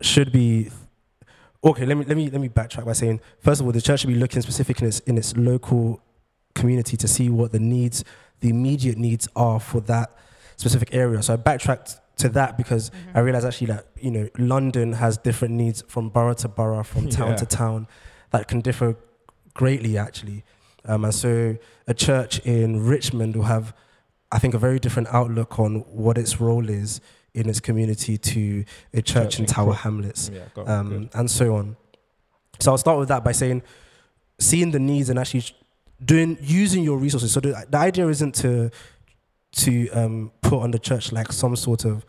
should 0.00 0.32
be 0.32 0.70
okay. 1.66 1.84
Let 1.86 1.96
me 1.96 2.04
let 2.04 2.16
me 2.16 2.30
let 2.30 2.40
me 2.40 2.48
backtrack 2.48 2.84
by 2.84 2.92
saying 2.92 3.20
first 3.40 3.60
of 3.60 3.66
all, 3.66 3.72
the 3.72 3.80
church 3.80 4.00
should 4.00 4.08
be 4.08 4.14
looking 4.14 4.42
specific 4.42 4.80
in 4.80 4.88
its 4.88 5.00
in 5.00 5.18
its 5.18 5.36
local 5.36 6.00
community 6.54 6.96
to 6.96 7.06
see 7.08 7.28
what 7.28 7.52
the 7.52 7.58
needs, 7.60 8.04
the 8.40 8.48
immediate 8.48 8.96
needs 8.96 9.28
are 9.36 9.60
for 9.60 9.80
that 9.82 10.16
specific 10.56 10.94
area. 10.94 11.22
So 11.22 11.34
I 11.34 11.36
backtracked 11.36 12.00
to 12.18 12.30
that 12.30 12.56
because 12.56 12.90
I 13.14 13.20
realized 13.20 13.46
actually 13.46 13.66
that 13.68 13.86
you 14.00 14.10
know 14.10 14.28
London 14.38 14.94
has 14.94 15.18
different 15.18 15.54
needs 15.54 15.82
from 15.86 16.08
borough 16.08 16.34
to 16.34 16.48
borough, 16.48 16.82
from 16.82 17.08
town 17.18 17.30
Yeah. 17.30 17.36
to 17.36 17.46
town, 17.46 17.88
that 18.30 18.48
can 18.48 18.60
differ 18.60 18.96
greatly 19.54 19.98
actually. 19.98 20.44
Um, 20.86 21.04
and 21.04 21.14
so 21.14 21.56
a 21.88 21.94
church 21.94 22.38
in 22.40 22.84
Richmond 22.86 23.34
will 23.34 23.44
have, 23.44 23.74
I 24.30 24.38
think, 24.38 24.54
a 24.54 24.58
very 24.58 24.78
different 24.78 25.08
outlook 25.12 25.58
on 25.58 25.80
what 25.90 26.16
its 26.16 26.40
role 26.40 26.68
is 26.70 27.00
in 27.36 27.48
its 27.48 27.60
community 27.60 28.18
to 28.18 28.64
a 28.92 29.02
church, 29.02 29.36
Church 29.36 29.40
in 29.40 29.46
Tower 29.46 29.74
Hamlets, 29.74 30.30
yeah, 30.32 30.62
um, 30.64 31.10
and 31.12 31.30
so 31.30 31.54
on. 31.54 31.76
So 32.58 32.72
I'll 32.72 32.78
start 32.78 32.98
with 32.98 33.08
that 33.08 33.22
by 33.22 33.32
saying, 33.32 33.62
seeing 34.38 34.70
the 34.70 34.78
needs 34.78 35.10
and 35.10 35.18
actually 35.18 35.44
doing 36.04 36.38
using 36.40 36.82
your 36.82 36.98
resources. 36.98 37.32
So 37.32 37.40
the, 37.40 37.66
the 37.68 37.78
idea 37.78 38.08
isn't 38.08 38.34
to 38.36 38.70
to 39.52 39.88
um, 39.90 40.32
put 40.40 40.60
on 40.62 40.70
the 40.70 40.78
church 40.78 41.12
like 41.12 41.32
some 41.32 41.56
sort 41.56 41.84
of 41.84 42.04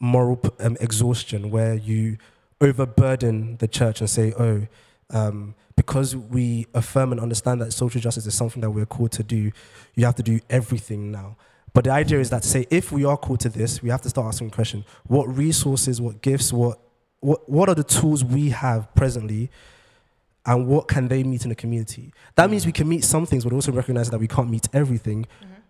moral 0.00 0.40
um, 0.60 0.76
exhaustion 0.80 1.50
where 1.50 1.74
you 1.74 2.18
overburden 2.60 3.56
the 3.58 3.68
church 3.68 4.00
and 4.00 4.08
say, 4.08 4.32
oh, 4.38 4.66
um, 5.10 5.54
because 5.76 6.16
we 6.16 6.66
affirm 6.74 7.12
and 7.12 7.20
understand 7.20 7.60
that 7.60 7.72
social 7.72 8.00
justice 8.00 8.26
is 8.26 8.34
something 8.34 8.60
that 8.60 8.70
we're 8.70 8.86
called 8.86 9.12
to 9.12 9.22
do, 9.22 9.52
you 9.94 10.04
have 10.04 10.16
to 10.16 10.22
do 10.22 10.40
everything 10.50 11.10
now. 11.10 11.36
But 11.72 11.84
the 11.84 11.90
idea 11.90 12.20
is 12.20 12.30
that 12.30 12.42
to 12.42 12.48
say, 12.48 12.66
if 12.70 12.92
we 12.92 13.04
are 13.04 13.16
called 13.16 13.40
to 13.40 13.48
this, 13.48 13.82
we 13.82 13.90
have 13.90 14.02
to 14.02 14.08
start 14.08 14.26
asking 14.26 14.48
the 14.48 14.54
question: 14.54 14.84
What 15.06 15.24
resources, 15.36 16.00
what 16.00 16.22
gifts, 16.22 16.52
what 16.52 16.78
what 17.20 17.48
what 17.48 17.68
are 17.68 17.74
the 17.74 17.84
tools 17.84 18.24
we 18.24 18.50
have 18.50 18.94
presently, 18.94 19.50
and 20.46 20.66
what 20.66 20.88
can 20.88 21.08
they 21.08 21.22
meet 21.22 21.44
in 21.44 21.50
the 21.50 21.54
community? 21.54 22.12
That 22.36 22.50
means 22.50 22.66
we 22.66 22.72
can 22.72 22.88
meet 22.88 23.04
some 23.04 23.26
things, 23.26 23.44
but 23.44 23.52
also 23.52 23.72
recognize 23.72 24.10
that 24.10 24.18
we 24.18 24.28
can't 24.28 24.50
meet 24.50 24.68
everything. 24.72 25.26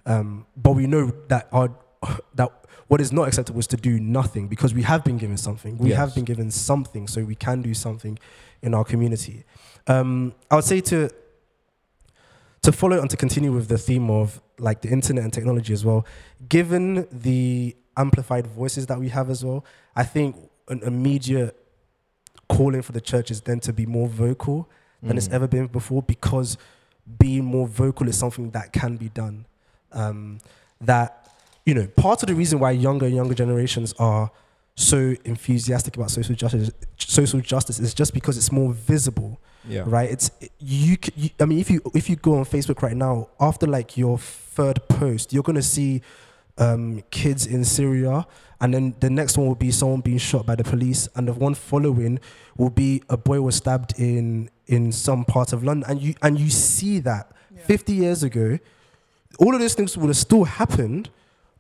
Um, 0.07 0.47
but 0.57 0.73
we 0.73 0.87
know 0.87 1.13
that 1.29 1.49
our 1.53 1.71
that 2.35 2.51
what 2.87 3.01
is 3.01 3.13
not 3.13 3.29
acceptable 3.29 3.61
is 3.61 3.67
to 3.67 3.77
do 3.77 4.01
nothing 4.01 4.49
because 4.49 4.73
we 4.73 4.83
have 4.83 5.05
been 5.05 5.19
given 5.19 5.37
something. 5.37 5.77
We 5.79 5.91
have 5.91 6.15
been 6.15 6.25
given 6.25 6.51
something, 6.51 7.07
so 7.07 7.23
we 7.23 7.35
can 7.35 7.61
do 7.63 7.75
something 7.75 8.19
in 8.63 8.75
our 8.75 8.85
community. 8.85 9.45
Um, 9.87 10.35
I 10.51 10.57
would 10.57 10.65
say 10.65 10.81
to 10.83 11.11
to 12.69 12.73
follow 12.73 13.01
and 13.01 13.09
to 13.09 13.17
continue 13.17 13.51
with 13.51 13.69
the 13.69 13.79
theme 13.79 14.11
of 14.11 14.43
like 14.59 14.83
the 14.83 14.91
internet 14.91 15.25
and 15.25 15.33
technology 15.33 15.73
as 15.73 15.85
well. 15.87 16.05
Given 16.51 17.07
the 17.11 17.75
amplified 17.97 18.47
voices 18.47 18.87
that 18.89 18.99
we 19.01 19.09
have 19.09 19.31
as 19.31 19.43
well, 19.43 19.65
I 19.97 20.05
think 20.05 20.37
an 20.69 20.83
immediate 20.83 21.57
calling 22.49 22.83
for 22.83 22.93
the 22.93 23.01
church 23.01 23.31
is 23.31 23.41
then 23.41 23.61
to 23.61 23.73
be 23.73 23.87
more 23.87 24.07
vocal 24.07 24.69
than 25.03 25.17
it's 25.17 25.29
Mm. 25.29 25.33
ever 25.33 25.47
been 25.49 25.67
before 25.69 26.03
because 26.03 26.59
being 27.19 27.45
more 27.45 27.67
vocal 27.67 28.07
is 28.07 28.19
something 28.19 28.51
that 28.51 28.73
can 28.75 28.97
be 28.99 29.09
done. 29.09 29.47
Um, 29.93 30.39
that 30.81 31.25
you 31.65 31.75
know, 31.75 31.87
part 31.87 32.23
of 32.23 32.27
the 32.29 32.35
reason 32.35 32.59
why 32.59 32.71
younger 32.73 33.07
and 33.07 33.15
younger 33.15 33.35
generations 33.35 33.95
are 33.99 34.31
so 34.79 35.15
enthusiastic 35.25 35.97
about 35.97 36.09
social 36.09 36.37
justice, 36.37 36.71
social 36.99 37.41
justice 37.41 37.81
is 37.81 37.93
just 37.95 38.15
because 38.15 38.37
it's 38.37 38.53
more 38.53 38.73
visible, 38.73 39.41
Yeah. 39.69 39.83
right? 39.87 40.09
It's 40.09 40.31
you, 40.61 40.97
you. 41.17 41.31
I 41.41 41.47
mean, 41.47 41.59
if 41.59 41.69
you 41.69 41.81
if 41.95 42.09
you 42.09 42.15
go 42.15 42.39
on 42.39 42.45
Facebook 42.45 42.81
right 42.83 42.97
now, 42.97 43.29
after 43.41 43.67
like 43.67 43.97
your 43.97 44.19
third 44.19 44.87
post, 44.89 45.33
you're 45.33 45.43
gonna 45.43 45.63
see 45.63 46.01
um, 46.59 47.03
kids 47.11 47.45
in 47.47 47.65
Syria, 47.65 48.25
and 48.61 48.73
then 48.73 48.95
the 49.01 49.11
next 49.11 49.37
one 49.37 49.49
will 49.49 49.57
be 49.57 49.73
someone 49.73 50.01
being 50.01 50.19
shot 50.19 50.47
by 50.47 50.55
the 50.55 50.63
police, 50.65 51.09
and 51.17 51.27
the 51.27 51.33
one 51.33 51.55
following 51.55 52.21
will 52.57 52.71
be 52.71 53.03
a 53.09 53.17
boy 53.17 53.41
was 53.41 53.57
stabbed 53.57 53.99
in 53.99 54.49
in 54.69 54.93
some 54.93 55.25
part 55.25 55.53
of 55.53 55.65
London, 55.65 55.91
and 55.91 56.01
you 56.01 56.15
and 56.23 56.39
you 56.39 56.51
see 56.51 57.01
that 57.01 57.33
50 57.67 57.93
years 57.95 58.23
ago, 58.23 58.59
all 59.41 59.55
of 59.55 59.61
those 59.61 59.75
things 59.75 59.97
would 59.99 60.07
have 60.09 60.17
still 60.17 60.45
happened, 60.45 61.11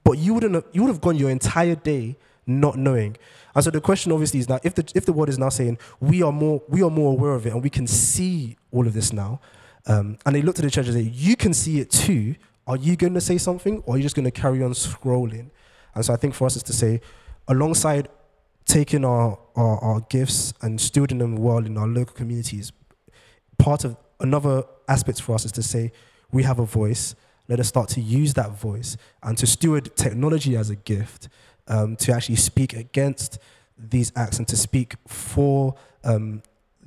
but 0.05 0.19
you 0.19 0.35
wouldn't 0.35 0.55
have, 0.55 0.65
you 0.73 0.83
would 0.85 0.89
have 0.89 1.01
gone 1.01 1.17
your 1.17 1.31
entire 1.31 1.75
day 1.75 2.17
not 2.49 2.77
knowing. 2.77 3.17
And 3.55 3.63
so 3.63 3.71
the 3.71 3.81
question 3.81 4.11
obviously 4.11 4.41
is 4.41 4.49
now 4.49 4.59
if 4.65 4.75
the 4.75 4.91
if 4.95 5.05
the 5.05 5.13
world 5.13 5.29
is 5.29 5.39
now 5.39 5.51
saying 5.51 5.79
we 6.01 6.23
are 6.23 6.33
more 6.33 6.63
we 6.69 6.83
are 6.83 6.91
more 6.91 7.13
aware 7.13 7.33
of 7.33 7.47
it 7.47 7.53
and 7.53 7.63
we 7.63 7.71
can 7.71 7.87
see 7.87 8.57
all 8.73 8.87
of 8.87 8.95
this 8.95 9.13
now, 9.13 9.41
um, 9.87 10.19
and 10.27 10.35
they 10.35 10.43
look 10.43 10.57
to 10.57 10.63
the 10.63 10.71
church 10.71 10.87
and 10.87 10.95
say 10.97 11.03
you 11.03 11.37
can 11.37 11.53
see 11.55 11.81
it 11.81 11.91
too. 11.91 12.35
Are 12.67 12.77
you 12.77 12.97
going 12.97 13.15
to 13.15 13.21
say 13.21 13.39
something, 13.39 13.83
or 13.87 13.95
are 13.95 13.97
you 13.97 14.03
just 14.03 14.15
going 14.15 14.27
to 14.27 14.31
carry 14.31 14.63
on 14.63 14.73
scrolling? 14.73 15.51
And 15.95 16.05
so 16.05 16.13
I 16.13 16.17
think 16.17 16.35
for 16.35 16.45
us 16.45 16.55
is 16.55 16.63
to 16.65 16.75
say, 16.75 17.01
alongside 17.49 18.09
taking 18.67 19.07
our, 19.07 19.39
our, 19.57 19.79
our 19.79 20.01
gifts 20.11 20.53
and 20.61 20.79
stewarding 20.79 21.19
them 21.19 21.37
well 21.37 21.65
in 21.65 21.79
our 21.79 21.89
local 21.89 22.15
communities, 22.15 22.71
part 23.59 23.85
of 23.85 23.97
another 24.21 24.65
aspect 24.87 25.23
for 25.23 25.35
us 25.35 25.47
is 25.47 25.53
to 25.53 25.63
say 25.63 25.93
we 26.31 26.43
have 26.43 26.59
a 26.59 26.67
voice. 26.67 27.15
Let 27.49 27.59
us 27.59 27.69
start 27.69 27.89
to 27.91 28.03
use 28.03 28.35
that 28.35 28.51
voice 28.51 28.99
and 29.23 29.39
to 29.39 29.47
steward 29.47 29.97
technology 29.97 30.55
as 30.55 30.69
a 30.69 30.77
gift 30.77 31.29
um, 31.69 31.97
to 31.97 32.13
actually 32.13 32.37
speak 32.37 32.73
against 32.75 33.39
these 33.79 34.13
acts 34.17 34.39
and 34.39 34.49
to 34.49 34.57
speak 34.57 34.97
for 35.07 35.75
um, 36.05 36.43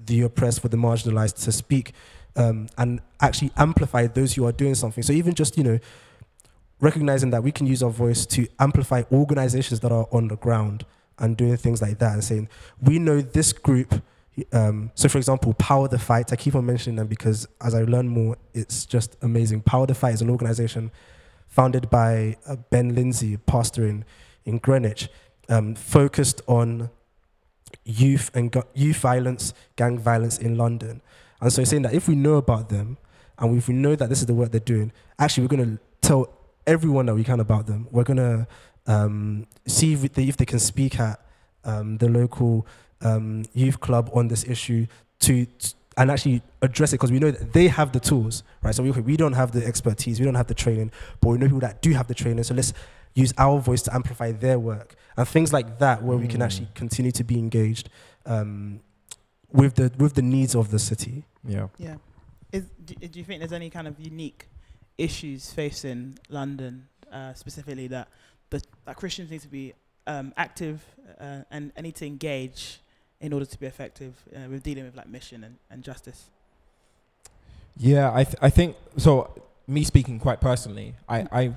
the 0.05 0.21
oppressed, 0.21 0.61
for 0.61 0.67
the 0.67 0.77
marginalized, 0.77 1.43
to 1.43 1.51
speak 1.51 1.93
um, 2.35 2.67
and 2.77 3.01
actually 3.19 3.51
amplify 3.57 4.07
those 4.07 4.33
who 4.33 4.45
are 4.45 4.51
doing 4.51 4.75
something. 4.75 5.03
So 5.03 5.13
even 5.13 5.33
just 5.33 5.57
you 5.57 5.63
know 5.63 5.79
recognizing 6.79 7.29
that 7.29 7.43
we 7.43 7.51
can 7.51 7.67
use 7.67 7.83
our 7.83 7.89
voice 7.89 8.25
to 8.25 8.47
amplify 8.59 9.03
organizations 9.11 9.79
that 9.81 9.91
are 9.91 10.07
on 10.11 10.27
the 10.27 10.35
ground 10.35 10.85
and 11.19 11.37
doing 11.37 11.55
things 11.55 11.81
like 11.81 11.99
that 11.99 12.13
and 12.13 12.23
saying 12.23 12.49
we 12.81 12.99
know 12.99 13.21
this 13.21 13.53
group. 13.53 14.01
Um, 14.53 14.91
so, 14.95 15.09
for 15.09 15.17
example, 15.17 15.53
Power 15.53 15.87
the 15.87 15.99
Fight. 15.99 16.31
I 16.31 16.35
keep 16.37 16.55
on 16.55 16.65
mentioning 16.65 16.95
them 16.95 17.07
because 17.07 17.47
as 17.59 17.75
I 17.75 17.83
learn 17.83 18.07
more, 18.07 18.37
it's 18.53 18.85
just 18.85 19.17
amazing. 19.21 19.61
Power 19.61 19.85
the 19.85 19.93
Fight 19.93 20.13
is 20.15 20.21
an 20.21 20.29
organization 20.29 20.89
founded 21.47 21.89
by 21.89 22.37
uh, 22.47 22.55
Ben 22.69 22.95
Lindsay, 22.95 23.37
pastor 23.37 23.85
in 24.45 24.57
Greenwich, 24.57 25.09
um, 25.49 25.75
focused 25.75 26.41
on 26.47 26.89
youth 27.83 28.31
and 28.33 28.55
youth 28.73 28.97
violence, 28.97 29.53
gang 29.75 29.97
violence 29.97 30.37
in 30.37 30.57
London. 30.57 31.01
And 31.39 31.51
so 31.51 31.63
saying 31.63 31.83
that 31.83 31.93
if 31.93 32.07
we 32.07 32.15
know 32.15 32.35
about 32.35 32.69
them 32.69 32.97
and 33.39 33.57
if 33.57 33.67
we 33.67 33.73
know 33.73 33.95
that 33.95 34.09
this 34.09 34.19
is 34.19 34.27
the 34.27 34.33
work 34.33 34.51
they're 34.51 34.59
doing, 34.59 34.91
actually 35.17 35.43
we're 35.43 35.57
going 35.57 35.77
to 35.77 35.83
tell 36.01 36.29
everyone 36.67 37.07
that 37.07 37.15
we 37.15 37.23
can 37.23 37.39
about 37.39 37.67
them. 37.67 37.87
We're 37.91 38.03
going 38.03 38.17
to 38.17 38.47
um, 38.87 39.47
see 39.65 39.93
if 39.93 40.13
they, 40.13 40.25
if 40.25 40.37
they 40.37 40.45
can 40.45 40.59
speak 40.59 40.99
at 40.99 41.19
um, 41.63 41.97
the 41.97 42.07
local 42.07 42.67
um, 43.01 43.45
youth 43.53 43.79
club 43.79 44.09
on 44.13 44.27
this 44.27 44.43
issue 44.47 44.87
to, 45.21 45.45
to 45.45 45.73
and 45.97 46.09
actually 46.09 46.41
address 46.61 46.93
it 46.93 46.95
because 46.95 47.11
we 47.11 47.19
know 47.19 47.31
that 47.31 47.53
they 47.53 47.67
have 47.67 47.91
the 47.91 47.99
tools, 47.99 48.43
right? 48.61 48.73
So 48.73 48.83
we, 48.83 48.91
we 48.91 49.17
don't 49.17 49.33
have 49.33 49.51
the 49.51 49.65
expertise, 49.65 50.19
we 50.19 50.25
don't 50.25 50.35
have 50.35 50.47
the 50.47 50.53
training, 50.53 50.91
but 51.19 51.29
we 51.29 51.37
know 51.37 51.45
people 51.47 51.59
that 51.59 51.81
do 51.81 51.91
have 51.91 52.07
the 52.07 52.13
training. 52.13 52.43
So 52.43 52.53
let's 52.53 52.73
use 53.13 53.33
our 53.37 53.59
voice 53.59 53.81
to 53.83 53.93
amplify 53.93 54.31
their 54.31 54.59
work 54.59 54.95
and 55.17 55.27
things 55.27 55.51
like 55.51 55.79
that, 55.79 56.03
where 56.03 56.17
mm. 56.17 56.21
we 56.21 56.27
can 56.27 56.41
actually 56.41 56.67
Mm. 56.67 56.75
continue 56.75 57.11
to 57.11 57.23
be 57.23 57.37
engaged 57.37 57.89
um, 58.25 58.79
with 59.51 59.75
the 59.75 59.91
with 59.97 60.13
the 60.13 60.21
needs 60.21 60.55
of 60.55 60.71
the 60.71 60.79
city. 60.79 61.25
Yeah. 61.43 61.67
Yeah. 61.77 61.95
Is, 62.51 62.65
do, 62.85 62.95
do 62.95 63.19
you 63.19 63.25
think 63.25 63.39
there's 63.39 63.53
any 63.53 63.69
kind 63.69 63.87
of 63.87 63.99
unique 63.99 64.47
issues 64.97 65.51
facing 65.53 66.19
London 66.29 66.87
uh, 67.11 67.33
specifically 67.33 67.87
that 67.87 68.07
the, 68.49 68.61
that 68.85 68.95
Christians 68.97 69.31
need 69.31 69.41
to 69.41 69.47
be 69.47 69.73
um, 70.07 70.33
active 70.37 70.83
uh, 71.19 71.39
and, 71.49 71.71
and 71.75 71.83
need 71.85 71.95
to 71.95 72.05
engage 72.05 72.81
in 73.19 73.33
order 73.33 73.45
to 73.45 73.59
be 73.59 73.67
effective 73.67 74.13
uh, 74.35 74.49
with 74.49 74.63
dealing 74.63 74.83
with 74.83 74.95
like 74.95 75.07
mission 75.07 75.43
and, 75.43 75.57
and 75.69 75.83
justice? 75.83 76.29
Yeah, 77.77 78.11
I 78.13 78.23
th- 78.23 78.35
I 78.41 78.49
think 78.49 78.75
so. 78.97 79.33
Me 79.67 79.83
speaking 79.83 80.19
quite 80.19 80.41
personally, 80.41 80.95
I, 81.07 81.27
I 81.31 81.53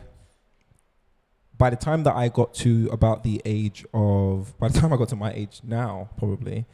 by 1.57 1.71
the 1.71 1.77
time 1.77 2.03
that 2.05 2.15
I 2.15 2.29
got 2.29 2.55
to 2.55 2.89
about 2.93 3.23
the 3.23 3.41
age 3.45 3.85
of 3.95 4.59
by 4.59 4.69
the 4.69 4.81
time 4.81 4.93
I 4.93 4.97
got 4.97 5.09
to 5.11 5.17
my 5.17 5.33
age 5.33 5.61
now, 5.63 6.11
probably, 6.17 6.67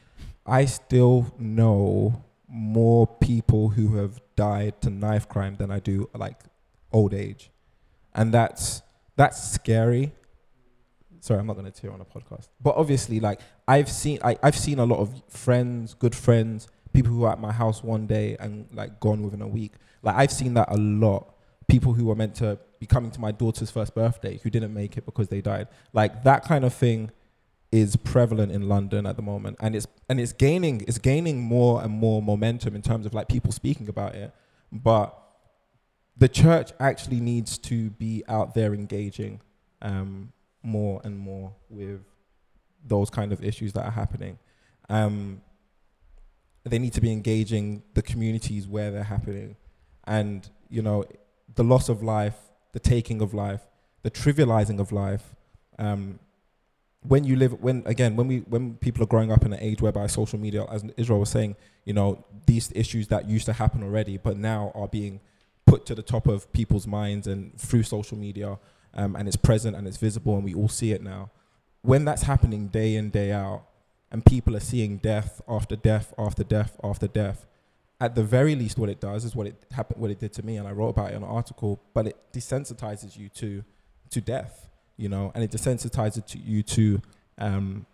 I 0.47 0.65
still 0.65 1.33
know 1.39 2.25
more 2.49 3.07
people 3.07 3.69
who 3.71 3.97
have 3.97 4.21
died 4.37 4.81
to 4.83 4.91
knife 4.91 5.29
crime 5.29 5.57
than 5.57 5.71
I 5.71 5.79
do 5.79 6.09
like 6.15 6.41
old 6.93 7.15
age, 7.15 7.51
and 8.15 8.33
that's 8.33 8.83
that's 9.17 9.53
scary. 9.53 10.13
Sorry, 11.23 11.39
I'm 11.39 11.47
not 11.47 11.53
going 11.53 11.71
to 11.71 11.81
tear 11.81 11.93
on 11.93 12.01
a 12.01 12.05
podcast, 12.05 12.49
but 12.63 12.75
obviously, 12.77 13.21
like 13.21 13.41
I've 13.69 13.91
seen, 13.91 14.19
I, 14.25 14.39
I've 14.43 14.57
seen 14.57 14.79
a 14.79 14.87
lot 14.87 15.01
of 15.01 15.23
friends, 15.29 15.93
good 15.93 16.15
friends, 16.15 16.67
people 16.93 17.13
who 17.13 17.25
are 17.25 17.33
at 17.33 17.39
my 17.39 17.53
house 17.53 17.83
one 17.83 18.07
day 18.07 18.37
and 18.41 18.67
like 18.73 19.01
gone 19.01 19.23
within 19.23 19.43
a 19.43 19.47
week. 19.47 19.73
Like 20.03 20.17
I've 20.17 20.33
seen 20.33 20.55
that 20.55 20.71
a 20.71 20.77
lot. 20.77 21.35
People 21.71 21.95
who 21.95 22.07
were 22.07 22.17
meant 22.17 22.35
to 22.37 22.59
be 22.81 22.87
coming 22.87 23.11
to 23.13 23.21
my 23.21 23.31
daughter's 23.31 23.71
first 23.71 23.95
birthday 23.95 24.39
who 24.43 24.51
didn't 24.51 24.75
make 24.75 24.97
it 24.97 25.07
because 25.07 25.29
they 25.29 25.41
died. 25.41 25.69
Like 25.93 26.25
that 26.25 26.45
kind 26.45 26.65
of 26.65 26.75
thing 26.75 27.11
is 27.71 27.95
prevalent 27.95 28.51
in 28.51 28.69
London 28.69 29.07
at 29.07 29.17
the 29.17 29.23
moment, 29.23 29.57
and 29.61 29.77
it's 29.77 29.87
and 30.09 30.19
it's 30.19 30.33
gaining 30.33 30.81
it's 30.89 30.99
gaining 30.99 31.41
more 31.41 31.83
and 31.83 31.93
more 31.93 32.21
momentum 32.21 32.75
in 32.75 32.83
terms 32.83 33.07
of 33.07 33.15
like 33.15 33.29
people 33.29 33.53
speaking 33.53 33.89
about 33.89 34.15
it. 34.15 34.35
But 34.73 35.17
the 36.17 36.29
church 36.29 36.73
actually 36.81 37.21
needs 37.21 37.57
to 37.59 37.91
be 37.91 38.25
out 38.29 38.55
there 38.55 38.75
engaging 38.75 39.41
um, 39.81 40.33
more 40.63 41.01
and 41.05 41.19
more 41.19 41.55
with 41.69 42.01
those 42.85 43.11
kind 43.11 43.33
of 43.33 43.45
issues 43.45 43.73
that 43.75 43.85
are 43.85 43.91
happening. 43.91 44.39
Um, 44.89 45.43
they 46.65 46.79
need 46.79 46.93
to 46.95 47.01
be 47.01 47.13
engaging 47.13 47.83
the 47.95 48.03
communities 48.03 48.67
where 48.67 48.91
they're 48.91 49.05
happening, 49.05 49.57
and 50.05 50.49
you 50.69 50.83
know, 50.83 51.05
the 51.61 51.65
loss 51.65 51.91
of 51.91 52.03
life, 52.03 52.39
the 52.73 52.81
taking 52.81 53.21
of 53.21 53.35
life, 53.35 53.61
the 54.01 54.11
trivializing 54.11 54.81
of 54.81 54.93
life. 54.93 55.37
Um, 55.79 56.19
when 57.03 57.25
you 57.25 57.37
live, 57.37 57.53
when 57.61 57.83
again, 57.85 58.17
when 58.17 58.29
we 58.29 58.39
when 58.55 58.77
people 58.77 59.03
are 59.03 59.11
growing 59.15 59.31
up 59.31 59.45
in 59.45 59.53
an 59.53 59.61
age 59.61 59.83
whereby 59.83 60.07
social 60.07 60.39
media, 60.39 60.65
as 60.73 60.83
Israel 60.97 61.21
was 61.21 61.29
saying, 61.29 61.57
you 61.85 61.93
know, 61.93 62.25
these 62.47 62.73
issues 62.75 63.09
that 63.09 63.29
used 63.29 63.45
to 63.45 63.53
happen 63.53 63.83
already, 63.83 64.17
but 64.17 64.39
now 64.39 64.73
are 64.75 64.89
being 64.89 65.21
put 65.67 65.85
to 65.85 65.95
the 65.95 66.03
top 66.03 66.27
of 66.27 66.51
people's 66.55 66.87
minds 66.87 67.27
and 67.27 67.55
through 67.61 67.83
social 67.83 68.17
media, 68.17 68.59
um, 68.95 69.15
and 69.15 69.29
it's 69.29 69.37
present 69.37 69.77
and 69.77 69.87
it's 69.87 69.99
visible, 69.99 70.37
and 70.37 70.45
we 70.45 70.55
all 70.55 70.71
see 70.71 70.93
it 70.93 71.03
now. 71.03 71.31
When 71.83 72.07
that's 72.07 72.23
happening 72.23 72.69
day 72.69 72.95
in 72.95 73.11
day 73.11 73.33
out, 73.33 73.65
and 74.11 74.25
people 74.25 74.57
are 74.57 74.67
seeing 74.73 74.97
death 74.97 75.43
after 75.47 75.77
death 75.77 76.15
after 76.17 76.43
death 76.43 76.79
after 76.83 77.07
death, 77.07 77.47
at 78.01 78.15
the 78.15 78.23
very 78.23 78.55
least, 78.55 78.79
what 78.79 78.89
it 78.89 79.01
does 79.01 79.25
is 79.25 79.37
what 79.37 79.47
it 79.47 79.55
happened, 79.73 80.01
what 80.01 80.11
it 80.11 80.19
did 80.19 80.33
to 80.35 80.43
me, 80.43 80.57
and 80.57 80.67
I 80.67 80.73
wrote 80.73 80.91
about 80.91 81.11
it 81.11 81.17
in 81.17 81.23
an 81.23 81.29
article. 81.29 81.81
But 81.93 82.07
it 82.07 82.17
desensitizes 82.33 83.17
you 83.17 83.29
to 83.31 83.65
to 84.11 84.21
death, 84.21 84.69
you 84.97 85.09
know, 85.09 85.31
and 85.35 85.45
it 85.45 85.51
desensitizes 85.51 86.27
to 86.27 86.39
you 86.39 86.63
to 86.63 87.03
um, 87.39 87.87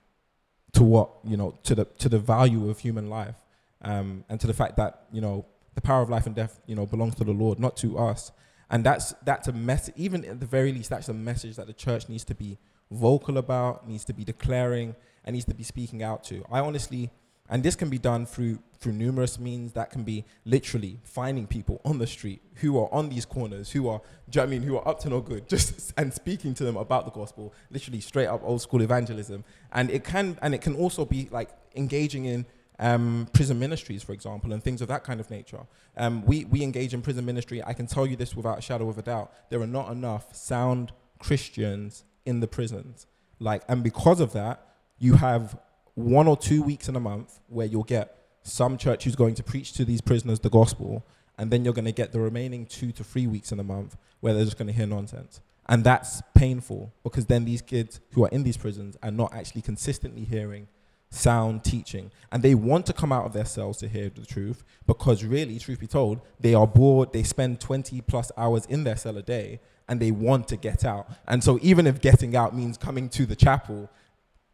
to 0.73 0.85
what 0.85 1.11
you 1.25 1.37
know 1.37 1.59
to 1.65 1.75
the 1.75 1.85
to 1.99 2.09
the 2.09 2.19
value 2.19 2.71
of 2.71 2.79
human 2.79 3.11
life, 3.11 3.37
um, 3.83 4.25
and 4.29 4.41
to 4.41 4.47
the 4.47 4.55
fact 4.55 4.77
that 4.77 5.07
you 5.13 5.21
know 5.21 5.45
the 5.77 5.83
power 5.83 6.03
of 6.03 6.11
life 6.11 6.27
and 6.27 6.35
death, 6.35 6.59
you 6.67 6.75
know, 6.75 6.87
belongs 6.87 7.15
to 7.15 7.25
the 7.25 7.33
Lord, 7.33 7.61
not 7.61 7.77
to 7.79 7.97
us. 7.99 8.33
And 8.69 8.83
that's 8.83 9.15
that's 9.25 9.47
a 9.47 9.53
message. 9.53 9.95
Even 9.97 10.25
at 10.25 10.41
the 10.41 10.47
very 10.47 10.73
least, 10.73 10.91
that's 10.91 11.09
a 11.09 11.15
message 11.15 11.55
that 11.57 11.69
the 11.69 11.73
church 11.73 12.09
needs 12.09 12.25
to 12.25 12.35
be 12.35 12.59
vocal 12.91 13.39
about, 13.39 13.89
needs 13.89 14.05
to 14.07 14.13
be 14.13 14.25
declaring, 14.25 14.97
and 15.25 15.35
needs 15.35 15.45
to 15.45 15.55
be 15.55 15.63
speaking 15.63 16.03
out 16.03 16.25
to. 16.25 16.45
I 16.51 16.59
honestly, 16.59 17.11
and 17.49 17.63
this 17.63 17.77
can 17.77 17.89
be 17.89 17.99
done 17.99 18.27
through 18.27 18.59
through 18.79 18.93
numerous 18.93 19.39
means. 19.39 19.73
That 19.73 19.91
can 19.91 20.03
be 20.03 20.25
literally 20.45 21.01
finding 21.05 21.47
people 21.47 21.81
on 21.85 21.99
the 21.99 22.07
street 22.07 22.43
who 22.57 22.79
are 22.79 22.93
on 22.93 23.09
these 23.09 23.25
corners, 23.25 23.71
who 23.71 23.89
are, 23.89 24.01
do 24.31 24.39
you 24.39 24.47
know 24.47 24.49
I 24.49 24.51
mean, 24.51 24.63
who 24.63 24.77
are 24.77 24.87
up 24.87 25.01
to 25.01 25.09
no 25.09 25.21
good, 25.21 25.49
just 25.49 25.93
and 25.97 26.13
speaking 26.13 26.55
to 26.55 26.65
them 26.65 26.77
about 26.77 27.05
the 27.05 27.11
gospel, 27.11 27.53
literally 27.71 28.01
straight 28.01 28.27
up 28.27 28.43
old 28.45 28.63
school 28.63 28.83
evangelism. 28.83 29.45
And 29.73 29.91
it 29.91 30.05
can 30.05 30.39
and 30.43 30.55
it 30.55 30.61
can 30.61 30.75
also 30.75 31.05
be 31.05 31.29
like 31.31 31.51
engaging 31.75 32.25
in 32.25 32.47
um, 32.79 33.29
prison 33.33 33.59
ministries, 33.59 34.03
for 34.03 34.13
example, 34.13 34.53
and 34.53 34.63
things 34.63 34.83
of 34.83 34.89
that 34.89 35.05
kind 35.05 35.21
of 35.21 35.31
nature. 35.31 35.61
Um, 35.97 36.25
we, 36.25 36.45
we 36.45 36.63
engage 36.63 36.93
in 36.95 37.03
prison 37.03 37.25
ministry. 37.25 37.63
I 37.65 37.73
can 37.73 37.87
tell 37.87 38.07
you 38.07 38.17
this 38.17 38.37
without 38.37 38.59
a 38.59 38.63
shadow 38.63 38.89
of 38.89 38.99
a 38.99 39.03
doubt. 39.03 39.33
There 39.51 39.61
are 39.61 39.67
not 39.67 39.91
enough 39.91 40.35
sound 40.35 40.93
Christians 41.19 42.05
in 42.25 42.41
the 42.41 42.47
prisons. 42.47 43.07
Like, 43.39 43.63
and 43.69 43.83
because 43.83 44.21
of 44.21 44.33
that, 44.33 44.63
you 44.99 45.15
have 45.15 45.59
one 45.97 46.29
or 46.29 46.37
two 46.37 46.63
weeks 46.63 46.89
in 46.89 46.95
a 46.95 47.01
month 47.01 47.41
where 47.49 47.67
you'll 47.67 47.83
get 47.83 48.17
some 48.43 48.79
church 48.79 49.05
who's 49.05 49.17
going 49.17 49.35
to 49.35 49.43
preach 49.43 49.73
to 49.73 49.85
these 49.85 50.01
prisoners 50.01 50.39
the 50.39 50.51
gospel, 50.51 51.05
and 51.39 51.51
then 51.51 51.65
you're 51.65 51.75
going 51.75 51.87
to 51.87 51.93
get 51.93 52.13
the 52.13 52.21
remaining 52.21 52.67
two 52.67 52.93
to 52.93 53.03
three 53.03 53.27
weeks 53.27 53.51
in 53.51 53.59
a 53.59 53.65
month 53.65 53.97
where 54.21 54.33
they're 54.33 54.45
just 54.45 54.59
going 54.59 54.69
to 54.69 54.73
hear 54.73 54.87
nonsense. 54.87 55.41
And 55.69 55.83
that's 55.83 56.23
painful 56.35 56.93
because 57.03 57.27
then 57.27 57.45
these 57.45 57.61
kids 57.61 58.01
who 58.13 58.25
are 58.25 58.29
in 58.29 58.45
these 58.45 58.57
prisons 58.57 58.97
are 59.03 59.11
not 59.11 59.35
actually 59.35 59.63
consistently 59.63 60.25
hearing 60.25 60.69
sound 61.11 61.65
teaching. 61.65 62.11
And 62.31 62.43
they 62.43 62.55
want 62.55 62.87
to 62.87 62.93
come 62.93 63.11
out 63.11 63.25
of 63.25 63.33
their 63.33 63.45
cells 63.45 63.79
to 63.79 63.89
hear 63.89 64.11
the 64.11 64.27
truth 64.27 64.63
because, 64.87 65.25
really, 65.25 65.59
truth 65.59 65.81
be 65.81 65.87
told, 65.87 66.21
they 66.39 66.55
are 66.55 66.67
bored. 66.67 67.13
They 67.13 67.23
spend 67.23 67.61
20 67.61 68.01
plus 68.03 68.31
hours 68.37 68.67
in 68.67 68.85
their 68.85 68.97
cell 68.97 69.17
a 69.17 69.23
day 69.23 69.61
and 69.89 69.99
they 69.99 70.11
want 70.11 70.49
to 70.49 70.57
get 70.57 70.85
out. 70.85 71.09
And 71.27 71.43
so 71.43 71.59
even 71.63 71.87
if 71.87 72.01
getting 72.01 72.37
out 72.37 72.55
means 72.55 72.77
coming 72.77 73.09
to 73.11 73.25
the 73.25 73.37
chapel, 73.37 73.91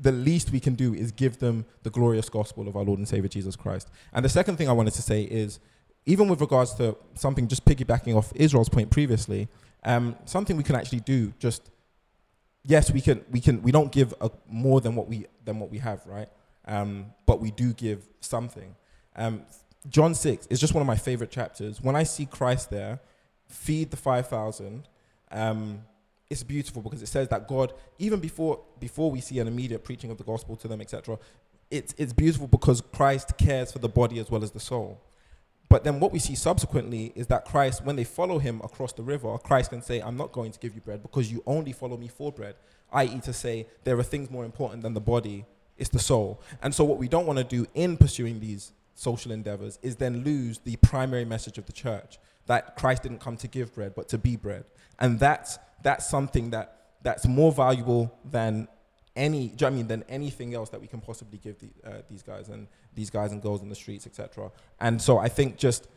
the 0.03 0.13
least 0.13 0.51
we 0.51 0.61
can 0.61 0.75
do 0.75 0.93
is 0.93 1.13
give 1.13 1.39
them 1.39 1.65
the 1.85 1.91
glorious 1.91 2.29
gospel 2.29 2.67
of 2.67 2.77
our 2.77 2.83
Lord 2.83 2.99
and 2.99 3.09
Savior 3.09 3.29
Jesus 3.29 3.55
Christ. 3.55 3.89
And 4.13 4.25
the 4.25 4.29
second 4.29 4.57
thing 4.57 4.69
I 4.69 4.73
wanted 4.73 4.95
to 4.95 5.03
say 5.03 5.23
is, 5.23 5.61
even 6.07 6.29
with 6.29 6.41
regards 6.41 6.75
to 6.75 6.97
something 7.15 7.47
just 7.47 7.65
piggybacking 7.65 8.17
off 8.17 8.33
Israel's 8.35 8.69
point 8.69 8.91
previously, 8.91 9.49
um, 9.85 10.17
something 10.25 10.57
we 10.57 10.65
can 10.65 10.75
actually 10.75 11.01
do 11.01 11.33
just 11.39 11.71
yes 12.65 12.93
we 12.93 13.01
can 13.01 13.25
we 13.31 13.41
can 13.41 13.63
we 13.63 13.73
don't 13.73 13.91
give 13.91 14.15
a, 14.21 14.31
more 14.49 14.81
than 14.81 14.95
what 14.95 15.09
we 15.09 15.27
than 15.45 15.61
what 15.61 15.71
we 15.71 15.79
have 15.79 16.05
right? 16.07 16.29
Um, 16.65 17.07
but 17.27 17.41
we 17.41 17.51
do 17.53 17.73
give 17.73 18.05
something. 18.21 18.75
Um, 19.15 19.43
john 19.89 20.15
6 20.15 20.47
is 20.47 20.61
just 20.61 20.75
one 20.75 20.81
of 20.81 20.87
my 20.87 20.97
favorite 20.97 21.31
chapters. 21.31 21.81
When 21.81 21.97
i 21.97 22.05
see 22.05 22.25
christ 22.25 22.71
there 22.71 23.01
feed 23.49 23.91
the 23.91 23.97
5000 23.97 24.89
um, 25.33 25.83
it's 26.33 26.43
beautiful 26.43 26.83
because 26.83 27.03
it 27.03 27.07
says 27.07 27.29
that 27.29 27.47
god 27.47 27.73
even 27.99 28.19
before 28.19 28.61
before 28.81 29.11
we 29.11 29.21
see 29.21 29.39
an 29.39 29.47
immediate 29.47 29.85
preaching 29.85 30.11
of 30.11 30.19
the 30.19 30.25
gospel 30.25 30.57
to 30.57 30.67
them 30.67 30.81
etc 30.81 31.19
it's, 31.71 31.95
it's 31.97 32.13
beautiful 32.13 32.47
because 32.47 32.81
christ 32.81 33.37
cares 33.39 33.71
for 33.71 33.79
the 33.79 33.89
body 33.89 34.19
as 34.19 34.31
well 34.31 34.43
as 34.43 34.51
the 34.51 34.61
soul 34.61 35.01
but 35.73 35.85
then 35.85 36.01
what 36.01 36.13
we 36.13 36.19
see 36.19 36.35
subsequently 36.35 37.13
is 37.15 37.29
that 37.29 37.47
Christ, 37.47 37.83
when 37.83 37.97
they 37.97 38.05
follow 38.05 38.39
him 38.39 38.61
across 38.63 38.93
the 38.93 39.03
river, 39.03 39.39
Christ 39.39 39.71
can 39.71 39.81
say, 39.81 40.01
I'm 40.01 40.19
not 40.19 40.31
going 40.31 40.53
to 40.53 40.59
give 40.59 40.75
you 40.75 40.83
bread 40.83 41.01
because 41.01 41.33
you 41.33 41.43
only 41.47 41.73
follow 41.73 41.97
me 41.97 42.09
for 42.09 42.31
bread, 42.31 42.57
i.e., 42.93 43.21
to 43.21 43.33
say 43.33 43.67
there 43.85 43.99
are 43.99 44.03
things 44.03 44.31
more 44.31 44.45
important 44.45 44.83
than 44.83 44.93
the 44.93 45.01
body, 45.01 45.47
it's 45.79 45.89
the 45.89 45.99
soul. 45.99 46.43
And 46.63 46.75
so, 46.75 46.85
what 46.85 46.99
we 46.99 47.09
don't 47.09 47.25
want 47.25 47.39
to 47.39 47.45
do 47.45 47.67
in 47.73 47.97
pursuing 47.97 48.39
these 48.39 48.73
social 48.95 49.33
endeavors 49.33 49.79
is 49.81 49.97
then 49.97 50.23
lose 50.23 50.59
the 50.59 50.77
primary 50.77 51.25
message 51.25 51.57
of 51.57 51.65
the 51.65 51.73
church 51.73 52.19
that 52.49 52.77
Christ 52.77 53.05
didn't 53.05 53.21
come 53.21 53.39
to 53.39 53.49
give 53.49 53.75
bread, 53.75 53.95
but 53.95 54.09
to 54.09 54.19
be 54.19 54.37
bread. 54.37 54.65
And 54.99 55.19
that's, 55.19 55.59
that's 55.83 56.09
something 56.09 56.51
that, 56.51 56.77
that's 57.03 57.27
more 57.27 57.53
valuable 57.53 58.17
than 58.25 58.69
any, 59.15 59.49
do 59.49 59.53
you 59.53 59.57
know 59.61 59.67
I 59.67 59.71
mean, 59.71 59.89
than 59.89 60.05
anything 60.09 60.55
else 60.55 60.71
that 60.71 60.81
we 60.81 60.87
can 60.87 61.01
possibly 61.01 61.39
give 61.39 61.59
the, 61.59 61.69
uh, 61.85 62.03
these 62.09 62.23
guys 62.23 62.49
and 62.49 62.67
these 62.95 63.11
guys 63.11 63.33
and 63.33 63.43
girls 63.43 63.63
in 63.63 63.69
the 63.69 63.75
streets, 63.75 64.07
etc. 64.07 64.51
And 64.81 65.01
so 65.01 65.19
I 65.19 65.29
think 65.29 65.57
just 65.57 65.89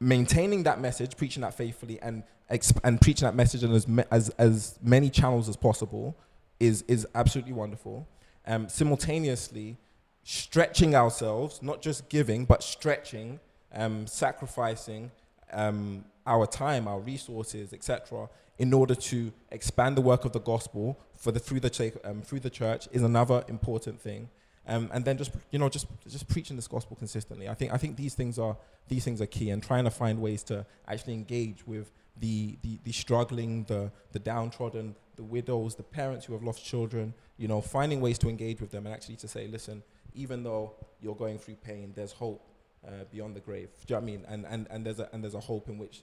maintaining 0.00 0.64
that 0.64 0.80
message, 0.80 1.16
preaching 1.16 1.42
that 1.42 1.54
faithfully, 1.54 2.00
and 2.00 2.22
exp- 2.50 2.80
and 2.84 3.00
preaching 3.00 3.26
that 3.26 3.34
message 3.34 3.62
in 3.64 3.72
as, 3.72 3.86
ma- 3.86 4.04
as 4.10 4.30
as 4.30 4.78
many 4.82 5.10
channels 5.10 5.48
as 5.48 5.56
possible 5.56 6.16
is 6.58 6.82
is 6.88 7.06
absolutely 7.14 7.52
wonderful. 7.52 8.08
Um, 8.46 8.68
simultaneously, 8.68 9.76
stretching 10.24 10.94
ourselves, 10.94 11.62
not 11.62 11.82
just 11.82 12.08
giving, 12.08 12.44
but 12.44 12.62
stretching, 12.62 13.40
um, 13.72 14.06
sacrificing 14.06 15.10
um, 15.52 16.04
our 16.26 16.46
time, 16.46 16.86
our 16.86 17.00
resources, 17.00 17.72
etc., 17.72 18.28
in 18.58 18.72
order 18.72 18.94
to 18.94 19.32
expand 19.50 19.96
the 19.96 20.00
work 20.00 20.24
of 20.24 20.32
the 20.32 20.40
gospel 20.40 20.98
for 21.16 21.32
the 21.32 21.38
through 21.38 21.60
the 21.60 21.70
ch- 21.70 21.96
um, 22.04 22.22
through 22.22 22.40
the 22.40 22.50
church 22.50 22.88
is 22.92 23.02
another 23.02 23.44
important 23.48 24.00
thing. 24.00 24.28
Um, 24.66 24.90
and 24.92 25.04
then 25.04 25.16
just 25.16 25.30
you 25.50 25.58
know 25.58 25.68
just 25.68 25.86
just 26.06 26.28
preaching 26.28 26.56
this 26.56 26.68
gospel 26.68 26.96
consistently. 26.96 27.48
I 27.48 27.54
think 27.54 27.72
I 27.72 27.78
think 27.78 27.96
these 27.96 28.14
things 28.14 28.38
are 28.38 28.56
these 28.88 29.04
things 29.04 29.20
are 29.22 29.26
key, 29.26 29.50
and 29.50 29.62
trying 29.62 29.84
to 29.84 29.90
find 29.90 30.20
ways 30.20 30.42
to 30.44 30.66
actually 30.86 31.14
engage 31.14 31.66
with 31.66 31.90
the 32.18 32.58
the, 32.62 32.78
the 32.84 32.92
struggling, 32.92 33.64
the 33.64 33.90
the 34.12 34.18
downtrodden, 34.18 34.94
the 35.16 35.22
widows, 35.22 35.74
the 35.76 35.82
parents 35.82 36.26
who 36.26 36.34
have 36.34 36.42
lost 36.42 36.64
children. 36.64 37.14
You 37.38 37.48
know, 37.48 37.60
finding 37.60 38.00
ways 38.00 38.18
to 38.18 38.28
engage 38.28 38.60
with 38.60 38.72
them 38.72 38.84
and 38.84 38.94
actually 38.94 39.16
to 39.16 39.28
say, 39.28 39.46
listen, 39.46 39.84
even 40.12 40.42
though 40.42 40.74
you're 41.00 41.14
going 41.14 41.38
through 41.38 41.54
pain, 41.54 41.92
there's 41.94 42.12
hope 42.12 42.42
uh, 42.86 43.04
beyond 43.10 43.36
the 43.36 43.40
grave. 43.40 43.68
Do 43.86 43.94
you 43.94 44.00
know 44.00 44.00
what 44.00 44.02
I 44.02 44.12
mean? 44.16 44.24
And 44.28 44.46
and 44.46 44.66
and 44.70 44.84
there's 44.86 45.00
a 45.00 45.08
and 45.12 45.22
there's 45.22 45.34
a 45.34 45.40
hope 45.40 45.68
in 45.68 45.78
which 45.78 46.02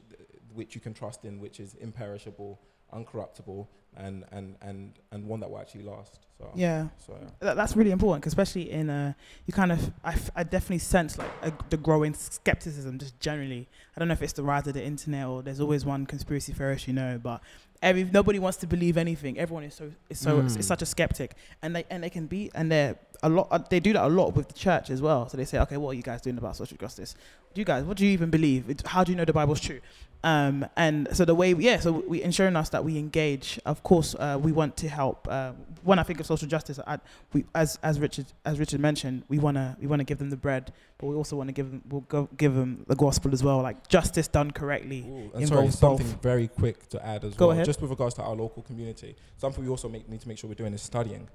which 0.54 0.76
you 0.76 0.82
can 0.82 0.94
trust 0.94 1.26
in, 1.26 1.40
which 1.40 1.60
is 1.60 1.74
imperishable, 1.76 2.60
uncorruptible, 2.94 3.68
and 3.98 4.26
and 4.32 4.56
and 4.62 4.94
and 5.12 5.26
one 5.26 5.40
that 5.42 5.50
will 5.50 5.60
actually 5.60 5.84
last. 5.84 6.20
So 6.38 6.50
Yeah. 6.56 6.88
So 7.06 7.18
yeah. 7.22 7.30
That, 7.40 7.56
that's 7.56 7.76
really 7.76 7.92
important, 7.92 8.24
'cause 8.24 8.32
especially 8.34 8.72
in 8.72 8.90
uh, 8.90 9.14
you 9.46 9.54
kind 9.54 9.72
of 9.72 9.92
I, 10.04 10.14
f- 10.14 10.32
I 10.36 10.44
definitely 10.44 10.80
sense 10.80 11.18
like 11.18 11.32
a, 11.42 11.54
the 11.70 11.78
growing 11.78 12.14
skepticism 12.14 13.00
just 13.00 13.20
generally. 13.20 13.68
I 13.96 14.00
don't 14.00 14.08
know 14.08 14.14
if 14.14 14.22
it's 14.22 14.34
the 14.34 14.44
rise 14.44 14.68
of 14.68 14.74
the 14.74 14.84
internet 14.84 15.28
or 15.28 15.42
there's 15.44 15.60
always 15.62 15.86
one 15.86 16.06
conspiracy 16.06 16.52
theorist 16.54 16.88
you 16.88 16.94
know, 16.94 17.20
but 17.22 17.42
every 17.82 18.04
nobody 18.04 18.40
wants 18.40 18.58
to 18.60 18.68
believe 18.68 18.98
anything. 18.98 19.38
Everyone 19.40 19.64
is 19.64 19.74
so 19.76 19.92
is 20.10 20.20
so 20.20 20.40
is, 20.40 20.56
is 20.58 20.68
such 20.68 20.82
a 20.82 20.86
skeptic, 20.86 21.36
and 21.62 21.76
they 21.76 21.86
and 21.90 22.04
they 22.04 22.10
can 22.10 22.28
be 22.28 22.52
and 22.54 22.72
they're 22.72 22.98
a 23.24 23.30
lot. 23.30 23.48
Uh, 23.52 23.60
they 23.70 23.80
do 23.80 23.94
that 23.94 24.06
a 24.06 24.08
lot 24.08 24.36
with 24.36 24.48
the 24.48 24.54
church 24.54 24.90
as 24.90 25.02
well. 25.02 25.28
So 25.30 25.38
they 25.38 25.46
say, 25.46 25.60
okay, 25.60 25.78
what 25.78 25.92
are 25.92 25.94
you 25.94 26.04
guys 26.04 26.22
doing 26.22 26.38
about 26.38 26.56
social 26.56 26.78
justice? 26.78 27.16
Do 27.54 27.62
you 27.62 27.66
guys? 27.66 27.84
What 27.84 27.98
do 27.98 28.06
you 28.06 28.12
even 28.12 28.30
believe? 28.30 28.70
It, 28.70 28.86
how 28.86 29.04
do 29.04 29.12
you 29.12 29.18
know 29.18 29.26
the 29.26 29.34
Bible's 29.34 29.60
true? 29.62 29.80
Um, 30.24 30.66
and 30.76 31.08
so 31.14 31.24
the 31.24 31.36
way, 31.36 31.54
yeah, 31.54 31.80
so 31.80 31.92
we 31.92 32.24
ensuring 32.24 32.56
us 32.56 32.70
that 32.70 32.84
we 32.84 32.98
engage. 32.98 33.60
Of 33.64 33.84
course, 33.84 34.16
uh, 34.16 34.40
we 34.42 34.52
want 34.52 34.76
to 34.78 34.90
help. 34.90 35.28
Uh, 35.30 35.52
when 35.84 36.00
I 36.00 36.04
think 36.04 36.20
of 36.20 36.26
social 36.26 36.48
justice, 36.48 36.80
I, 36.88 36.98
we, 37.32 37.46
as 37.54 37.78
as 37.84 38.00
Richard 38.00 38.26
as 38.44 38.58
Richard 38.58 38.80
mentioned, 38.80 39.24
we 39.28 39.38
wanna 39.38 39.78
we 39.80 39.86
wanna 39.86 40.04
give 40.04 40.18
them 40.18 40.32
the 40.32 40.38
bread, 40.38 40.74
but 40.98 41.06
we 41.06 41.16
also 41.16 41.36
want 41.36 41.50
to 41.50 41.54
give 41.54 41.70
them 41.70 41.84
we'll 41.90 42.02
go, 42.02 42.28
give 42.38 42.56
them 42.56 42.86
the 42.88 42.96
gospel 42.96 43.34
as 43.34 43.44
well, 43.44 43.62
like 43.62 43.88
justice 43.88 44.28
done 44.28 44.50
correctly. 44.50 45.02
Ooh, 45.08 45.32
and 45.36 45.48
sorry, 45.48 45.70
something 45.70 46.08
both. 46.08 46.22
very 46.24 46.48
quick 46.48 46.90
to 46.90 47.06
add 47.06 47.24
as 47.24 47.36
Go 47.36 47.48
well. 47.48 47.52
ahead. 47.52 47.66
Just 47.66 47.80
with 47.80 47.92
regards 47.92 48.16
to 48.16 48.24
our 48.24 48.36
local 48.36 48.64
community, 48.64 49.16
something 49.38 49.64
we 49.64 49.70
also 49.70 49.88
make, 49.90 50.10
need 50.10 50.22
to 50.22 50.28
make 50.28 50.40
sure 50.40 50.48
we're 50.48 50.56
doing 50.56 50.74
is 50.74 50.82
studying. 50.82 51.28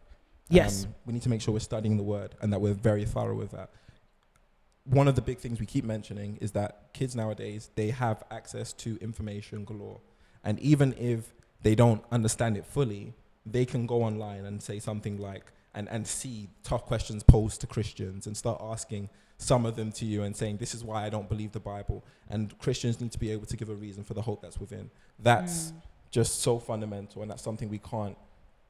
Yes. 0.51 0.85
Um, 0.85 0.95
we 1.07 1.13
need 1.13 1.23
to 1.23 1.29
make 1.29 1.41
sure 1.41 1.53
we're 1.55 1.61
studying 1.61 1.97
the 1.97 2.03
word 2.03 2.35
and 2.43 2.53
that 2.53 2.61
we're 2.61 2.75
very 2.75 3.05
thorough 3.05 3.37
with 3.37 3.53
that. 3.53 3.71
One 4.85 5.09
of 5.09 5.15
the 5.15 5.23
big 5.23 5.39
things 5.39 5.61
we 5.61 5.67
keep 5.67 5.85
mentioning 5.85 6.39
is 6.41 6.53
that 6.53 6.93
kids 6.93 7.15
nowadays 7.15 7.71
they 7.77 7.91
have 7.91 8.23
access 8.31 8.73
to 8.75 8.99
information 9.01 9.65
galore, 9.65 10.01
and 10.43 10.59
even 10.61 10.95
if 10.99 11.33
they 11.63 11.75
don't 11.75 12.03
understand 12.11 12.57
it 12.57 12.65
fully, 12.67 13.15
they 13.47 13.65
can 13.65 13.87
go 13.87 14.03
online 14.03 14.45
and 14.47 14.63
say 14.63 14.79
something 14.79 15.19
like 15.19 15.53
and 15.75 15.89
and 15.91 16.07
see 16.07 16.49
tough 16.65 16.85
questions 16.87 17.23
posed 17.23 17.61
to 17.61 17.67
Christians 17.67 18.27
and 18.27 18.37
start 18.37 18.61
asking 18.61 19.09
some 19.39 19.65
of 19.65 19.77
them 19.77 19.93
to 19.93 20.05
you 20.05 20.23
and 20.25 20.35
saying 20.37 20.57
this 20.57 20.75
is 20.75 20.83
why 20.83 21.05
I 21.07 21.11
don't 21.11 21.29
believe 21.29 21.53
the 21.53 21.61
Bible. 21.61 22.05
And 22.29 22.59
Christians 22.59 23.01
need 23.01 23.13
to 23.13 23.19
be 23.19 23.31
able 23.31 23.47
to 23.47 23.57
give 23.57 23.69
a 23.71 23.75
reason 23.75 24.03
for 24.03 24.15
the 24.15 24.23
hope 24.23 24.43
that's 24.43 24.59
within. 24.59 24.91
That's 25.19 25.71
Mm. 25.73 25.83
just 26.11 26.41
so 26.41 26.59
fundamental, 26.59 27.23
and 27.23 27.31
that's 27.31 27.43
something 27.43 27.69
we 27.69 27.79
can't 27.79 28.17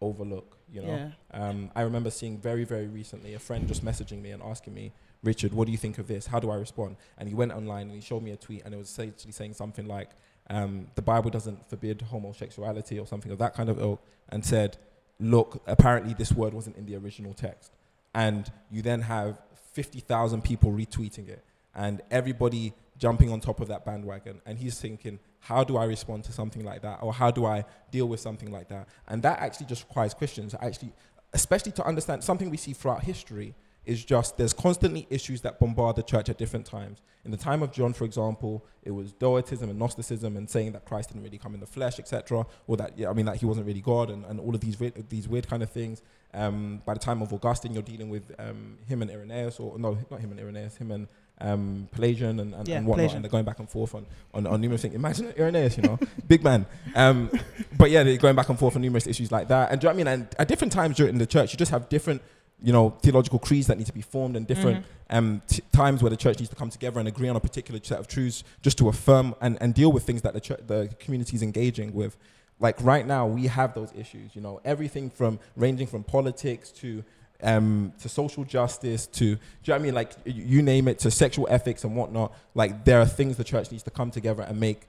overlook. 0.00 0.56
You 0.72 0.82
know. 0.82 1.12
Yeah. 1.34 1.48
Um, 1.48 1.70
I 1.74 1.82
remember 1.82 2.10
seeing 2.10 2.38
very, 2.38 2.64
very 2.64 2.86
recently 2.86 3.34
a 3.34 3.38
friend 3.38 3.66
just 3.66 3.84
messaging 3.84 4.22
me 4.22 4.30
and 4.30 4.42
asking 4.42 4.74
me, 4.74 4.92
Richard, 5.22 5.52
what 5.52 5.66
do 5.66 5.72
you 5.72 5.78
think 5.78 5.98
of 5.98 6.06
this? 6.06 6.26
How 6.26 6.40
do 6.40 6.50
I 6.50 6.56
respond? 6.56 6.96
And 7.18 7.28
he 7.28 7.34
went 7.34 7.52
online 7.52 7.88
and 7.88 7.92
he 7.92 8.00
showed 8.00 8.22
me 8.22 8.30
a 8.30 8.36
tweet 8.36 8.62
and 8.64 8.72
it 8.72 8.76
was 8.76 8.88
essentially 8.88 9.32
saying 9.32 9.54
something 9.54 9.86
like, 9.86 10.10
um, 10.48 10.88
the 10.94 11.02
Bible 11.02 11.30
doesn't 11.30 11.68
forbid 11.68 12.02
homosexuality 12.02 12.98
or 12.98 13.06
something 13.06 13.30
of 13.30 13.38
that 13.38 13.54
kind 13.54 13.68
of 13.68 13.78
ilk, 13.80 14.02
and 14.30 14.44
said, 14.44 14.78
look, 15.20 15.62
apparently 15.66 16.14
this 16.14 16.32
word 16.32 16.54
wasn't 16.54 16.76
in 16.76 16.86
the 16.86 16.96
original 16.96 17.34
text. 17.34 17.72
And 18.14 18.50
you 18.70 18.82
then 18.82 19.02
have 19.02 19.40
50,000 19.72 20.42
people 20.42 20.72
retweeting 20.72 21.28
it 21.28 21.44
and 21.74 22.00
everybody 22.10 22.72
jumping 22.98 23.30
on 23.30 23.40
top 23.40 23.60
of 23.60 23.68
that 23.68 23.84
bandwagon. 23.84 24.40
And 24.44 24.58
he's 24.58 24.80
thinking, 24.80 25.20
how 25.40 25.64
do 25.64 25.76
I 25.76 25.84
respond 25.84 26.24
to 26.24 26.32
something 26.32 26.64
like 26.64 26.82
that? 26.82 26.98
Or 27.02 27.12
how 27.12 27.30
do 27.30 27.46
I 27.46 27.64
deal 27.90 28.06
with 28.06 28.20
something 28.20 28.52
like 28.52 28.68
that? 28.68 28.88
And 29.08 29.22
that 29.22 29.40
actually 29.40 29.66
just 29.66 29.84
requires 29.88 30.14
to 30.14 30.58
actually, 30.62 30.92
especially 31.32 31.72
to 31.72 31.84
understand 31.84 32.22
something 32.22 32.50
we 32.50 32.56
see 32.56 32.72
throughout 32.72 33.02
history 33.02 33.54
is 33.86 34.04
just 34.04 34.36
there's 34.36 34.52
constantly 34.52 35.06
issues 35.10 35.40
that 35.40 35.58
bombard 35.58 35.96
the 35.96 36.02
church 36.02 36.28
at 36.28 36.36
different 36.36 36.66
times. 36.66 37.00
In 37.24 37.30
the 37.30 37.36
time 37.36 37.62
of 37.62 37.72
John, 37.72 37.92
for 37.92 38.04
example, 38.04 38.64
it 38.82 38.90
was 38.90 39.12
Docetism 39.12 39.70
and 39.70 39.78
Gnosticism 39.78 40.36
and 40.36 40.48
saying 40.48 40.72
that 40.72 40.84
Christ 40.84 41.08
didn't 41.08 41.24
really 41.24 41.38
come 41.38 41.54
in 41.54 41.60
the 41.60 41.66
flesh, 41.66 41.98
etc., 41.98 42.46
or 42.66 42.76
that 42.76 42.98
yeah, 42.98 43.10
I 43.10 43.14
mean 43.14 43.26
that 43.26 43.36
he 43.36 43.46
wasn't 43.46 43.66
really 43.66 43.80
God 43.80 44.10
and, 44.10 44.24
and 44.26 44.38
all 44.38 44.54
of 44.54 44.60
these 44.60 44.78
weird, 44.78 45.08
these 45.08 45.28
weird 45.28 45.48
kind 45.48 45.62
of 45.62 45.70
things. 45.70 46.02
Um, 46.32 46.82
by 46.84 46.94
the 46.94 47.00
time 47.00 47.22
of 47.22 47.32
Augustine, 47.32 47.72
you're 47.72 47.82
dealing 47.82 48.10
with 48.10 48.32
um, 48.38 48.78
him 48.86 49.02
and 49.02 49.10
Irenaeus, 49.10 49.58
or 49.58 49.78
no, 49.78 49.98
not 50.10 50.20
him 50.20 50.30
and 50.30 50.40
Irenaeus, 50.40 50.76
him 50.76 50.90
and 50.90 51.08
um, 51.40 51.88
Pelagian 51.92 52.40
and, 52.40 52.54
and, 52.54 52.68
Yeah, 52.68 52.78
and 52.78 52.86
whatnot, 52.86 53.02
Pelagian. 53.04 53.16
and 53.16 53.24
they're 53.24 53.30
going 53.30 53.44
back 53.44 53.58
and 53.58 53.68
forth 53.68 53.94
on, 53.94 54.06
on, 54.34 54.46
on 54.46 54.60
numerous 54.60 54.82
things. 54.82 54.94
Imagine 54.94 55.32
Irenaeus, 55.38 55.76
you 55.76 55.82
know, 55.82 55.98
big 56.28 56.42
man. 56.44 56.66
Um, 56.94 57.30
but 57.76 57.90
yeah, 57.90 58.02
they're 58.02 58.16
going 58.16 58.36
back 58.36 58.48
and 58.48 58.58
forth 58.58 58.76
on 58.76 58.82
numerous 58.82 59.06
issues 59.06 59.32
like 59.32 59.48
that. 59.48 59.70
And 59.70 59.80
do 59.80 59.86
you 59.86 59.92
know 59.92 59.96
what 59.96 60.08
I 60.08 60.12
mean? 60.14 60.20
And 60.22 60.34
at 60.38 60.48
different 60.48 60.72
times 60.72 60.96
during 60.96 61.18
the 61.18 61.26
church, 61.26 61.52
you 61.52 61.56
just 61.58 61.70
have 61.70 61.88
different, 61.88 62.22
you 62.62 62.72
know, 62.72 62.90
theological 63.02 63.38
creeds 63.38 63.66
that 63.68 63.78
need 63.78 63.86
to 63.86 63.92
be 63.94 64.02
formed 64.02 64.36
and 64.36 64.46
different 64.46 64.84
um, 65.08 65.40
t- 65.48 65.62
times 65.72 66.02
where 66.02 66.10
the 66.10 66.16
church 66.16 66.38
needs 66.38 66.50
to 66.50 66.56
come 66.56 66.68
together 66.70 67.00
and 67.00 67.08
agree 67.08 67.28
on 67.28 67.36
a 67.36 67.40
particular 67.40 67.80
set 67.82 67.98
of 67.98 68.06
truths 68.06 68.44
just 68.62 68.76
to 68.78 68.88
affirm 68.88 69.34
and, 69.40 69.56
and 69.62 69.72
deal 69.74 69.90
with 69.90 70.02
things 70.04 70.22
that 70.22 70.34
the, 70.34 70.40
church, 70.40 70.60
the 70.66 70.90
community 71.00 71.36
is 71.36 71.42
engaging 71.42 71.94
with. 71.94 72.16
Like 72.58 72.76
right 72.82 73.06
now, 73.06 73.26
we 73.26 73.46
have 73.46 73.72
those 73.74 73.90
issues, 73.96 74.36
you 74.36 74.42
know, 74.42 74.60
everything 74.66 75.08
from 75.08 75.40
ranging 75.56 75.86
from 75.86 76.04
politics 76.04 76.70
to 76.72 77.02
um, 77.42 77.92
to 78.00 78.08
social 78.08 78.44
justice 78.44 79.06
to, 79.06 79.18
do 79.18 79.24
you 79.24 79.36
know 79.68 79.74
what 79.74 79.80
I 79.80 79.82
mean? 79.82 79.94
Like, 79.94 80.12
you 80.24 80.62
name 80.62 80.88
it, 80.88 80.98
to 81.00 81.10
sexual 81.10 81.46
ethics 81.50 81.84
and 81.84 81.96
whatnot. 81.96 82.34
Like, 82.54 82.84
there 82.84 83.00
are 83.00 83.06
things 83.06 83.36
the 83.36 83.44
church 83.44 83.70
needs 83.70 83.82
to 83.84 83.90
come 83.90 84.10
together 84.10 84.42
and 84.42 84.58
make 84.58 84.82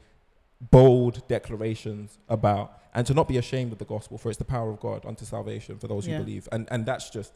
bold 0.69 1.27
declarations 1.27 2.17
about, 2.29 2.79
and 2.93 3.07
to 3.07 3.13
not 3.13 3.27
be 3.27 3.37
ashamed 3.37 3.71
of 3.71 3.77
the 3.79 3.85
gospel, 3.85 4.17
for 4.17 4.29
it's 4.29 4.37
the 4.37 4.45
power 4.45 4.69
of 4.69 4.79
God 4.79 5.05
unto 5.05 5.25
salvation 5.25 5.77
for 5.79 5.87
those 5.87 6.07
Yeah. 6.07 6.17
who 6.17 6.23
believe. 6.23 6.47
And 6.51 6.67
and 6.71 6.85
that's 6.85 7.09
just 7.09 7.33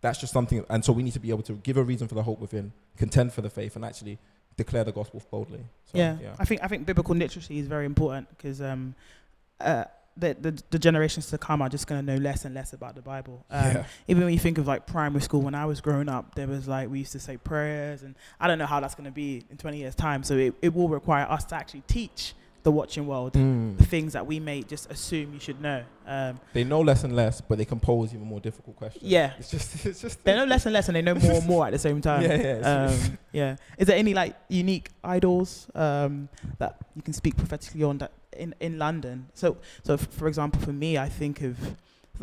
that's 0.00 0.18
just 0.20 0.32
something. 0.32 0.64
And 0.68 0.84
so 0.84 0.92
we 0.92 1.02
need 1.02 1.12
to 1.14 1.20
be 1.20 1.30
able 1.30 1.42
to 1.44 1.54
give 1.54 1.76
a 1.76 1.82
reason 1.82 2.08
for 2.08 2.14
the 2.14 2.22
hope 2.22 2.40
within, 2.40 2.72
contend 2.96 3.32
for 3.32 3.40
the 3.40 3.50
faith, 3.50 3.76
and 3.76 3.84
actually 3.84 4.18
declare 4.56 4.84
the 4.84 4.92
gospel 4.92 5.22
boldly. 5.30 5.64
So, 5.86 5.98
yeah. 5.98 6.18
yeah. 6.20 6.34
I 6.38 6.44
think 6.44 6.62
I 6.62 6.68
think 6.68 6.86
biblical 6.86 7.14
literacy 7.16 7.58
is 7.58 7.66
very 7.66 7.86
important 7.86 8.28
because 8.28 8.60
um, 8.60 8.94
uh, 9.60 9.84
the, 10.16 10.34
the 10.40 10.62
the 10.70 10.78
generations 10.78 11.26
to 11.30 11.38
come 11.38 11.62
are 11.62 11.68
just 11.70 11.86
going 11.86 12.04
to 12.04 12.12
know 12.14 12.20
less 12.20 12.44
and 12.44 12.54
less 12.54 12.72
about 12.74 12.94
the 12.94 13.02
Bible. 13.02 13.44
Um, 13.50 13.64
Yeah. 13.64 13.84
Even 14.08 14.24
when 14.24 14.32
you 14.34 14.38
think 14.38 14.58
of 14.58 14.66
like 14.66 14.86
primary 14.86 15.22
school, 15.22 15.40
when 15.40 15.54
I 15.54 15.64
was 15.66 15.80
growing 15.80 16.08
up, 16.08 16.34
there 16.34 16.46
was 16.46 16.68
like 16.68 16.90
we 16.90 16.98
used 17.00 17.12
to 17.12 17.20
say 17.20 17.36
prayers, 17.38 18.02
and 18.02 18.14
I 18.38 18.46
don't 18.48 18.58
know 18.58 18.66
how 18.66 18.80
that's 18.80 18.94
going 18.94 19.06
to 19.06 19.10
be 19.10 19.44
in 19.50 19.56
20 19.56 19.78
years' 19.78 19.94
time. 19.94 20.22
So 20.22 20.36
it, 20.36 20.54
it 20.60 20.74
will 20.74 20.88
require 20.88 21.24
us 21.30 21.44
to 21.46 21.54
actually 21.54 21.82
teach 21.86 22.34
the 22.62 22.70
watching 22.70 23.08
world 23.08 23.32
Mm. 23.32 23.76
the 23.76 23.84
things 23.86 24.12
that 24.12 24.24
we 24.24 24.38
may 24.38 24.62
just 24.62 24.88
assume 24.88 25.32
you 25.34 25.40
should 25.40 25.60
know. 25.60 25.82
Um, 26.06 26.38
They 26.52 26.62
know 26.62 26.80
less 26.80 27.02
and 27.02 27.16
less, 27.16 27.40
but 27.40 27.58
they 27.58 27.64
can 27.64 27.80
pose 27.80 28.14
even 28.14 28.24
more 28.26 28.38
difficult 28.38 28.76
questions. 28.76 29.02
yeah, 29.02 29.32
It's 29.38 29.50
just, 29.50 29.84
it's 29.86 30.00
just. 30.00 30.22
they 30.22 30.36
know 30.36 30.44
less 30.44 30.64
and 30.66 30.72
less, 30.72 30.86
and 30.88 30.94
they 30.94 31.02
know 31.02 31.14
more 31.16 31.32
and 31.32 31.46
more 31.46 31.66
at 31.66 31.72
the 31.72 31.78
same 31.80 32.00
time. 32.00 32.22
Yeah, 32.30 32.36
yeah. 32.60 32.86
um, 32.86 33.18
yeah. 33.32 33.56
Is 33.78 33.88
there 33.88 33.96
any 33.98 34.14
like 34.14 34.36
unique 34.48 34.90
idols 35.02 35.66
um, 35.74 36.28
that 36.58 36.76
you 36.94 37.02
can 37.02 37.14
speak 37.14 37.36
prophetically 37.36 37.82
on 37.82 37.98
that 37.98 38.12
in, 38.36 38.54
in 38.60 38.78
London? 38.78 39.28
So, 39.34 39.56
so 39.82 39.94
f- 39.94 40.08
for 40.10 40.28
example, 40.28 40.60
for 40.60 40.72
me, 40.72 40.98
I 40.98 41.08
think 41.08 41.42
of 41.42 41.76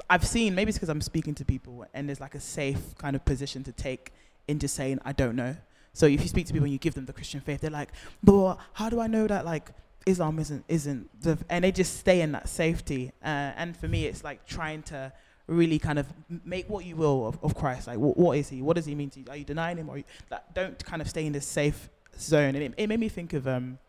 I've 0.10 0.26
seen 0.26 0.56
maybe 0.56 0.70
it's 0.70 0.78
because 0.78 0.90
I'm 0.90 1.02
speaking 1.02 1.36
to 1.36 1.46
people 1.46 1.86
and 1.94 2.08
there's 2.08 2.22
like 2.22 2.36
a 2.36 2.40
safe 2.40 2.96
kind 2.98 3.16
of 3.16 3.26
position 3.26 3.64
to 3.64 3.72
take 3.72 4.12
in 4.48 4.60
just 4.60 4.76
saying 4.76 5.00
I 5.06 5.12
don't 5.12 5.36
know. 5.36 5.56
So 5.94 6.06
if 6.06 6.22
you 6.22 6.28
speak 6.28 6.46
to 6.48 6.54
people 6.54 6.66
and 6.66 6.74
you 6.74 6.80
give 6.80 6.94
them 6.94 7.06
the 7.06 7.14
Christian 7.14 7.42
faith, 7.42 7.62
they're 7.62 7.72
like, 7.72 7.90
"But 8.24 8.58
how 8.74 8.90
do 8.90 9.00
I 9.00 9.08
know 9.08 9.28
that 9.28 9.46
like 9.46 9.72
Islam 10.06 10.40
isn't 10.40 10.64
isn't?" 10.68 11.22
The, 11.22 11.38
and 11.50 11.64
they 11.64 11.72
just 11.72 11.98
stay 11.98 12.22
in 12.22 12.32
that 12.34 12.48
safety. 12.48 13.12
Uh, 13.24 13.52
and 13.58 13.76
for 13.76 13.88
me, 13.88 14.06
it's 14.06 14.24
like 14.24 14.46
trying 14.46 14.84
to 14.84 15.12
really 15.48 15.80
kind 15.80 15.98
of 16.00 16.06
make 16.46 16.70
what 16.70 16.86
you 16.86 16.96
will 16.96 17.28
of, 17.28 17.40
of 17.44 17.56
Christ. 17.56 17.88
Like, 17.88 17.98
wh- 17.98 18.18
what 18.18 18.38
is 18.38 18.50
he? 18.50 18.62
What 18.62 18.76
does 18.76 18.86
he 18.86 18.96
mean 18.96 19.10
to 19.12 19.20
you? 19.20 19.26
Are 19.30 19.36
you 19.36 19.44
denying 19.44 19.78
him, 19.78 19.90
or 19.90 19.98
you, 19.98 20.04
like, 20.30 20.54
don't 20.54 20.84
kind 20.86 21.02
of 21.02 21.10
stay 21.10 21.26
in 21.26 21.34
this 21.34 21.48
safe 21.48 21.90
zone? 22.18 22.56
And 22.56 22.64
it, 22.64 22.74
it 22.78 22.88
made 22.88 23.00
me 23.00 23.10
think 23.10 23.34
of 23.34 23.48
um, 23.48 23.80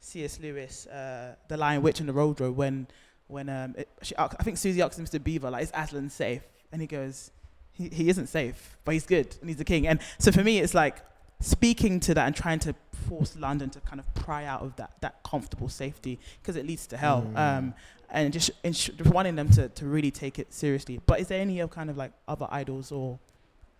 C.S. 0.00 0.40
Lewis, 0.40 0.86
uh, 0.86 1.34
The 1.48 1.56
Lion, 1.56 1.82
Witch, 1.82 2.00
and 2.00 2.08
the 2.08 2.12
Wardrobe. 2.12 2.56
When 2.56 2.86
when 3.28 3.48
um, 3.48 3.74
it, 3.78 3.88
she, 4.02 4.14
I 4.18 4.26
think 4.26 4.58
Susie 4.58 4.82
asked 4.82 5.00
Mr. 5.00 5.22
Beaver, 5.22 5.50
like, 5.50 5.62
is 5.62 5.70
Aslan 5.72 6.10
safe? 6.10 6.42
And 6.72 6.80
he 6.80 6.88
goes, 6.88 7.30
he, 7.72 7.88
he 7.88 8.08
isn't 8.08 8.26
safe, 8.26 8.76
but 8.84 8.92
he's 8.92 9.06
good 9.06 9.36
and 9.40 9.48
he's 9.48 9.58
the 9.58 9.64
king. 9.64 9.86
And 9.86 10.00
so 10.18 10.32
for 10.32 10.42
me, 10.42 10.58
it's 10.58 10.74
like 10.74 10.96
speaking 11.40 12.00
to 12.00 12.14
that 12.14 12.26
and 12.26 12.34
trying 12.34 12.58
to 12.60 12.74
force 13.08 13.36
London 13.36 13.70
to 13.70 13.80
kind 13.80 14.00
of 14.00 14.14
pry 14.14 14.44
out 14.44 14.62
of 14.62 14.76
that 14.76 14.92
that 15.00 15.22
comfortable 15.22 15.68
safety 15.68 16.18
because 16.42 16.56
it 16.56 16.66
leads 16.66 16.86
to 16.88 16.96
hell. 16.96 17.30
Um, 17.36 17.74
and 18.12 18.32
just 18.32 18.50
ins- 18.64 18.90
wanting 19.04 19.36
them 19.36 19.48
to, 19.50 19.68
to 19.68 19.86
really 19.86 20.10
take 20.10 20.38
it 20.38 20.52
seriously. 20.52 21.00
But 21.06 21.20
is 21.20 21.28
there 21.28 21.40
any 21.40 21.60
of 21.60 21.70
kind 21.70 21.88
of 21.88 21.96
like 21.96 22.12
other 22.26 22.48
idols 22.50 22.90
or 22.90 23.20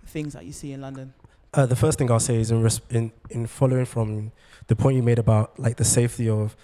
things 0.07 0.35
that 0.35 0.45
you 0.45 0.53
see 0.53 0.73
in 0.73 0.81
London? 0.81 1.15
Uh, 1.53 1.67
the 1.67 1.77
first 1.77 1.99
thing 1.99 2.11
I'll 2.11 2.21
say 2.21 2.37
is 2.37 2.51
in, 2.51 2.63
res- 2.63 2.81
in 2.91 3.13
in 3.29 3.47
following 3.47 3.85
from 3.85 4.33
the 4.69 4.77
point 4.77 4.97
you 4.97 5.03
made 5.03 5.19
about 5.19 5.59
like 5.59 5.77
the 5.77 5.85
safety 5.85 6.29
of 6.29 6.57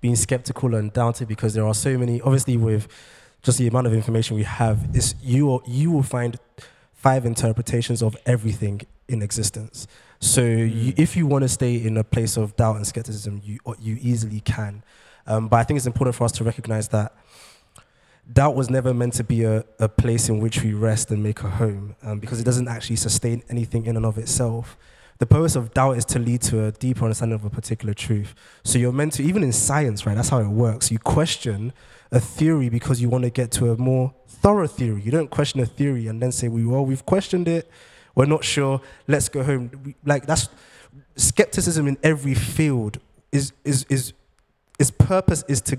being 0.00 0.16
skeptical 0.16 0.74
and 0.74 0.92
doubted 0.92 1.28
because 1.28 1.54
there 1.54 1.64
are 1.64 1.74
so 1.74 1.96
many. 1.96 2.20
Obviously, 2.20 2.56
with 2.56 2.88
just 3.42 3.58
the 3.58 3.66
amount 3.68 3.86
of 3.86 3.94
information 3.94 4.36
we 4.36 4.42
have, 4.42 4.88
is 4.94 5.14
you 5.22 5.46
will, 5.46 5.62
you 5.66 5.90
will 5.90 6.02
find 6.02 6.38
five 6.92 7.24
interpretations 7.24 8.02
of 8.02 8.16
everything 8.26 8.80
in 9.08 9.22
existence. 9.22 9.86
So 10.20 10.42
you, 10.42 10.92
if 10.96 11.16
you 11.16 11.26
want 11.26 11.42
to 11.42 11.48
stay 11.48 11.76
in 11.76 11.96
a 11.96 12.04
place 12.04 12.36
of 12.36 12.56
doubt 12.56 12.76
and 12.76 12.86
skepticism, 12.86 13.42
you 13.44 13.58
you 13.80 13.96
easily 14.00 14.40
can. 14.40 14.82
Um, 15.26 15.48
but 15.48 15.58
I 15.58 15.62
think 15.64 15.76
it's 15.76 15.86
important 15.86 16.16
for 16.16 16.24
us 16.24 16.32
to 16.32 16.44
recognize 16.44 16.88
that 16.88 17.14
doubt 18.30 18.54
was 18.54 18.70
never 18.70 18.94
meant 18.94 19.14
to 19.14 19.24
be 19.24 19.44
a, 19.44 19.64
a 19.78 19.88
place 19.88 20.28
in 20.28 20.38
which 20.38 20.62
we 20.62 20.74
rest 20.74 21.10
and 21.10 21.22
make 21.22 21.40
a 21.42 21.50
home 21.50 21.96
um, 22.02 22.18
because 22.18 22.40
it 22.40 22.44
doesn't 22.44 22.68
actually 22.68 22.96
sustain 22.96 23.42
anything 23.48 23.86
in 23.86 23.96
and 23.96 24.06
of 24.06 24.18
itself. 24.18 24.76
The 25.18 25.26
purpose 25.26 25.54
of 25.54 25.72
doubt 25.74 25.98
is 25.98 26.04
to 26.06 26.18
lead 26.18 26.42
to 26.42 26.64
a 26.64 26.72
deeper 26.72 27.04
understanding 27.04 27.34
of 27.34 27.44
a 27.44 27.50
particular 27.50 27.94
truth. 27.94 28.34
So 28.64 28.78
you're 28.78 28.92
meant 28.92 29.14
to, 29.14 29.22
even 29.22 29.42
in 29.42 29.52
science, 29.52 30.04
right? 30.06 30.16
That's 30.16 30.30
how 30.30 30.40
it 30.40 30.48
works. 30.48 30.90
You 30.90 30.98
question 30.98 31.72
a 32.10 32.20
theory 32.20 32.68
because 32.68 33.00
you 33.00 33.08
want 33.08 33.24
to 33.24 33.30
get 33.30 33.50
to 33.52 33.70
a 33.70 33.76
more 33.76 34.14
thorough 34.26 34.66
theory. 34.66 35.00
You 35.00 35.10
don't 35.10 35.30
question 35.30 35.60
a 35.60 35.66
theory 35.66 36.08
and 36.08 36.20
then 36.20 36.32
say, 36.32 36.48
"We 36.48 36.64
well, 36.64 36.84
we've 36.84 37.06
questioned 37.06 37.46
it. 37.46 37.70
We're 38.14 38.26
not 38.26 38.44
sure. 38.44 38.80
Let's 39.06 39.28
go 39.28 39.44
home." 39.44 39.94
Like 40.04 40.26
that's 40.26 40.48
skepticism 41.16 41.86
in 41.86 41.98
every 42.02 42.34
field 42.34 42.98
is 43.30 43.52
is 43.64 43.84
is 43.88 44.12
its 44.78 44.90
purpose 44.90 45.44
is 45.48 45.60
to 45.62 45.78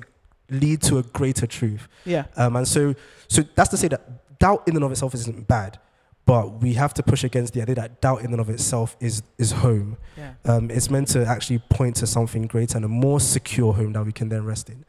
lead 0.50 0.82
to 0.84 0.98
a 0.98 1.04
greater 1.04 1.48
truth. 1.48 1.88
Yeah. 2.06 2.26
Um, 2.36 2.56
and 2.56 2.68
so, 2.68 2.96
so 3.28 3.44
that's 3.56 3.70
to 3.70 3.78
say 3.78 3.88
that 3.90 4.40
doubt 4.40 4.68
in 4.68 4.76
and 4.76 4.84
of 4.84 4.92
itself 4.92 5.14
isn't 5.14 5.48
bad, 5.48 5.80
but 6.26 6.62
we 6.62 6.74
have 6.74 6.94
to 6.96 7.04
push 7.04 7.24
against 7.24 7.54
the 7.54 7.62
idea 7.62 7.76
that 7.76 8.02
doubt 8.02 8.22
in 8.22 8.32
and 8.32 8.40
of 8.40 8.50
itself 8.50 8.96
is 9.00 9.24
is 9.38 9.52
home. 9.52 9.98
Yeah. 10.18 10.34
Um, 10.46 10.72
it's 10.72 10.90
meant 10.90 11.10
to 11.10 11.26
actually 11.26 11.60
point 11.60 11.98
to 11.98 12.08
something 12.08 12.48
greater 12.48 12.78
and 12.78 12.86
a 12.86 12.90
more 12.90 13.20
secure 13.20 13.74
home 13.74 13.94
that 13.94 14.06
we 14.06 14.12
can 14.12 14.30
then 14.30 14.46
rest 14.46 14.70
in. 14.70 14.86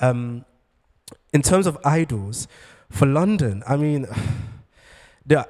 Um, 0.00 0.44
in 1.32 1.42
terms 1.42 1.66
of 1.66 1.78
idols, 1.84 2.48
for 2.90 3.06
London, 3.06 3.62
I 3.66 3.76
mean, 3.76 4.06
the 5.26 5.48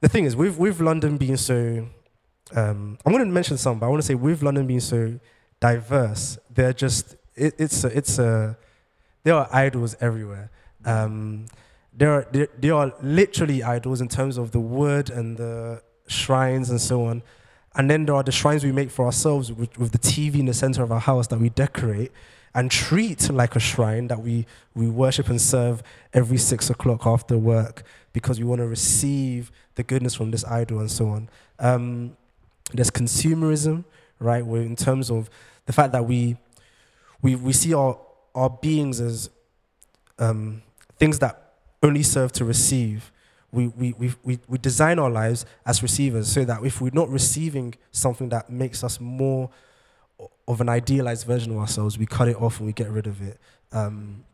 the 0.00 0.08
thing 0.08 0.24
is 0.24 0.36
with 0.36 0.58
with 0.58 0.80
London 0.80 1.16
being 1.16 1.36
so, 1.36 1.88
um, 2.54 2.98
I'm 3.04 3.12
going 3.12 3.24
to 3.24 3.30
mention 3.30 3.58
some, 3.58 3.78
but 3.78 3.86
I 3.86 3.88
want 3.88 4.02
to 4.02 4.06
say 4.06 4.14
with 4.14 4.42
London 4.42 4.66
being 4.66 4.80
so 4.80 5.18
diverse, 5.60 6.38
they're 6.50 6.72
just 6.72 7.16
it, 7.36 7.54
it's 7.58 7.84
a, 7.84 7.96
it's 7.96 8.18
a 8.18 8.56
there 9.24 9.34
are 9.34 9.48
idols 9.52 9.96
everywhere. 10.00 10.50
Um, 10.84 11.46
there 11.92 12.12
are 12.12 12.26
there, 12.30 12.48
there 12.58 12.74
are 12.74 12.92
literally 13.02 13.62
idols 13.62 14.00
in 14.00 14.08
terms 14.08 14.38
of 14.38 14.52
the 14.52 14.60
wood 14.60 15.10
and 15.10 15.36
the 15.36 15.82
shrines 16.06 16.70
and 16.70 16.80
so 16.80 17.04
on. 17.04 17.22
And 17.74 17.90
then 17.90 18.06
there 18.06 18.14
are 18.14 18.22
the 18.22 18.32
shrines 18.32 18.64
we 18.64 18.72
make 18.72 18.90
for 18.90 19.04
ourselves 19.04 19.52
with, 19.52 19.78
with 19.78 19.92
the 19.92 19.98
TV 19.98 20.38
in 20.38 20.46
the 20.46 20.54
center 20.54 20.82
of 20.82 20.90
our 20.90 21.00
house 21.00 21.26
that 21.26 21.38
we 21.38 21.50
decorate 21.50 22.10
and 22.54 22.70
treat 22.70 23.28
like 23.28 23.54
a 23.54 23.60
shrine 23.60 24.08
that 24.08 24.22
we, 24.22 24.46
we 24.74 24.88
worship 24.88 25.28
and 25.28 25.40
serve 25.40 25.82
every 26.14 26.38
six 26.38 26.70
o'clock 26.70 27.06
after 27.06 27.36
work 27.36 27.82
because 28.14 28.38
we 28.38 28.46
want 28.46 28.60
to 28.60 28.66
receive 28.66 29.52
the 29.74 29.82
goodness 29.82 30.14
from 30.14 30.30
this 30.30 30.42
idol 30.46 30.80
and 30.80 30.90
so 30.90 31.08
on. 31.08 31.28
Um, 31.58 32.16
there's 32.72 32.90
consumerism, 32.90 33.84
right? 34.20 34.44
Where 34.44 34.62
in 34.62 34.74
terms 34.74 35.10
of 35.10 35.28
the 35.66 35.74
fact 35.74 35.92
that 35.92 36.06
we 36.06 36.38
we, 37.26 37.34
we 37.34 37.52
see 37.52 37.74
our, 37.74 37.98
our 38.36 38.48
beings 38.48 39.00
as 39.00 39.30
um, 40.20 40.62
things 40.96 41.18
that 41.18 41.54
only 41.82 42.04
serve 42.04 42.30
to 42.30 42.44
receive. 42.44 43.10
We, 43.50 43.66
we, 43.66 43.94
we, 43.94 44.12
we, 44.22 44.38
we 44.46 44.58
design 44.58 45.00
our 45.00 45.10
lives 45.10 45.44
as 45.64 45.82
receivers 45.82 46.30
so 46.30 46.44
that 46.44 46.64
if 46.64 46.80
we're 46.80 46.94
not 46.94 47.08
receiving 47.08 47.74
something 47.90 48.28
that 48.28 48.48
makes 48.48 48.84
us 48.84 49.00
more 49.00 49.50
of 50.46 50.60
an 50.60 50.68
idealized 50.68 51.26
version 51.26 51.50
of 51.50 51.58
ourselves, 51.58 51.98
we 51.98 52.06
cut 52.06 52.28
it 52.28 52.36
off 52.36 52.58
and 52.58 52.66
we 52.68 52.72
get 52.72 52.90
rid 52.90 53.08
of 53.08 53.20
it. 53.20 53.40
Um, 53.72 54.24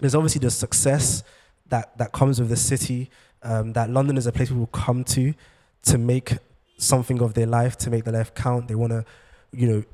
there's 0.00 0.14
obviously 0.14 0.38
the 0.38 0.50
success 0.50 1.22
that, 1.68 1.98
that 1.98 2.12
comes 2.12 2.40
with 2.40 2.48
the 2.48 2.56
city, 2.56 3.10
um, 3.42 3.74
that 3.74 3.90
London 3.90 4.16
is 4.16 4.26
a 4.26 4.32
place 4.32 4.48
people 4.48 4.66
come 4.68 5.04
to 5.04 5.34
to 5.82 5.98
make 5.98 6.38
something 6.78 7.20
of 7.20 7.34
their 7.34 7.46
life, 7.46 7.76
to 7.76 7.90
make 7.90 8.04
their 8.04 8.14
life 8.14 8.32
count. 8.32 8.68
They 8.68 8.76
want 8.76 8.92
to, 8.92 9.04
you 9.52 9.68
know, 9.68 9.84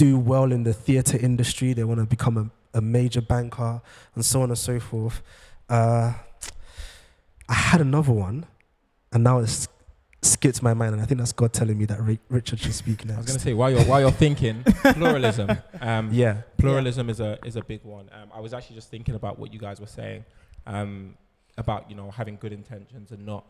do 0.00 0.18
well 0.18 0.50
in 0.50 0.62
the 0.62 0.72
theater 0.72 1.18
industry. 1.18 1.74
They 1.74 1.84
want 1.84 2.00
to 2.00 2.06
become 2.06 2.38
a, 2.38 2.78
a 2.78 2.80
major 2.80 3.20
banker 3.20 3.82
and 4.14 4.24
so 4.24 4.40
on 4.40 4.48
and 4.48 4.58
so 4.58 4.80
forth. 4.80 5.20
Uh, 5.68 6.14
I 7.46 7.52
had 7.52 7.82
another 7.82 8.12
one, 8.12 8.46
and 9.12 9.22
now 9.22 9.40
it's 9.40 9.68
skipped 10.22 10.62
my 10.62 10.72
mind, 10.72 10.94
and 10.94 11.02
I 11.02 11.04
think 11.04 11.18
that's 11.18 11.32
God 11.32 11.52
telling 11.52 11.76
me 11.76 11.84
that 11.84 12.00
Ri- 12.00 12.18
Richard 12.30 12.60
should 12.60 12.72
speak 12.72 13.04
next. 13.04 13.14
I 13.14 13.20
was 13.20 13.26
going 13.26 13.38
to 13.40 13.44
say 13.44 13.52
while 13.52 13.70
you're 13.70 13.84
while 13.84 14.00
you're 14.00 14.10
thinking 14.10 14.64
pluralism. 14.94 15.50
Um, 15.82 16.08
yeah, 16.12 16.42
pluralism 16.56 17.10
is 17.10 17.20
a 17.20 17.38
is 17.44 17.56
a 17.56 17.62
big 17.62 17.84
one. 17.84 18.08
Um, 18.10 18.30
I 18.34 18.40
was 18.40 18.54
actually 18.54 18.76
just 18.76 18.90
thinking 18.90 19.14
about 19.16 19.38
what 19.38 19.52
you 19.52 19.58
guys 19.58 19.80
were 19.80 19.86
saying 19.86 20.24
um, 20.66 21.14
about 21.58 21.90
you 21.90 21.96
know 21.96 22.10
having 22.10 22.38
good 22.40 22.54
intentions 22.54 23.10
and 23.10 23.26
not 23.26 23.44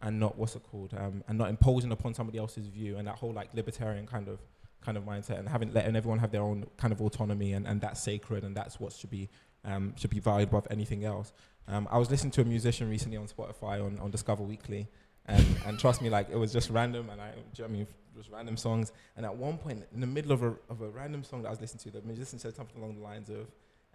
and 0.00 0.18
not 0.18 0.38
what's 0.38 0.56
it 0.56 0.62
called 0.70 0.94
um, 0.96 1.22
and 1.28 1.36
not 1.36 1.50
imposing 1.50 1.92
upon 1.92 2.14
somebody 2.14 2.38
else's 2.38 2.66
view 2.68 2.96
and 2.96 3.06
that 3.06 3.16
whole 3.16 3.32
like 3.32 3.52
libertarian 3.52 4.06
kind 4.06 4.28
of 4.28 4.38
kind 4.84 4.98
of 4.98 5.04
mindset 5.04 5.38
and 5.38 5.48
having 5.48 5.72
letting 5.72 5.96
everyone 5.96 6.18
have 6.18 6.30
their 6.30 6.42
own 6.42 6.66
kind 6.76 6.92
of 6.92 7.00
autonomy 7.00 7.52
and, 7.52 7.66
and 7.66 7.80
that's 7.80 8.02
sacred 8.02 8.44
and 8.44 8.56
that's 8.56 8.78
what 8.80 8.92
should 8.92 9.10
be 9.10 9.28
um, 9.64 9.94
should 9.96 10.10
be 10.10 10.18
valued 10.18 10.48
above 10.48 10.66
anything 10.70 11.04
else. 11.04 11.32
Um, 11.68 11.86
I 11.90 11.98
was 11.98 12.10
listening 12.10 12.32
to 12.32 12.40
a 12.40 12.44
musician 12.44 12.90
recently 12.90 13.16
on 13.16 13.26
Spotify 13.26 13.84
on, 13.84 13.98
on 14.00 14.10
Discover 14.10 14.42
Weekly. 14.42 14.88
And, 15.26 15.46
and 15.66 15.78
trust 15.78 16.02
me, 16.02 16.10
like 16.10 16.30
it 16.30 16.36
was 16.36 16.52
just 16.52 16.68
random, 16.70 17.08
and 17.10 17.20
I, 17.20 17.28
you 17.28 17.62
know 17.62 17.64
I 17.64 17.68
mean, 17.68 17.86
just 18.16 18.30
random 18.30 18.56
songs. 18.56 18.92
And 19.16 19.24
at 19.24 19.34
one 19.34 19.56
point, 19.56 19.84
in 19.94 20.00
the 20.00 20.06
middle 20.06 20.32
of 20.32 20.42
a, 20.42 20.54
of 20.68 20.80
a 20.82 20.88
random 20.88 21.22
song 21.22 21.42
that 21.42 21.48
I 21.48 21.50
was 21.50 21.60
listening 21.60 21.92
to, 21.92 22.00
the 22.00 22.06
musician 22.06 22.38
said 22.38 22.56
something 22.56 22.76
along 22.76 22.96
the 22.96 23.02
lines 23.02 23.30
of, 23.30 23.46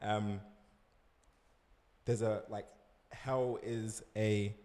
um, 0.02 0.40
"There's 2.06 2.22
a 2.22 2.44
like, 2.50 2.66
hell 3.12 3.60
is 3.62 4.04
a 4.16 4.56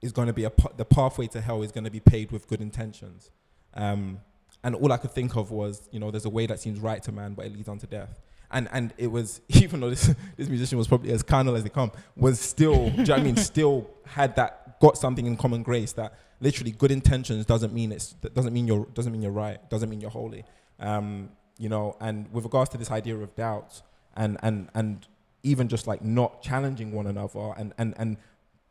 is 0.00 0.12
going 0.12 0.28
to 0.28 0.32
be 0.32 0.44
a 0.44 0.52
the 0.76 0.84
pathway 0.84 1.26
to 1.28 1.40
hell 1.40 1.62
is 1.62 1.72
going 1.72 1.84
to 1.84 1.90
be 1.90 2.00
paved 2.00 2.30
with 2.30 2.46
good 2.46 2.60
intentions." 2.60 3.30
Um, 3.74 4.20
and 4.64 4.74
all 4.74 4.92
I 4.92 4.96
could 4.96 5.12
think 5.12 5.36
of 5.36 5.50
was, 5.50 5.88
you 5.92 6.00
know, 6.00 6.10
there's 6.10 6.24
a 6.24 6.30
way 6.30 6.46
that 6.46 6.60
seems 6.60 6.80
right 6.80 7.02
to 7.04 7.12
man, 7.12 7.34
but 7.34 7.46
it 7.46 7.52
leads 7.52 7.68
on 7.68 7.78
to 7.78 7.86
death. 7.86 8.20
And 8.50 8.68
and 8.72 8.94
it 8.96 9.08
was 9.08 9.40
even 9.48 9.80
though 9.80 9.90
this 9.90 10.14
this 10.36 10.48
musician 10.48 10.78
was 10.78 10.88
probably 10.88 11.12
as 11.12 11.22
carnal 11.22 11.54
as 11.54 11.62
they 11.62 11.70
come, 11.70 11.92
was 12.16 12.40
still, 12.40 12.90
do 12.90 12.96
you 12.96 13.04
know 13.04 13.14
what 13.14 13.20
I 13.20 13.22
mean, 13.22 13.36
still 13.52 13.90
had 14.04 14.36
that 14.36 14.80
got 14.80 14.96
something 14.96 15.26
in 15.26 15.36
common 15.36 15.62
grace 15.62 15.92
that 15.92 16.14
literally 16.40 16.70
good 16.70 16.90
intentions 16.90 17.44
doesn't 17.44 17.72
mean 17.72 17.92
it's 17.92 18.14
that 18.20 18.34
doesn't 18.34 18.52
mean 18.52 18.66
you're 18.66 18.86
doesn't 18.94 19.12
mean 19.12 19.22
you're 19.22 19.32
right, 19.32 19.68
doesn't 19.70 19.88
mean 19.88 20.00
you're 20.00 20.10
holy. 20.10 20.44
Um, 20.80 21.30
you 21.58 21.68
know, 21.68 21.96
and 22.00 22.32
with 22.32 22.44
regards 22.44 22.70
to 22.70 22.78
this 22.78 22.90
idea 22.90 23.16
of 23.16 23.34
doubt 23.34 23.82
and 24.16 24.38
and 24.42 24.68
and 24.74 25.06
even 25.42 25.68
just 25.68 25.86
like 25.86 26.02
not 26.02 26.42
challenging 26.42 26.92
one 26.92 27.06
another 27.06 27.52
and 27.56 27.72
and 27.78 27.94
and 27.96 28.16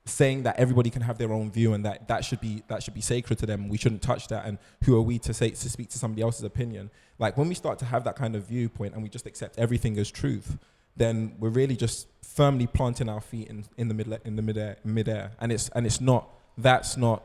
saying 0.08 0.44
that 0.44 0.58
everybody 0.60 0.90
can 0.90 1.02
have 1.02 1.18
their 1.18 1.32
own 1.32 1.52
view 1.52 1.74
and 1.74 1.86
that 1.86 2.08
that 2.08 2.24
should 2.26 2.42
be 2.42 2.64
that 2.68 2.84
should 2.84 2.94
be 2.94 3.02
sacred 3.02 3.40
to 3.40 3.46
them. 3.46 3.70
We 3.70 3.78
shouldn't 3.78 4.02
touch 4.02 4.28
that. 4.30 4.46
And 4.46 4.58
who 4.84 4.96
are 4.98 5.02
we 5.02 5.20
to 5.20 5.34
say 5.34 5.50
to 5.50 5.70
speak 5.70 5.90
to 5.90 5.98
somebody 5.98 6.22
else's 6.22 6.44
opinion? 6.44 6.90
Like 7.20 7.38
when 7.38 7.48
we 7.48 7.56
start 7.56 7.80
to 7.80 7.86
have 7.86 8.04
that 8.06 8.16
kind 8.16 8.36
of 8.36 8.46
viewpoint 8.46 8.94
and 8.94 9.04
we 9.04 9.10
just 9.10 9.26
accept 9.26 9.58
everything 9.58 9.98
as 9.98 10.10
truth, 10.10 10.58
then 10.96 11.36
we're 11.40 11.50
really 11.50 11.76
just 11.76 12.08
firmly 12.24 12.68
planting 12.68 13.10
our 13.10 13.22
feet 13.22 13.48
in, 13.48 13.66
in 13.78 13.88
the 13.88 13.94
mid 13.94 14.20
in 14.26 14.36
the 14.36 14.42
midair 14.42 14.78
midair. 14.84 15.32
And 15.40 15.52
it's 15.52 15.70
and 15.70 15.86
it's 15.86 16.02
not 16.02 16.30
that's 16.58 16.98
not 16.98 17.24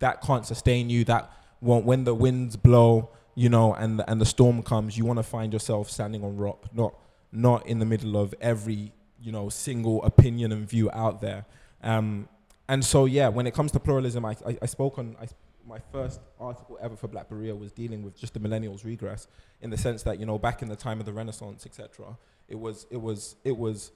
that 0.00 0.20
can't 0.22 0.46
sustain 0.46 0.90
you. 0.90 1.04
That 1.04 1.30
won't 1.60 1.84
when 1.84 2.04
the 2.04 2.14
winds 2.14 2.56
blow, 2.56 3.10
you 3.34 3.48
know, 3.48 3.74
and 3.74 4.02
and 4.06 4.20
the 4.20 4.26
storm 4.26 4.62
comes, 4.62 4.98
you 4.98 5.04
want 5.04 5.18
to 5.18 5.22
find 5.22 5.52
yourself 5.52 5.90
standing 5.90 6.24
on 6.24 6.36
rock, 6.36 6.66
not 6.74 6.94
not 7.30 7.66
in 7.66 7.78
the 7.78 7.86
middle 7.86 8.16
of 8.16 8.34
every 8.40 8.92
you 9.20 9.32
know 9.32 9.48
single 9.48 10.02
opinion 10.04 10.52
and 10.52 10.68
view 10.68 10.90
out 10.92 11.20
there. 11.20 11.46
Um, 11.82 12.28
and 12.68 12.84
so, 12.84 13.06
yeah, 13.06 13.28
when 13.28 13.46
it 13.46 13.54
comes 13.54 13.72
to 13.72 13.80
pluralism, 13.80 14.24
I, 14.24 14.36
I, 14.46 14.58
I 14.62 14.66
spoke 14.66 14.98
on 14.98 15.16
I, 15.20 15.26
my 15.66 15.78
first 15.92 16.20
article 16.40 16.78
ever 16.80 16.96
for 16.96 17.08
Black 17.08 17.28
Berea 17.28 17.54
was 17.54 17.72
dealing 17.72 18.02
with 18.02 18.16
just 18.18 18.34
the 18.34 18.40
millennials 18.40 18.84
regress 18.84 19.26
in 19.60 19.70
the 19.70 19.76
sense 19.76 20.02
that 20.02 20.18
you 20.18 20.26
know 20.26 20.38
back 20.38 20.62
in 20.62 20.68
the 20.68 20.76
time 20.76 21.00
of 21.00 21.06
the 21.06 21.12
Renaissance, 21.12 21.66
etc. 21.66 22.16
It 22.48 22.58
was 22.58 22.86
it 22.90 23.00
was 23.00 23.36
it 23.44 23.56
was 23.56 23.92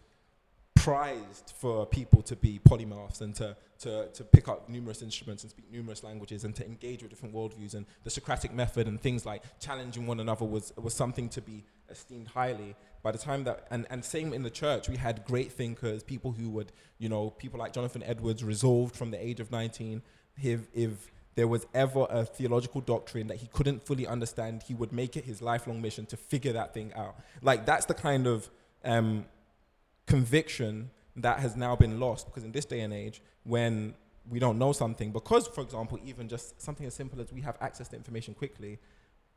prized 0.86 1.52
for 1.58 1.84
people 1.84 2.22
to 2.22 2.36
be 2.36 2.60
polymaths 2.68 3.20
and 3.20 3.34
to, 3.34 3.56
to, 3.76 4.06
to 4.12 4.22
pick 4.22 4.46
up 4.46 4.68
numerous 4.68 5.02
instruments 5.02 5.42
and 5.42 5.50
speak 5.50 5.68
numerous 5.68 6.04
languages 6.04 6.44
and 6.44 6.54
to 6.54 6.64
engage 6.64 7.02
with 7.02 7.10
different 7.10 7.34
worldviews. 7.34 7.74
And 7.74 7.86
the 8.04 8.10
Socratic 8.10 8.54
method 8.54 8.86
and 8.86 9.00
things 9.00 9.26
like 9.26 9.42
challenging 9.58 10.06
one 10.06 10.20
another 10.20 10.44
was, 10.44 10.72
was 10.76 10.94
something 10.94 11.28
to 11.30 11.40
be 11.40 11.64
esteemed 11.90 12.28
highly. 12.28 12.76
By 13.06 13.12
the 13.12 13.18
time 13.18 13.44
that, 13.44 13.68
and, 13.70 13.86
and 13.88 14.04
same 14.04 14.32
in 14.32 14.42
the 14.42 14.50
church, 14.50 14.88
we 14.88 14.96
had 14.96 15.24
great 15.24 15.52
thinkers, 15.52 16.02
people 16.02 16.32
who 16.32 16.50
would, 16.50 16.72
you 16.98 17.08
know, 17.08 17.30
people 17.30 17.56
like 17.56 17.72
Jonathan 17.72 18.02
Edwards 18.02 18.42
resolved 18.42 18.96
from 18.96 19.12
the 19.12 19.24
age 19.24 19.38
of 19.38 19.52
19. 19.52 20.02
If, 20.42 20.62
if 20.74 21.12
there 21.36 21.46
was 21.46 21.68
ever 21.72 22.08
a 22.10 22.24
theological 22.24 22.80
doctrine 22.80 23.28
that 23.28 23.36
he 23.36 23.46
couldn't 23.46 23.86
fully 23.86 24.08
understand, 24.08 24.64
he 24.64 24.74
would 24.74 24.92
make 24.92 25.16
it 25.16 25.24
his 25.24 25.40
lifelong 25.40 25.80
mission 25.80 26.04
to 26.06 26.16
figure 26.16 26.52
that 26.54 26.74
thing 26.74 26.92
out. 26.94 27.14
Like, 27.42 27.64
that's 27.64 27.86
the 27.86 27.94
kind 27.94 28.26
of 28.26 28.50
um, 28.84 29.26
conviction 30.06 30.90
that 31.14 31.38
has 31.38 31.54
now 31.54 31.76
been 31.76 32.00
lost 32.00 32.26
because 32.26 32.42
in 32.42 32.50
this 32.50 32.64
day 32.64 32.80
and 32.80 32.92
age 32.92 33.22
when 33.44 33.94
we 34.28 34.40
don't 34.40 34.58
know 34.58 34.72
something 34.72 35.12
because 35.12 35.46
for 35.46 35.60
example 35.60 35.96
even 36.04 36.28
just 36.28 36.60
something 36.60 36.84
as 36.84 36.94
simple 36.94 37.20
as 37.20 37.32
we 37.32 37.40
have 37.40 37.56
access 37.60 37.86
to 37.86 37.94
information 37.94 38.34
quickly 38.34 38.80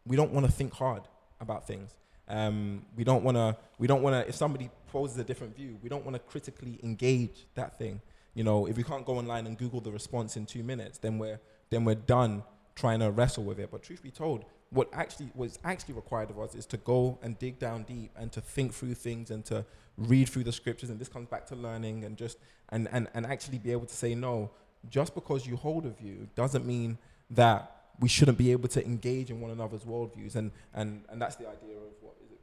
we 0.07 0.15
don't 0.15 0.31
want 0.31 0.43
to 0.43 0.51
think 0.51 0.73
hard 0.73 1.03
about 1.39 1.67
things 1.67 1.99
um, 2.29 2.85
we 2.95 3.03
don't 3.03 3.23
want 3.23 3.37
to 3.37 3.55
we 3.77 3.87
don't 3.87 4.01
want 4.01 4.15
to 4.15 4.27
if 4.27 4.35
somebody 4.35 4.69
poses 4.87 5.17
a 5.17 5.23
different 5.23 5.55
view 5.55 5.77
we 5.81 5.89
don't 5.89 6.03
want 6.05 6.15
to 6.15 6.19
critically 6.19 6.79
engage 6.83 7.47
that 7.55 7.77
thing. 7.77 8.01
You 8.33 8.43
know 8.43 8.67
if 8.67 8.77
we 8.77 8.83
can't 8.83 9.05
go 9.05 9.17
online 9.17 9.47
and 9.47 9.57
google 9.57 9.81
the 9.81 9.91
response 9.91 10.37
in 10.37 10.45
two 10.45 10.63
minutes 10.63 10.97
then 10.97 11.17
we're 11.17 11.39
then 11.69 11.85
we're 11.85 11.95
done 11.95 12.43
trying 12.75 12.99
to 12.99 13.11
wrestle 13.11 13.43
with 13.43 13.59
it. 13.59 13.69
But 13.71 13.83
truth 13.83 14.01
be 14.01 14.11
told 14.11 14.45
what 14.71 14.89
actually 14.93 15.29
was 15.35 15.57
actually 15.63 15.95
required 15.95 16.29
of 16.29 16.39
us 16.39 16.55
is 16.55 16.65
to 16.67 16.77
go 16.77 17.17
and 17.21 17.37
dig 17.39 17.59
down 17.59 17.83
deep 17.83 18.11
and 18.15 18.31
to 18.31 18.41
think 18.41 18.73
through 18.73 18.93
things 18.93 19.31
and 19.31 19.43
to 19.45 19.65
read 19.97 20.29
through 20.29 20.43
the 20.43 20.51
scriptures. 20.51 20.89
And 20.89 20.99
this 20.99 21.09
comes 21.09 21.27
back 21.27 21.45
to 21.47 21.55
learning 21.55 22.03
and 22.03 22.15
just 22.17 22.37
and, 22.69 22.87
and, 22.91 23.07
and 23.13 23.25
actually 23.25 23.57
be 23.57 23.71
able 23.71 23.87
to 23.87 23.95
say 23.95 24.13
no 24.15 24.51
just 24.89 25.13
because 25.15 25.45
you 25.45 25.57
hold 25.57 25.85
a 25.85 25.89
view 25.89 26.27
doesn't 26.35 26.65
mean 26.65 26.97
that 27.31 27.75
we 27.99 28.07
shouldn't 28.07 28.37
be 28.37 28.51
able 28.51 28.69
to 28.69 28.85
engage 28.85 29.29
in 29.29 29.41
one 29.41 29.51
another's 29.51 29.83
worldviews. 29.83 30.35
And 30.35 30.51
and, 30.73 31.03
and 31.09 31.21
that's 31.21 31.35
the 31.35 31.49
idea 31.49 31.75
of 31.75 31.98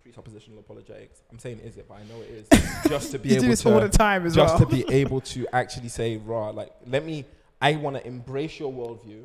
presuppositional 0.06 0.58
apologetics 0.58 1.22
i'm 1.30 1.38
saying 1.38 1.58
is 1.60 1.76
it 1.76 1.86
but 1.88 1.98
i 1.98 2.02
know 2.04 2.20
it 2.20 2.30
is 2.30 2.48
just 2.88 3.10
to 3.10 3.18
be 3.18 3.32
able 3.32 3.42
do 3.42 3.48
this 3.48 3.62
to 3.62 3.72
all 3.72 3.80
the 3.80 3.88
time 3.88 4.24
as 4.26 4.34
just 4.34 4.58
well. 4.58 4.68
to 4.68 4.76
be 4.76 4.84
able 4.92 5.20
to 5.20 5.46
actually 5.52 5.88
say 5.88 6.16
raw 6.18 6.50
like 6.50 6.70
let 6.86 7.04
me 7.04 7.24
i 7.60 7.74
want 7.74 7.96
to 7.96 8.06
embrace 8.06 8.58
your 8.60 8.72
worldview 8.72 9.24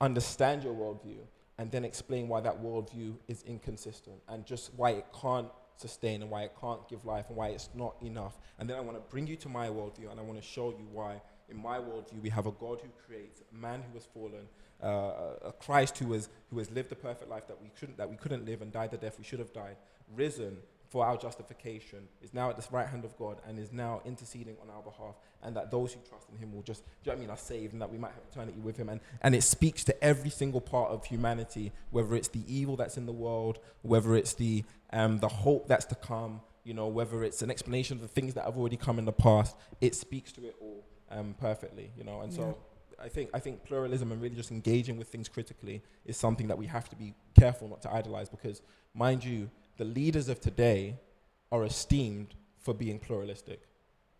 understand 0.00 0.62
your 0.62 0.74
worldview 0.74 1.18
and 1.58 1.70
then 1.70 1.84
explain 1.84 2.28
why 2.28 2.40
that 2.40 2.62
worldview 2.62 3.14
is 3.28 3.42
inconsistent 3.44 4.16
and 4.28 4.44
just 4.44 4.72
why 4.74 4.90
it 4.90 5.06
can't 5.20 5.48
sustain 5.76 6.22
and 6.22 6.30
why 6.30 6.42
it 6.42 6.52
can't 6.60 6.86
give 6.88 7.04
life 7.04 7.26
and 7.28 7.36
why 7.36 7.48
it's 7.48 7.68
not 7.74 7.96
enough. 8.02 8.38
And 8.58 8.68
then 8.68 8.76
I 8.76 8.80
want 8.80 8.96
to 8.96 9.02
bring 9.10 9.26
you 9.26 9.36
to 9.36 9.48
my 9.48 9.68
worldview 9.68 10.10
and 10.10 10.18
I 10.18 10.22
want 10.22 10.40
to 10.40 10.46
show 10.46 10.70
you 10.70 10.86
why 10.92 11.20
in 11.48 11.56
my 11.56 11.78
worldview 11.78 12.20
we 12.22 12.30
have 12.30 12.46
a 12.46 12.52
God 12.52 12.80
who 12.80 12.88
creates, 13.06 13.42
a 13.52 13.56
man 13.56 13.82
who 13.88 13.94
has 13.94 14.06
fallen, 14.06 14.46
uh, 14.82 14.86
a 15.46 15.52
Christ 15.52 15.98
who 15.98 16.12
has, 16.12 16.28
who 16.50 16.58
has 16.58 16.70
lived 16.70 16.90
the 16.90 16.96
perfect 16.96 17.30
life 17.30 17.46
that 17.48 17.60
we, 17.62 17.70
couldn't, 17.78 17.96
that 17.98 18.08
we 18.08 18.16
couldn't 18.16 18.44
live 18.44 18.62
and 18.62 18.72
died 18.72 18.90
the 18.90 18.96
death 18.96 19.16
we 19.18 19.24
should 19.24 19.38
have 19.38 19.52
died, 19.52 19.76
risen 20.14 20.56
for 20.88 21.04
our 21.04 21.16
justification, 21.16 22.06
is 22.22 22.32
now 22.32 22.50
at 22.50 22.56
the 22.56 22.64
right 22.70 22.86
hand 22.86 23.04
of 23.04 23.16
God 23.16 23.38
and 23.48 23.58
is 23.58 23.72
now 23.72 24.00
interceding 24.04 24.56
on 24.62 24.70
our 24.70 24.82
behalf, 24.82 25.16
and 25.42 25.56
that 25.56 25.70
those 25.70 25.92
who 25.92 26.00
trust 26.08 26.28
in 26.30 26.38
him 26.38 26.54
will 26.54 26.62
just, 26.62 26.84
do 27.02 27.10
you 27.10 27.12
know 27.12 27.16
I 27.16 27.20
mean, 27.20 27.30
are 27.30 27.36
saved 27.36 27.72
and 27.72 27.82
that 27.82 27.90
we 27.90 27.98
might 27.98 28.12
have 28.12 28.22
eternity 28.30 28.60
with 28.60 28.76
him. 28.76 28.88
And, 28.88 29.00
and 29.20 29.34
it 29.34 29.42
speaks 29.42 29.82
to 29.84 30.04
every 30.04 30.30
single 30.30 30.60
part 30.60 30.90
of 30.90 31.04
humanity, 31.04 31.72
whether 31.90 32.14
it's 32.14 32.28
the 32.28 32.44
evil 32.46 32.76
that's 32.76 32.96
in 32.96 33.06
the 33.06 33.12
world, 33.12 33.58
whether 33.82 34.14
it's 34.14 34.34
the, 34.34 34.64
um, 34.92 35.18
the 35.18 35.28
hope 35.28 35.66
that's 35.66 35.86
to 35.86 35.96
come, 35.96 36.40
you 36.62 36.74
know, 36.74 36.86
whether 36.86 37.24
it's 37.24 37.42
an 37.42 37.50
explanation 37.50 37.96
of 37.96 38.02
the 38.02 38.08
things 38.08 38.34
that 38.34 38.44
have 38.44 38.56
already 38.56 38.76
come 38.76 38.98
in 38.98 39.04
the 39.04 39.12
past, 39.12 39.56
it 39.80 39.94
speaks 39.94 40.32
to 40.32 40.44
it 40.44 40.54
all 40.60 40.84
um, 41.10 41.34
perfectly, 41.40 41.90
you 41.96 42.04
know. 42.04 42.20
And 42.20 42.32
so 42.32 42.56
I 43.04 43.08
think 43.08 43.30
I 43.34 43.38
think 43.38 43.64
pluralism 43.64 44.12
and 44.12 44.22
really 44.22 44.34
just 44.34 44.50
engaging 44.50 44.96
with 44.96 45.08
things 45.08 45.28
critically 45.28 45.82
is 46.06 46.16
something 46.16 46.48
that 46.48 46.56
we 46.56 46.66
have 46.66 46.88
to 46.88 46.96
be 46.96 47.14
careful 47.38 47.68
not 47.68 47.82
to 47.82 47.92
idolize 47.92 48.30
because, 48.30 48.62
mind 48.94 49.22
you, 49.22 49.50
the 49.76 49.84
leaders 49.84 50.28
of 50.30 50.40
today 50.40 50.96
are 51.52 51.64
esteemed 51.64 52.34
for 52.58 52.72
being 52.72 52.98
pluralistic, 52.98 53.60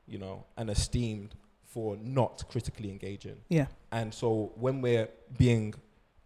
you 0.06 0.18
know, 0.18 0.44
and 0.58 0.68
esteemed 0.68 1.34
for 1.62 1.96
not 1.96 2.44
critically 2.48 2.90
engaging. 2.90 3.36
Yeah. 3.48 3.66
And 3.90 4.12
so 4.12 4.52
when 4.56 4.82
we're 4.82 5.08
being 5.38 5.74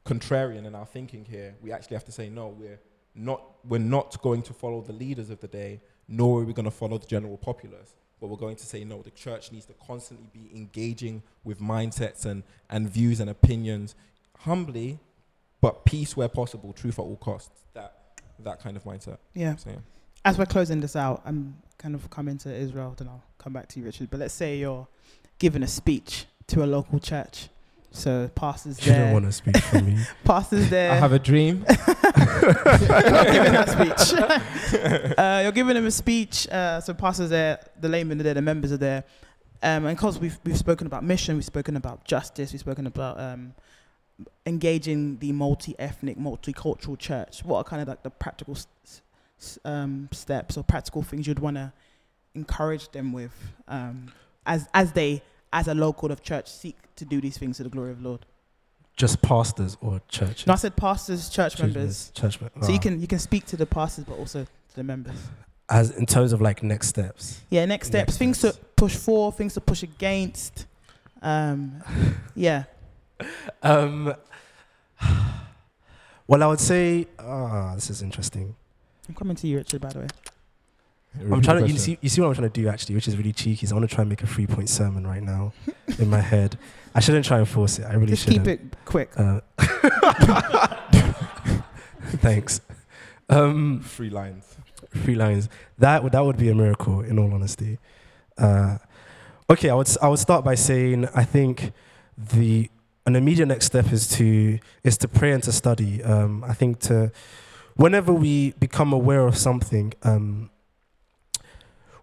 contrarian 0.05 0.67
in 0.67 0.75
our 0.75 0.87
thinking 0.87 1.25
here, 1.25 1.55
we 1.63 1.71
actually 1.71 1.95
have 1.95 2.05
to 2.07 2.13
say 2.13 2.29
no, 2.29 2.49
we're 2.49 2.81
not 3.15 3.43
we're 3.65 3.79
not 3.79 4.21
going 4.21 4.43
to 4.43 4.53
follow 4.53 4.81
the 4.81 4.93
leaders 4.93 5.31
of 5.31 5.39
the 5.41 5.49
day, 5.49 5.81
nor 6.09 6.41
are 6.41 6.45
we 6.45 6.53
going 6.53 6.65
to 6.65 6.79
follow 6.83 6.99
the 6.99 7.07
general 7.07 7.37
populace. 7.37 7.95
But 8.21 8.29
we're 8.29 8.37
going 8.37 8.57
to 8.57 8.66
say 8.66 8.85
no, 8.85 9.03
the 9.03 9.11
church 9.11 9.53
needs 9.53 9.66
to 9.66 9.75
constantly 9.75 10.29
be 10.33 10.51
engaging 10.55 11.23
with 11.45 11.61
mindsets 11.61 12.25
and, 12.25 12.43
and 12.69 12.89
views 12.89 13.21
and 13.21 13.31
opinions 13.31 13.95
humbly, 14.41 14.99
but 15.61 15.85
peace 15.85 16.16
where 16.16 16.29
possible, 16.29 16.73
truth 16.73 16.99
at 16.99 17.03
all 17.03 17.16
costs. 17.16 17.64
That 17.75 17.95
that 18.41 18.61
kind 18.61 18.77
of 18.77 18.85
mindset. 18.85 19.19
Yeah. 19.35 19.57
So, 19.57 19.71
yeah. 19.71 19.77
As 20.25 20.39
we're 20.39 20.47
closing 20.47 20.81
this 20.81 20.97
out, 20.97 21.23
I'm 21.25 21.57
kind 21.79 21.95
of 21.95 22.11
coming 22.11 22.39
to 22.39 22.55
Israel, 22.55 22.95
then 22.97 23.09
I'll 23.09 23.25
come 23.39 23.53
back 23.53 23.69
to 23.69 23.81
you, 23.81 23.87
Richard. 23.87 24.11
But 24.11 24.21
let's 24.21 24.35
say 24.35 24.59
you're 24.59 24.87
giving 25.39 25.62
a 25.62 25.66
speech 25.66 26.27
to 26.49 26.64
a 26.64 26.66
local 26.66 26.99
church. 26.99 27.49
So 27.91 28.28
pastors 28.34 28.84
You 28.86 28.93
don't 28.93 29.12
want 29.12 29.24
to 29.24 29.32
speak 29.32 29.57
for 29.57 29.80
me. 29.80 29.99
pastors 30.24 30.68
there. 30.70 30.93
I 30.93 30.97
have 30.97 31.12
a 31.12 31.18
dream. 31.18 31.64
you're 31.68 33.11
not 33.11 33.26
giving 33.26 33.53
that 33.53 33.68
speech. 33.70 35.14
uh, 35.18 35.41
you're 35.43 35.53
giving 35.53 35.74
them 35.74 35.86
a 35.86 35.91
speech. 35.91 36.47
Uh, 36.49 36.80
so 36.80 36.95
pastors 36.95 37.30
there, 37.30 37.59
the 37.80 37.89
laymen 37.89 38.20
are 38.20 38.22
there, 38.24 38.34
the 38.34 38.43
members 38.43 38.72
are 38.72 38.76
there. 38.76 39.05
Um, 39.62 39.86
and 39.86 39.97
because 39.97 40.18
we've 40.18 40.39
we've 40.45 40.57
spoken 40.59 40.86
about 40.86 41.03
mission, 41.03 41.34
we've 41.34 41.45
spoken 41.45 41.76
about 41.76 42.05
justice, 42.05 42.53
we've 42.53 42.61
spoken 42.61 42.86
about 42.86 43.18
um, 43.18 43.55
engaging 44.47 45.18
the 45.18 45.32
multi-ethnic, 45.32 46.18
multicultural 46.18 46.99
church. 46.99 47.45
What 47.45 47.59
are 47.59 47.64
kind 47.64 47.82
of 47.82 47.89
like 47.89 48.03
the 48.03 48.11
practical 48.11 48.55
s- 48.55 48.66
s- 49.41 49.59
um, 49.64 50.09
steps 50.12 50.57
or 50.57 50.62
practical 50.62 51.03
things 51.03 51.26
you'd 51.26 51.39
want 51.41 51.57
to 51.57 51.72
encourage 52.34 52.91
them 52.91 53.12
with 53.12 53.32
um, 53.66 54.12
as 54.47 54.68
as 54.74 54.93
they 54.93 55.22
as 55.53 55.68
a 55.68 55.74
local 55.74 56.11
of 56.12 56.22
church 56.22 56.51
seek 56.51 56.76
to 56.96 57.05
do 57.05 57.20
these 57.20 57.38
things 57.38 57.57
to 57.59 57.62
the 57.64 57.68
glory 57.68 57.90
of 57.92 58.03
the 58.03 58.09
Lord? 58.09 58.26
Just 58.96 59.22
pastors 59.22 59.76
or 59.80 60.01
churches. 60.09 60.46
No, 60.46 60.55
I 60.55 60.57
said 60.57 60.74
pastors, 60.76 61.28
church 61.28 61.53
Church 61.57 61.62
members. 61.62 62.11
Church 62.14 62.40
mem- 62.40 62.51
So 62.62 62.70
you 62.72 62.78
ah. 62.78 62.82
can 62.82 63.01
you 63.01 63.07
can 63.07 63.18
speak 63.20 63.46
to 63.46 63.57
the 63.57 63.66
pastors, 63.66 64.05
but 64.05 64.18
also 64.18 64.44
to 64.44 64.76
the 64.76 64.82
members. 64.82 65.16
as 65.70 65.90
in 65.92 66.05
terms 66.07 66.32
of 66.32 66.40
like 66.40 66.62
next 66.62 66.88
steps. 66.88 67.40
Yeah, 67.51 67.64
next 67.64 67.88
steps, 67.88 68.09
Next 68.09 68.16
things 68.18 68.38
steps. 68.38 68.57
to 68.57 68.64
push 68.76 68.96
for, 68.96 69.30
things 69.32 69.55
to 69.55 69.61
push 69.61 69.82
against. 69.84 70.66
Um, 71.22 71.82
yeah, 72.34 72.64
Um, 73.62 74.14
well, 76.26 76.42
I 76.42 76.46
would 76.46 76.61
say, 76.61 77.07
ah, 77.18 77.74
this 77.74 77.90
is 77.90 78.03
interesting. 78.03 78.55
I'm 79.09 79.14
coming 79.14 79.36
to 79.36 79.46
you, 79.46 79.57
Richard. 79.59 79.80
By 79.80 79.88
the 79.90 80.01
way, 80.01 80.07
I'm 81.21 81.43
trying 81.43 81.64
to, 81.64 81.71
you 81.73 81.79
see, 81.79 81.99
you 82.01 82.09
see 82.09 82.21
what 82.21 82.29
I'm 82.29 82.35
trying 82.35 82.51
to 82.51 82.61
do 82.62 82.69
actually, 82.69 82.95
which 82.95 83.09
is 83.09 83.16
really 83.16 83.33
cheeky. 83.33 83.64
Is 83.64 83.73
I 83.73 83.75
want 83.77 83.89
to 83.89 83.95
try 83.95 84.03
and 84.03 84.09
make 84.09 84.23
a 84.23 84.27
three 84.27 84.47
point 84.47 84.69
sermon 84.69 85.07
right 85.07 85.23
now 85.23 85.53
in 85.99 86.09
my 86.11 86.21
head. 86.21 86.59
I 86.95 87.01
shouldn't 87.01 87.25
try 87.25 87.39
and 87.39 87.49
force 87.49 87.79
it. 87.79 87.85
I 87.85 87.95
really 87.95 88.09
just 88.09 88.25
shouldn't. 88.25 88.45
keep 88.47 88.61
it 88.61 88.77
quick. 88.85 89.11
Uh, 89.16 89.41
thanks. 92.21 92.61
Um, 93.29 93.83
Three 93.85 94.11
lines. 94.11 94.45
three 94.97 95.14
lines. 95.14 95.49
That 95.79 96.03
would 96.03 96.12
that 96.12 96.25
would 96.25 96.37
be 96.39 96.49
a 96.49 96.55
miracle, 96.55 97.01
in 97.03 97.19
all 97.19 97.33
honesty. 97.33 97.79
Uh, 98.39 98.79
okay, 99.51 99.69
I 99.71 99.75
would 99.75 99.87
s- 99.89 99.99
I 100.01 100.09
would 100.09 100.19
start 100.19 100.45
by 100.45 100.55
saying 100.55 101.09
I 101.14 101.25
think 101.25 101.73
the 102.16 102.71
an 103.07 103.16
immediate 103.16 103.47
next 103.47 103.66
step 103.66 103.93
is 103.93 104.09
to 104.16 104.59
is 104.85 104.97
to 104.99 105.09
pray 105.09 105.33
and 105.33 105.43
to 105.43 105.53
study. 105.53 106.03
Um, 106.03 106.43
I 106.45 106.55
think 106.55 106.79
to 106.81 107.12
whenever 107.77 108.12
we 108.14 108.53
become 108.53 108.93
aware 108.95 109.27
of 109.27 109.37
something, 109.37 109.93
um, 110.03 110.51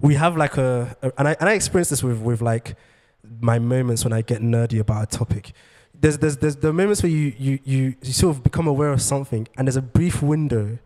we 0.01 0.15
have 0.15 0.37
like 0.37 0.57
a, 0.57 0.95
a 1.01 1.11
and 1.17 1.27
I 1.27 1.35
and 1.39 1.49
I 1.49 1.53
experience 1.53 1.89
this 1.89 2.03
with 2.03 2.19
with 2.19 2.41
like 2.41 2.75
my 3.39 3.59
moments 3.59 4.03
when 4.03 4.13
I 4.13 4.21
get 4.21 4.41
nerdy 4.41 4.79
about 4.79 5.03
a 5.03 5.17
topic. 5.17 5.53
There's 5.93 6.17
there's 6.17 6.37
there's 6.37 6.57
the 6.57 6.73
moments 6.73 7.03
where 7.03 7.11
you 7.11 7.33
you 7.37 7.59
you, 7.63 7.95
you 8.01 8.13
sort 8.13 8.35
of 8.35 8.43
become 8.43 8.67
aware 8.67 8.91
of 8.91 9.01
something, 9.01 9.47
and 9.57 9.67
there's 9.67 9.77
a 9.77 9.81
brief 9.81 10.21
window 10.21 10.77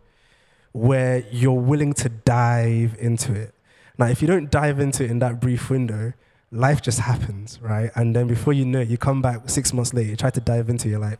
where 0.72 1.24
you're 1.30 1.52
willing 1.52 1.92
to 1.94 2.08
dive 2.08 2.96
into 2.98 3.34
it. 3.34 3.54
Now, 3.98 4.06
if 4.06 4.22
you 4.22 4.28
don't 4.28 4.50
dive 4.50 4.80
into 4.80 5.04
it 5.04 5.10
in 5.10 5.18
that 5.18 5.40
brief 5.40 5.68
window, 5.68 6.12
life 6.52 6.80
just 6.80 7.00
happens, 7.00 7.60
right? 7.60 7.90
And 7.94 8.14
then 8.14 8.28
before 8.28 8.52
you 8.52 8.64
know 8.64 8.80
it, 8.80 8.88
you 8.88 8.96
come 8.96 9.20
back 9.20 9.48
six 9.50 9.72
months 9.72 9.92
later, 9.92 10.10
you 10.10 10.16
try 10.16 10.30
to 10.30 10.40
dive 10.40 10.68
into 10.70 10.88
it, 10.88 10.92
you're 10.92 11.00
like, 11.00 11.18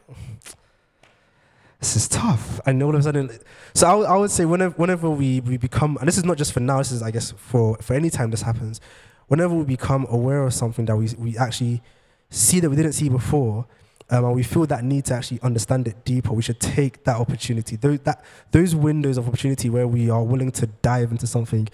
this 1.80 1.96
is 1.96 2.06
tough. 2.08 2.60
And 2.66 2.82
all 2.82 2.94
of 2.94 3.00
a 3.00 3.02
sudden, 3.02 3.30
so 3.74 4.02
I, 4.02 4.16
would- 4.16 4.30
say 4.30 4.44
whenever, 4.44 4.74
whenever 4.76 5.10
we, 5.10 5.40
we 5.40 5.56
become, 5.56 5.96
and 5.98 6.06
this 6.06 6.16
is 6.18 6.24
not 6.24 6.36
just 6.36 6.52
for 6.52 6.60
now, 6.60 6.78
this 6.78 6.92
is, 6.92 7.02
I 7.02 7.10
guess, 7.10 7.32
for, 7.32 7.76
for 7.78 7.94
any 7.94 8.10
time 8.10 8.30
this 8.30 8.42
happens, 8.42 8.80
whenever 9.28 9.54
we 9.54 9.64
become 9.64 10.06
aware 10.10 10.42
of 10.42 10.54
something 10.54 10.84
that 10.84 10.96
we, 10.96 11.08
we 11.18 11.36
actually 11.38 11.82
see 12.28 12.60
that 12.60 12.70
we 12.70 12.76
didn't 12.76 12.92
see 12.92 13.08
before, 13.08 13.66
um, 14.10 14.24
and 14.24 14.34
we 14.34 14.42
feel 14.42 14.66
that 14.66 14.84
need 14.84 15.04
to 15.06 15.14
actually 15.14 15.40
understand 15.40 15.86
it 15.88 16.04
deeper, 16.04 16.32
we 16.32 16.42
should 16.42 16.60
take 16.60 17.04
that 17.04 17.16
opportunity. 17.16 17.76
Those, 17.76 18.00
that, 18.00 18.24
those 18.50 18.74
windows 18.74 19.16
of 19.18 19.26
opportunity 19.28 19.70
where 19.70 19.86
we 19.88 20.10
are 20.10 20.22
willing 20.22 20.50
to 20.52 20.66
dive 20.66 21.12
into 21.12 21.26
something 21.26 21.68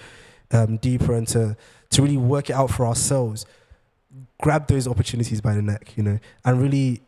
um, 0.52 0.76
deeper 0.76 1.14
and 1.14 1.26
to, 1.28 1.56
to 1.90 2.02
really 2.02 2.16
work 2.18 2.50
it 2.50 2.52
out 2.52 2.70
for 2.70 2.86
ourselves, 2.86 3.46
grab 4.42 4.66
those 4.68 4.86
opportunities 4.86 5.40
by 5.40 5.54
the 5.54 5.62
neck, 5.62 5.96
you 5.96 6.02
know, 6.02 6.18
and 6.44 6.60
really 6.60 7.00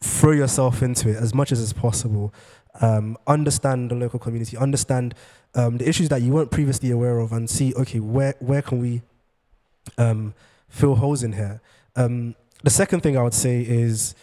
throw 0.00 0.32
yourself 0.32 0.82
into 0.82 1.08
it 1.08 1.16
as 1.16 1.34
much 1.34 1.52
as 1.52 1.60
is 1.60 1.72
possible. 1.72 2.32
Um, 2.80 3.16
understand 3.26 3.90
the 3.90 3.94
local 3.94 4.18
community, 4.18 4.56
understand 4.56 5.14
um, 5.54 5.78
the 5.78 5.88
issues 5.88 6.10
that 6.10 6.20
you 6.20 6.32
weren't 6.32 6.50
previously 6.50 6.90
aware 6.90 7.18
of, 7.18 7.32
and 7.32 7.48
see, 7.48 7.74
okay, 7.74 8.00
where, 8.00 8.34
where 8.38 8.60
can 8.60 8.80
we 8.80 9.02
um, 9.96 10.34
fill 10.68 10.96
holes 10.96 11.22
in 11.22 11.32
here? 11.32 11.60
Um, 11.96 12.34
the 12.62 12.70
second 12.70 13.00
thing 13.00 13.16
I 13.16 13.22
would 13.22 13.34
say 13.34 13.62
is 13.62 14.14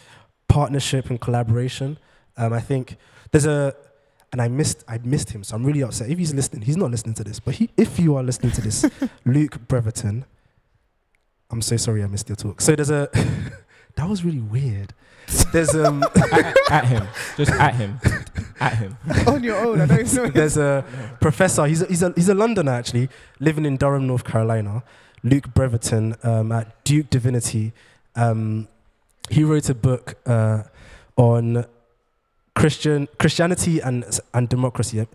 partnership 0.48 1.10
and 1.10 1.20
collaboration. 1.20 1.98
Um, 2.36 2.52
I 2.52 2.60
think 2.60 2.96
there's 3.32 3.46
a, 3.46 3.74
and 4.32 4.40
I 4.40 4.48
missed, 4.48 4.84
I 4.86 4.98
missed 4.98 5.30
him, 5.30 5.42
so 5.42 5.56
I'm 5.56 5.64
really 5.64 5.82
upset. 5.82 6.10
If 6.10 6.18
he's 6.18 6.34
listening, 6.34 6.62
he's 6.62 6.76
not 6.76 6.90
listening 6.90 7.14
to 7.14 7.24
this, 7.24 7.40
but 7.40 7.54
he, 7.54 7.70
if 7.76 7.98
you 7.98 8.16
are 8.16 8.22
listening 8.22 8.52
to 8.52 8.60
this, 8.60 8.88
Luke 9.24 9.58
Bretherton, 9.66 10.24
I'm 11.50 11.62
so 11.62 11.76
sorry 11.76 12.02
I 12.02 12.06
missed 12.06 12.28
your 12.28 12.36
talk. 12.36 12.60
So 12.60 12.74
there's 12.74 12.90
a, 12.90 13.08
that 13.96 14.08
was 14.08 14.24
really 14.24 14.40
weird. 14.40 14.92
There's 15.52 15.74
um, 15.74 16.02
at, 16.32 16.56
at 16.70 16.84
him, 16.84 17.08
just 17.36 17.52
at 17.52 17.74
him, 17.74 17.98
at 18.60 18.74
him. 18.74 18.96
On 19.26 19.42
your 19.42 19.56
own, 19.56 19.80
I 19.80 19.86
don't 19.86 20.14
know. 20.14 20.26
there's 20.28 20.58
a 20.58 20.84
professor. 21.20 21.64
He's 21.64 21.80
a, 21.80 21.86
he's 21.86 22.02
a 22.02 22.12
he's 22.14 22.28
a 22.28 22.34
Londoner 22.34 22.72
actually, 22.72 23.08
living 23.40 23.64
in 23.64 23.76
Durham, 23.78 24.06
North 24.06 24.24
Carolina. 24.24 24.82
Luke 25.22 25.54
Bretherton 25.54 26.22
um, 26.22 26.52
at 26.52 26.84
Duke 26.84 27.08
Divinity. 27.08 27.72
Um, 28.14 28.68
he 29.30 29.42
wrote 29.42 29.70
a 29.70 29.74
book 29.74 30.16
uh, 30.26 30.64
on 31.16 31.64
Christian 32.54 33.08
Christianity 33.18 33.80
and 33.80 34.04
and 34.34 34.48
democracy. 34.48 35.06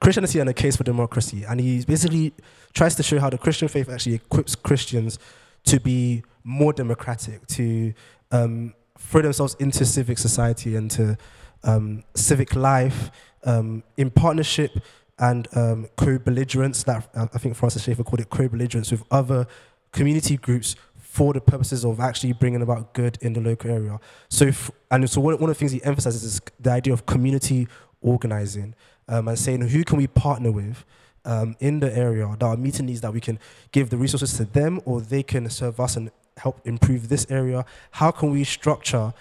Christianity 0.00 0.38
and 0.38 0.48
a 0.48 0.54
case 0.54 0.76
for 0.76 0.84
democracy, 0.84 1.44
and 1.44 1.60
he 1.60 1.84
basically 1.84 2.32
tries 2.72 2.94
to 2.94 3.02
show 3.02 3.18
how 3.18 3.30
the 3.30 3.38
Christian 3.38 3.68
faith 3.68 3.88
actually 3.88 4.14
equips 4.14 4.54
Christians 4.54 5.18
to 5.64 5.80
be 5.80 6.22
more 6.44 6.72
democratic, 6.72 7.46
to 7.48 7.92
um, 8.30 8.74
throw 8.98 9.22
themselves 9.22 9.56
into 9.58 9.84
civic 9.84 10.18
society 10.18 10.76
and 10.76 10.90
to 10.90 11.16
um, 11.64 12.04
civic 12.14 12.54
life 12.54 13.10
um, 13.44 13.82
in 13.96 14.10
partnership 14.10 14.78
and 15.18 15.48
um, 15.56 15.88
co-belligerence. 15.96 16.82
That 16.84 17.08
uh, 17.14 17.26
I 17.32 17.38
think 17.38 17.56
Francis 17.56 17.82
Schaeffer 17.82 18.04
called 18.04 18.20
it 18.20 18.30
co-belligerence 18.30 18.90
with 18.90 19.02
other 19.10 19.46
community 19.92 20.36
groups 20.36 20.76
for 20.96 21.32
the 21.32 21.40
purposes 21.40 21.84
of 21.84 22.00
actually 22.00 22.32
bringing 22.32 22.62
about 22.62 22.92
good 22.92 23.18
in 23.20 23.32
the 23.32 23.40
local 23.40 23.70
area. 23.70 23.98
So, 24.28 24.44
if, 24.44 24.70
and 24.90 25.08
so 25.08 25.20
one, 25.20 25.34
one 25.38 25.50
of 25.50 25.56
the 25.56 25.58
things 25.58 25.72
he 25.72 25.82
emphasizes 25.82 26.22
is 26.22 26.40
the 26.60 26.70
idea 26.70 26.92
of 26.92 27.06
community 27.06 27.66
organizing 28.00 28.74
um, 29.08 29.26
and 29.28 29.38
saying 29.38 29.62
who 29.62 29.82
can 29.84 29.96
we 29.98 30.06
partner 30.06 30.52
with 30.52 30.84
um, 31.24 31.56
in 31.60 31.80
the 31.80 31.96
area 31.96 32.28
that 32.38 32.46
are 32.46 32.56
meeting 32.56 32.86
needs 32.86 33.00
that 33.00 33.12
we 33.12 33.20
can 33.20 33.38
give 33.72 33.90
the 33.90 33.96
resources 33.96 34.36
to 34.36 34.44
them 34.44 34.80
or 34.84 35.00
they 35.00 35.22
can 35.22 35.48
serve 35.50 35.80
us 35.80 35.96
and 35.96 36.10
help 36.38 36.60
improve 36.66 37.08
this 37.08 37.26
area. 37.30 37.64
How 37.92 38.10
can 38.10 38.30
we 38.30 38.44
structure 38.44 39.12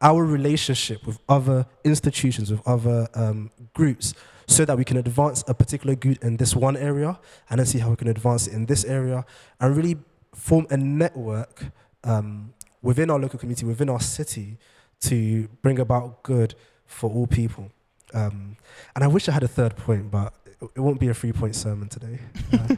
our 0.00 0.24
relationship 0.24 1.06
with 1.06 1.18
other 1.28 1.66
institutions, 1.84 2.50
with 2.50 2.66
other 2.66 3.08
um, 3.14 3.50
groups, 3.74 4.14
so 4.46 4.64
that 4.64 4.76
we 4.78 4.84
can 4.84 4.96
advance 4.96 5.44
a 5.46 5.54
particular 5.54 5.94
good 5.94 6.18
in 6.22 6.36
this 6.36 6.56
one 6.56 6.76
area 6.76 7.18
and 7.50 7.58
then 7.58 7.66
see 7.66 7.78
how 7.78 7.90
we 7.90 7.96
can 7.96 8.08
advance 8.08 8.46
it 8.46 8.54
in 8.54 8.66
this 8.66 8.84
area 8.84 9.24
and 9.60 9.76
really 9.76 9.96
form 10.34 10.66
a 10.70 10.76
network 10.76 11.66
um, 12.04 12.54
within 12.80 13.10
our 13.10 13.18
local 13.18 13.38
community, 13.38 13.66
within 13.66 13.90
our 13.90 14.00
city, 14.00 14.56
to 15.00 15.48
bring 15.62 15.78
about 15.78 16.22
good 16.22 16.54
for 16.86 17.10
all 17.10 17.26
people. 17.26 17.70
Um, 18.14 18.56
and 18.94 19.04
I 19.04 19.06
wish 19.06 19.28
I 19.28 19.32
had 19.32 19.42
a 19.42 19.48
third 19.48 19.76
point, 19.76 20.10
but 20.10 20.32
it, 20.46 20.70
it 20.76 20.80
won't 20.80 20.98
be 20.98 21.08
a 21.08 21.14
three 21.14 21.32
point 21.32 21.54
sermon 21.54 21.88
today. 21.88 22.18
Uh, 22.50 22.76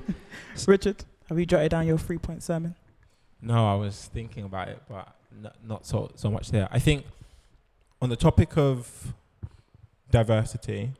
Richard, 0.66 1.04
have 1.28 1.38
you 1.38 1.46
jotted 1.46 1.70
down 1.70 1.86
your 1.86 1.96
three 1.96 2.18
point 2.18 2.42
sermon? 2.42 2.74
No, 3.42 3.66
I 3.70 3.74
was 3.74 4.06
thinking 4.12 4.44
about 4.44 4.68
it, 4.68 4.82
but 4.88 5.08
n- 5.44 5.50
not 5.66 5.86
so 5.86 6.10
so 6.14 6.30
much 6.30 6.50
there. 6.50 6.68
I 6.70 6.78
think 6.78 7.06
on 8.02 8.08
the 8.10 8.16
topic 8.16 8.56
of 8.56 9.14
diversity, 10.10 10.92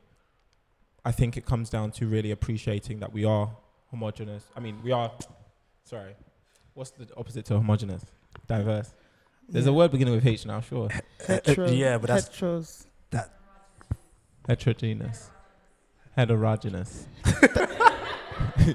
I 1.05 1.11
think 1.11 1.37
it 1.37 1.45
comes 1.45 1.69
down 1.69 1.91
to 1.91 2.07
really 2.07 2.31
appreciating 2.31 2.99
that 2.99 3.11
we 3.13 3.25
are 3.25 3.49
homogenous. 3.89 4.45
I 4.55 4.59
mean, 4.59 4.79
we 4.83 4.91
are. 4.91 5.11
Sorry, 5.83 6.15
what's 6.73 6.91
the 6.91 7.07
opposite 7.17 7.45
to 7.45 7.55
homogenous? 7.55 8.03
Diverse. 8.47 8.93
There's 9.49 9.67
a 9.67 9.73
word 9.73 9.91
beginning 9.91 10.13
with 10.15 10.25
H 10.25 10.45
now, 10.45 10.61
sure. 10.61 10.87
Uh, 11.27 11.33
hetero, 11.45 11.69
yeah, 11.69 11.97
but 11.97 12.07
that's 12.07 12.29
heteros. 12.29 12.85
Heterogeneous. 14.47 15.29
Heterogeneous. 16.15 17.05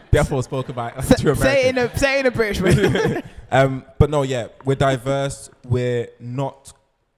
Therefore 0.11 0.43
spoke 0.43 0.69
about 0.69 1.03
Say, 1.05 1.17
to 1.17 1.37
say 1.37 1.67
it 1.67 1.77
in 1.77 1.79
a 1.79 1.99
say 1.99 2.17
it 2.17 2.21
in 2.21 2.27
a 2.27 2.31
British 2.31 2.61
way. 2.61 3.23
Um, 3.49 3.85
but 4.01 4.11
no, 4.11 4.23
yeah, 4.23 4.49
we're 4.65 4.75
diverse. 4.75 5.51
We're 5.65 6.09
not 6.19 6.73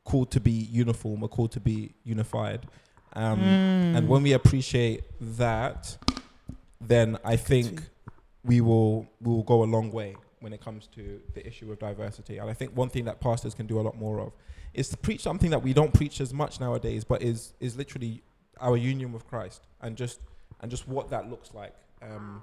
called 0.04 0.30
to 0.32 0.40
be 0.40 0.50
uniform. 0.50 1.20
We're 1.20 1.28
called 1.28 1.52
to 1.52 1.60
be 1.60 1.94
unified. 2.04 2.66
Um, 3.14 3.40
Mm. 3.40 3.96
And 3.96 4.08
when 4.08 4.22
we 4.22 4.32
appreciate 4.32 5.04
that, 5.20 5.96
then 6.80 7.18
I 7.24 7.36
think 7.36 7.80
we 8.44 8.60
will 8.60 9.08
we 9.20 9.32
will 9.32 9.42
go 9.42 9.62
a 9.62 9.68
long 9.76 9.90
way 9.90 10.16
when 10.40 10.52
it 10.52 10.60
comes 10.60 10.86
to 10.94 11.20
the 11.34 11.46
issue 11.46 11.72
of 11.72 11.78
diversity. 11.78 12.38
And 12.38 12.48
I 12.50 12.52
think 12.52 12.76
one 12.76 12.90
thing 12.90 13.06
that 13.06 13.20
pastors 13.20 13.54
can 13.54 13.66
do 13.66 13.80
a 13.80 13.82
lot 13.82 13.96
more 13.96 14.20
of 14.20 14.32
is 14.74 14.88
to 14.90 14.96
preach 14.98 15.22
something 15.22 15.50
that 15.50 15.62
we 15.62 15.72
don't 15.72 15.92
preach 15.94 16.20
as 16.20 16.32
much 16.34 16.60
nowadays, 16.60 17.04
but 17.04 17.22
is 17.22 17.54
is 17.58 17.76
literally 17.76 18.22
our 18.60 18.76
union 18.76 19.12
with 19.12 19.26
Christ 19.26 19.66
and 19.80 19.96
just 19.96 20.20
and 20.60 20.70
just 20.70 20.86
what 20.86 21.08
that 21.10 21.30
looks 21.30 21.54
like 21.54 21.74
um, 22.02 22.42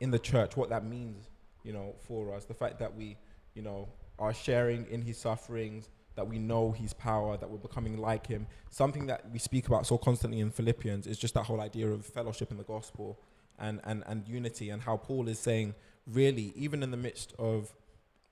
in 0.00 0.10
the 0.10 0.18
church, 0.18 0.56
what 0.56 0.68
that 0.70 0.84
means, 0.84 1.28
you 1.64 1.72
know, 1.72 1.94
for 2.06 2.34
us. 2.34 2.44
The 2.44 2.54
fact 2.54 2.78
that 2.78 2.94
we, 2.94 3.16
you 3.54 3.62
know, 3.62 3.88
are 4.18 4.34
sharing 4.34 4.86
in 4.86 5.02
His 5.02 5.18
sufferings, 5.18 5.88
that 6.14 6.26
we 6.26 6.38
know 6.38 6.72
His 6.72 6.92
power, 6.92 7.36
that 7.36 7.48
we're 7.48 7.58
becoming 7.58 7.98
like 7.98 8.26
Him. 8.26 8.46
Something 8.70 9.06
that 9.06 9.30
we 9.30 9.38
speak 9.38 9.66
about 9.66 9.86
so 9.86 9.98
constantly 9.98 10.40
in 10.40 10.50
Philippians 10.50 11.06
is 11.06 11.18
just 11.18 11.34
that 11.34 11.44
whole 11.44 11.60
idea 11.60 11.88
of 11.88 12.04
fellowship 12.04 12.50
in 12.50 12.56
the 12.56 12.64
gospel 12.64 13.18
and 13.58 13.80
and 13.84 14.02
and 14.06 14.28
unity, 14.28 14.70
and 14.70 14.82
how 14.82 14.98
Paul 14.98 15.28
is 15.28 15.38
saying, 15.38 15.74
really, 16.06 16.52
even 16.56 16.82
in 16.82 16.90
the 16.90 16.96
midst 16.96 17.32
of 17.38 17.72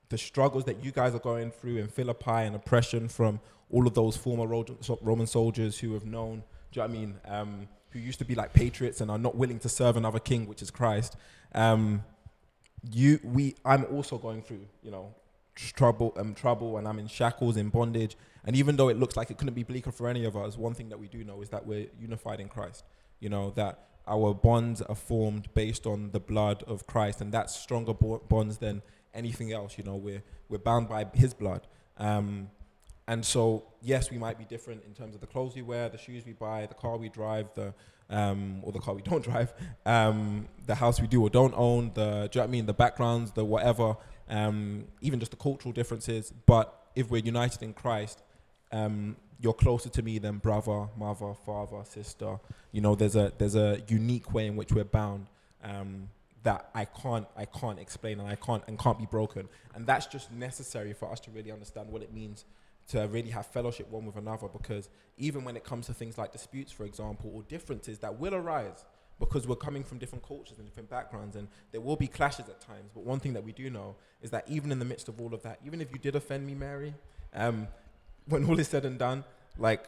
the 0.09 0.17
struggles 0.17 0.65
that 0.65 0.83
you 0.83 0.91
guys 0.91 1.15
are 1.15 1.19
going 1.19 1.51
through 1.51 1.77
in 1.77 1.87
Philippi 1.87 2.29
and 2.29 2.55
oppression 2.55 3.07
from 3.07 3.39
all 3.71 3.87
of 3.87 3.93
those 3.95 4.15
former 4.15 4.45
Roman 5.01 5.27
soldiers 5.27 5.79
who 5.79 5.93
have 5.93 6.05
known, 6.05 6.43
do 6.71 6.79
you 6.79 6.87
know 6.87 6.87
what 6.87 6.95
I 6.95 6.99
mean, 6.99 7.15
um, 7.25 7.67
who 7.89 7.99
used 7.99 8.19
to 8.19 8.25
be 8.25 8.35
like 8.35 8.53
patriots 8.53 9.01
and 9.01 9.09
are 9.09 9.17
not 9.17 9.35
willing 9.35 9.57
to 9.59 9.69
serve 9.69 9.97
another 9.97 10.19
king, 10.19 10.47
which 10.47 10.61
is 10.61 10.69
Christ. 10.69 11.15
Um, 11.53 12.03
you, 12.91 13.19
we, 13.23 13.55
I'm 13.63 13.85
also 13.85 14.17
going 14.17 14.41
through, 14.41 14.65
you 14.83 14.91
know, 14.91 15.13
trouble, 15.55 16.13
um, 16.17 16.33
trouble, 16.33 16.77
and 16.77 16.87
I'm 16.87 16.99
in 16.99 17.07
shackles, 17.07 17.57
in 17.57 17.69
bondage. 17.69 18.17
And 18.45 18.55
even 18.55 18.75
though 18.75 18.89
it 18.89 18.97
looks 18.97 19.17
like 19.17 19.31
it 19.31 19.37
couldn't 19.37 19.53
be 19.53 19.63
bleaker 19.63 19.91
for 19.91 20.07
any 20.07 20.25
of 20.25 20.35
us, 20.35 20.57
one 20.57 20.73
thing 20.73 20.89
that 20.89 20.99
we 20.99 21.07
do 21.07 21.23
know 21.23 21.41
is 21.41 21.49
that 21.49 21.65
we're 21.65 21.87
unified 21.99 22.39
in 22.39 22.47
Christ. 22.47 22.83
You 23.19 23.29
know 23.29 23.51
that 23.51 23.79
our 24.07 24.33
bonds 24.33 24.81
are 24.81 24.95
formed 24.95 25.51
based 25.53 25.87
on 25.87 26.11
the 26.11 26.19
blood 26.19 26.63
of 26.67 26.85
Christ, 26.85 27.21
and 27.21 27.31
that's 27.31 27.55
stronger 27.55 27.93
bo- 27.93 28.21
bonds 28.27 28.57
than 28.57 28.81
anything 29.13 29.51
else. 29.51 29.77
You 29.77 29.83
know, 29.83 29.95
we're 29.95 30.21
we're 30.49 30.59
bound 30.59 30.89
by 30.89 31.07
His 31.13 31.33
blood. 31.33 31.65
Um, 31.97 32.49
and 33.07 33.23
so, 33.23 33.63
yes, 33.81 34.09
we 34.09 34.17
might 34.17 34.37
be 34.37 34.45
different 34.45 34.83
in 34.85 34.93
terms 34.93 35.13
of 35.15 35.21
the 35.21 35.27
clothes 35.27 35.55
we 35.55 35.61
wear, 35.61 35.89
the 35.89 35.97
shoes 35.97 36.25
we 36.25 36.33
buy, 36.33 36.65
the 36.65 36.73
car 36.73 36.97
we 36.97 37.09
drive, 37.09 37.49
the 37.53 37.73
um, 38.09 38.59
or 38.63 38.71
the 38.71 38.79
car 38.79 38.93
we 38.93 39.01
don't 39.11 39.23
drive, 39.23 39.53
um, 39.85 40.47
the 40.65 40.75
house 40.75 41.01
we 41.01 41.07
do 41.07 41.21
or 41.21 41.29
don't 41.29 41.53
own, 41.55 41.91
the 41.93 42.01
do 42.01 42.07
you 42.07 42.11
know 42.11 42.27
what 42.27 42.43
I 42.43 42.47
mean, 42.47 42.65
the 42.65 42.73
backgrounds, 42.73 43.31
the 43.31 43.45
whatever, 43.45 43.95
um, 44.29 44.85
even 45.01 45.19
just 45.19 45.31
the 45.31 45.37
cultural 45.37 45.71
differences. 45.71 46.31
But 46.45 46.73
if 46.95 47.09
we're 47.09 47.23
united 47.23 47.61
in 47.61 47.73
Christ, 47.73 48.21
um, 48.71 49.17
you're 49.39 49.53
closer 49.53 49.89
to 49.89 50.01
me 50.01 50.17
than 50.17 50.37
brother, 50.37 50.87
mother, 50.97 51.33
father, 51.45 51.83
sister. 51.83 52.39
You 52.71 52.81
know, 52.81 52.95
there's 52.95 53.15
a 53.15 53.31
there's 53.37 53.55
a 53.55 53.81
unique 53.87 54.33
way 54.33 54.47
in 54.47 54.55
which 54.55 54.71
we're 54.71 54.85
bound 54.85 55.27
um, 55.63 56.09
that 56.43 56.69
I 56.73 56.85
can't 56.85 57.27
I 57.35 57.45
can't 57.45 57.79
explain 57.79 58.19
and 58.19 58.29
I 58.29 58.35
can't 58.35 58.63
and 58.67 58.79
can't 58.79 58.97
be 58.97 59.05
broken. 59.05 59.49
And 59.73 59.85
that's 59.85 60.05
just 60.05 60.31
necessary 60.31 60.93
for 60.93 61.11
us 61.11 61.19
to 61.21 61.31
really 61.31 61.51
understand 61.51 61.89
what 61.89 62.01
it 62.01 62.13
means 62.13 62.45
to 62.89 63.07
really 63.07 63.31
have 63.31 63.45
fellowship 63.47 63.89
one 63.89 64.05
with 64.05 64.15
another 64.15 64.47
because 64.47 64.89
even 65.17 65.43
when 65.43 65.55
it 65.55 65.63
comes 65.63 65.87
to 65.87 65.93
things 65.93 66.17
like 66.17 66.31
disputes, 66.31 66.71
for 66.71 66.85
example, 66.85 67.31
or 67.33 67.41
differences 67.43 67.99
that 67.99 68.19
will 68.19 68.35
arise 68.35 68.85
because 69.19 69.47
we're 69.47 69.55
coming 69.55 69.83
from 69.83 69.97
different 69.97 70.25
cultures 70.25 70.57
and 70.57 70.67
different 70.67 70.89
backgrounds 70.89 71.35
and 71.35 71.47
there 71.71 71.81
will 71.81 71.95
be 71.95 72.07
clashes 72.07 72.47
at 72.49 72.59
times. 72.61 72.91
But 72.93 73.03
one 73.03 73.19
thing 73.19 73.33
that 73.33 73.43
we 73.43 73.53
do 73.53 73.69
know 73.69 73.95
is 74.21 74.31
that 74.31 74.43
even 74.47 74.71
in 74.71 74.79
the 74.79 74.85
midst 74.85 75.07
of 75.07 75.19
all 75.19 75.33
of 75.33 75.41
that, 75.43 75.59
even 75.65 75.81
if 75.81 75.91
you 75.91 75.97
did 75.97 76.15
offend 76.15 76.45
me, 76.45 76.53
Mary, 76.53 76.93
um, 77.33 77.67
when 78.27 78.45
all 78.45 78.59
is 78.59 78.67
said 78.67 78.85
and 78.85 78.99
done, 78.99 79.23
like 79.57 79.87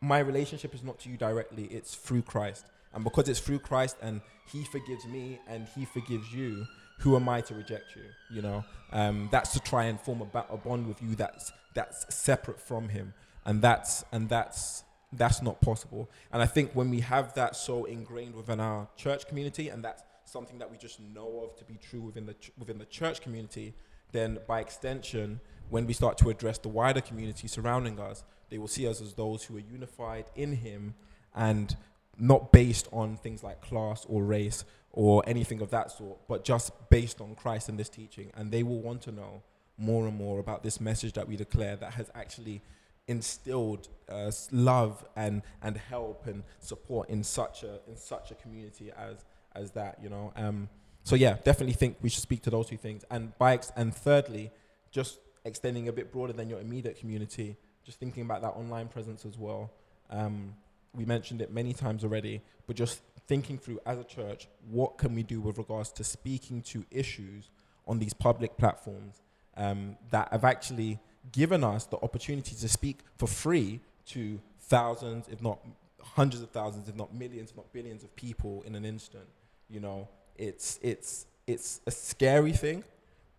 my 0.00 0.18
relationship 0.18 0.74
is 0.74 0.82
not 0.82 0.98
to 1.00 1.08
you 1.08 1.16
directly, 1.16 1.64
it's 1.64 1.94
through 1.94 2.22
Christ. 2.22 2.66
And 2.92 3.04
because 3.04 3.28
it's 3.28 3.40
through 3.40 3.60
Christ 3.60 3.96
and 4.02 4.20
He 4.46 4.64
forgives 4.64 5.06
me 5.06 5.38
and 5.48 5.68
He 5.74 5.84
forgives 5.84 6.32
you, 6.32 6.66
who 6.98 7.16
am 7.16 7.28
I 7.28 7.40
to 7.42 7.54
reject 7.54 7.94
you? 7.96 8.02
You 8.30 8.42
know, 8.42 8.64
um, 8.92 9.28
that's 9.30 9.52
to 9.52 9.60
try 9.60 9.84
and 9.84 10.00
form 10.00 10.22
a, 10.22 10.24
ba- 10.24 10.46
a 10.50 10.56
bond 10.56 10.86
with 10.86 11.02
you 11.02 11.14
that's 11.14 11.52
that's 11.74 12.14
separate 12.14 12.60
from 12.60 12.88
Him, 12.88 13.14
and 13.44 13.60
that's 13.60 14.04
and 14.12 14.28
that's 14.28 14.84
that's 15.12 15.42
not 15.42 15.60
possible. 15.60 16.10
And 16.32 16.42
I 16.42 16.46
think 16.46 16.72
when 16.72 16.90
we 16.90 17.00
have 17.00 17.34
that 17.34 17.56
so 17.56 17.84
ingrained 17.84 18.34
within 18.34 18.60
our 18.60 18.88
church 18.96 19.26
community, 19.28 19.68
and 19.68 19.84
that's 19.84 20.02
something 20.24 20.58
that 20.58 20.70
we 20.70 20.76
just 20.76 20.98
know 21.00 21.44
of 21.44 21.56
to 21.56 21.64
be 21.64 21.78
true 21.78 22.00
within 22.00 22.26
the 22.26 22.34
ch- 22.34 22.52
within 22.58 22.78
the 22.78 22.86
church 22.86 23.20
community, 23.20 23.74
then 24.12 24.38
by 24.46 24.60
extension, 24.60 25.40
when 25.68 25.86
we 25.86 25.92
start 25.92 26.18
to 26.18 26.30
address 26.30 26.58
the 26.58 26.68
wider 26.68 27.00
community 27.00 27.46
surrounding 27.46 28.00
us, 28.00 28.24
they 28.50 28.58
will 28.58 28.68
see 28.68 28.86
us 28.88 29.00
as 29.00 29.14
those 29.14 29.44
who 29.44 29.56
are 29.56 29.60
unified 29.72 30.26
in 30.34 30.54
Him 30.54 30.94
and 31.34 31.76
not 32.18 32.50
based 32.52 32.88
on 32.92 33.16
things 33.16 33.42
like 33.42 33.60
class 33.60 34.06
or 34.08 34.24
race 34.24 34.64
or 34.96 35.22
anything 35.26 35.60
of 35.60 35.70
that 35.70 35.90
sort, 35.90 36.16
but 36.26 36.42
just 36.42 36.72
based 36.88 37.20
on 37.20 37.34
Christ 37.34 37.68
and 37.68 37.78
this 37.78 37.90
teaching. 37.90 38.32
And 38.34 38.50
they 38.50 38.62
will 38.62 38.80
want 38.80 39.02
to 39.02 39.12
know 39.12 39.42
more 39.76 40.08
and 40.08 40.16
more 40.16 40.40
about 40.40 40.62
this 40.62 40.80
message 40.80 41.12
that 41.12 41.28
we 41.28 41.36
declare 41.36 41.76
that 41.76 41.92
has 41.92 42.10
actually 42.14 42.62
instilled 43.06 43.88
uh, 44.08 44.32
love 44.50 45.04
and, 45.14 45.42
and 45.62 45.76
help 45.76 46.26
and 46.26 46.42
support 46.60 47.10
in 47.10 47.22
such 47.22 47.62
a 47.62 47.78
in 47.86 47.94
such 47.96 48.30
a 48.30 48.34
community 48.34 48.90
as 48.96 49.24
as 49.54 49.70
that. 49.72 49.98
You 50.02 50.08
know. 50.08 50.32
Um, 50.34 50.68
so 51.04 51.14
yeah, 51.14 51.36
definitely 51.44 51.74
think 51.74 51.98
we 52.00 52.08
should 52.08 52.22
speak 52.22 52.42
to 52.44 52.50
those 52.50 52.66
two 52.66 52.78
things. 52.78 53.04
And 53.10 53.36
bikes 53.38 53.70
and 53.76 53.94
thirdly, 53.94 54.50
just 54.90 55.18
extending 55.44 55.88
a 55.88 55.92
bit 55.92 56.10
broader 56.10 56.32
than 56.32 56.48
your 56.48 56.58
immediate 56.58 56.98
community, 56.98 57.56
just 57.84 58.00
thinking 58.00 58.22
about 58.22 58.40
that 58.42 58.52
online 58.52 58.88
presence 58.88 59.26
as 59.26 59.36
well. 59.36 59.70
Um, 60.08 60.54
we 60.94 61.04
mentioned 61.04 61.42
it 61.42 61.52
many 61.52 61.74
times 61.74 62.02
already, 62.02 62.40
but 62.66 62.76
just 62.76 63.02
thinking 63.26 63.58
through 63.58 63.80
as 63.86 63.98
a 63.98 64.04
church, 64.04 64.48
what 64.70 64.98
can 64.98 65.14
we 65.14 65.22
do 65.22 65.40
with 65.40 65.58
regards 65.58 65.90
to 65.92 66.04
speaking 66.04 66.62
to 66.62 66.84
issues 66.90 67.50
on 67.86 67.98
these 67.98 68.12
public 68.12 68.56
platforms 68.56 69.22
um, 69.56 69.96
that 70.10 70.28
have 70.32 70.44
actually 70.44 70.98
given 71.32 71.64
us 71.64 71.86
the 71.86 71.96
opportunity 71.98 72.54
to 72.54 72.68
speak 72.68 73.00
for 73.16 73.26
free 73.26 73.80
to 74.06 74.40
thousands, 74.60 75.28
if 75.28 75.42
not 75.42 75.58
hundreds 76.00 76.42
of 76.42 76.50
thousands, 76.50 76.88
if 76.88 76.94
not 76.94 77.12
millions, 77.14 77.50
if 77.50 77.56
not 77.56 77.72
billions 77.72 78.04
of 78.04 78.14
people 78.16 78.62
in 78.66 78.74
an 78.74 78.84
instant. 78.84 79.26
You 79.68 79.80
know, 79.80 80.08
it's 80.36 80.78
it's 80.82 81.26
it's 81.46 81.80
a 81.86 81.90
scary 81.90 82.52
thing. 82.52 82.84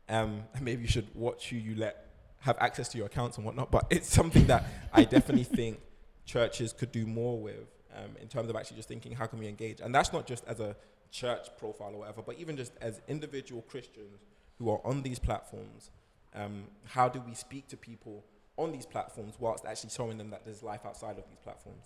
Um, 0.09 0.43
and 0.53 0.61
maybe 0.63 0.81
you 0.81 0.87
should 0.87 1.13
watch 1.15 1.49
who 1.49 1.57
you 1.57 1.75
let 1.75 2.05
have 2.41 2.57
access 2.59 2.89
to 2.89 2.97
your 2.97 3.07
accounts 3.07 3.37
and 3.37 3.45
whatnot. 3.45 3.71
But 3.71 3.85
it's 3.89 4.11
something 4.11 4.47
that 4.47 4.65
I 4.93 5.03
definitely 5.15 5.43
think 5.43 5.79
churches 6.25 6.73
could 6.73 6.91
do 6.91 7.05
more 7.05 7.39
with 7.39 7.67
um, 7.97 8.11
in 8.21 8.27
terms 8.27 8.49
of 8.49 8.55
actually 8.55 8.77
just 8.77 8.87
thinking 8.87 9.11
how 9.13 9.25
can 9.25 9.39
we 9.39 9.47
engage, 9.47 9.81
and 9.81 9.93
that's 9.93 10.13
not 10.13 10.25
just 10.27 10.43
as 10.45 10.59
a 10.59 10.75
church 11.11 11.47
profile 11.57 11.91
or 11.93 11.99
whatever, 11.99 12.21
but 12.21 12.35
even 12.37 12.55
just 12.57 12.73
as 12.81 13.01
individual 13.07 13.61
Christians 13.63 14.19
who 14.59 14.69
are 14.69 14.81
on 14.85 15.01
these 15.03 15.19
platforms. 15.19 15.91
Um, 16.35 16.65
how 16.85 17.09
do 17.09 17.19
we 17.27 17.33
speak 17.33 17.67
to 17.69 17.77
people 17.77 18.23
on 18.57 18.71
these 18.71 18.85
platforms 18.85 19.35
whilst 19.39 19.65
actually 19.65 19.89
showing 19.91 20.17
them 20.17 20.29
that 20.31 20.43
there's 20.45 20.61
life 20.61 20.81
outside 20.85 21.17
of 21.17 21.23
these 21.29 21.39
platforms, 21.43 21.85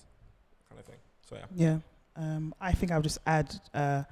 kind 0.69 0.79
of 0.79 0.85
thing. 0.85 0.97
So 1.29 1.35
yeah. 1.35 1.45
Yeah. 1.55 1.77
Um, 2.17 2.53
I 2.59 2.71
think 2.73 2.91
I'll 2.91 3.01
just 3.01 3.19
add 3.25 3.53
uh, 3.73 4.03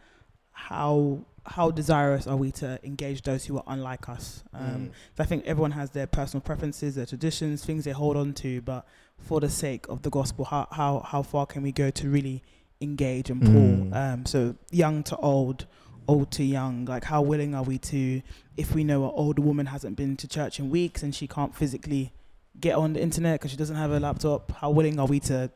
how 0.52 1.20
how 1.46 1.72
desirous 1.72 2.28
are 2.28 2.36
we 2.38 2.52
to 2.52 2.80
engage 2.84 3.24
those 3.24 3.46
who 3.46 3.58
are 3.58 3.64
unlike 3.68 4.08
us? 4.10 4.44
Um, 4.54 4.62
Mm. 4.64 4.92
so 5.18 5.24
I 5.24 5.26
think 5.26 5.46
everyone 5.46 5.72
has 5.72 5.90
their 5.92 6.06
personal 6.08 6.42
preferences, 6.42 6.96
their 6.96 7.06
traditions, 7.06 7.66
things 7.66 7.86
they 7.86 7.92
hold 7.92 8.18
on 8.18 8.34
to, 8.36 8.62
but 8.62 8.86
for 9.22 9.40
the 9.40 9.50
sake 9.50 9.88
of 9.90 10.02
the 10.02 10.10
gospel, 10.10 10.46
how 10.46 10.68
how 10.72 11.00
how 11.00 11.22
far 11.22 11.46
can 11.46 11.62
we 11.64 11.72
go 11.72 11.90
to 11.92 12.10
really 12.10 12.42
engage 12.82 13.30
and 13.30 13.42
pull? 13.42 13.52
Mm. 13.52 13.96
Um, 13.96 14.26
so 14.26 14.56
young 14.72 15.04
to 15.04 15.18
old, 15.18 15.66
old 16.08 16.32
to 16.32 16.44
young. 16.44 16.86
Like 16.86 17.04
how 17.06 17.22
willing 17.22 17.54
are 17.54 17.64
we 17.64 17.78
to, 17.80 18.22
if 18.58 18.74
we 18.74 18.84
know 18.84 19.04
an 19.06 19.12
older 19.14 19.42
woman 19.42 19.68
hasn't 19.68 19.96
been 19.96 20.16
to 20.18 20.28
church 20.28 20.60
in 20.60 20.70
weeks 20.70 21.04
and 21.04 21.14
she 21.14 21.28
can't 21.28 21.56
physically 21.56 22.14
get 22.60 22.76
on 22.76 22.94
the 22.94 23.02
internet 23.02 23.40
because 23.40 23.52
she 23.52 23.58
doesn't 23.58 23.76
have 23.76 23.92
a 23.92 24.00
laptop, 24.00 24.52
how 24.54 24.70
willing 24.70 25.00
are 25.00 25.08
we 25.08 25.20
to 25.22 25.50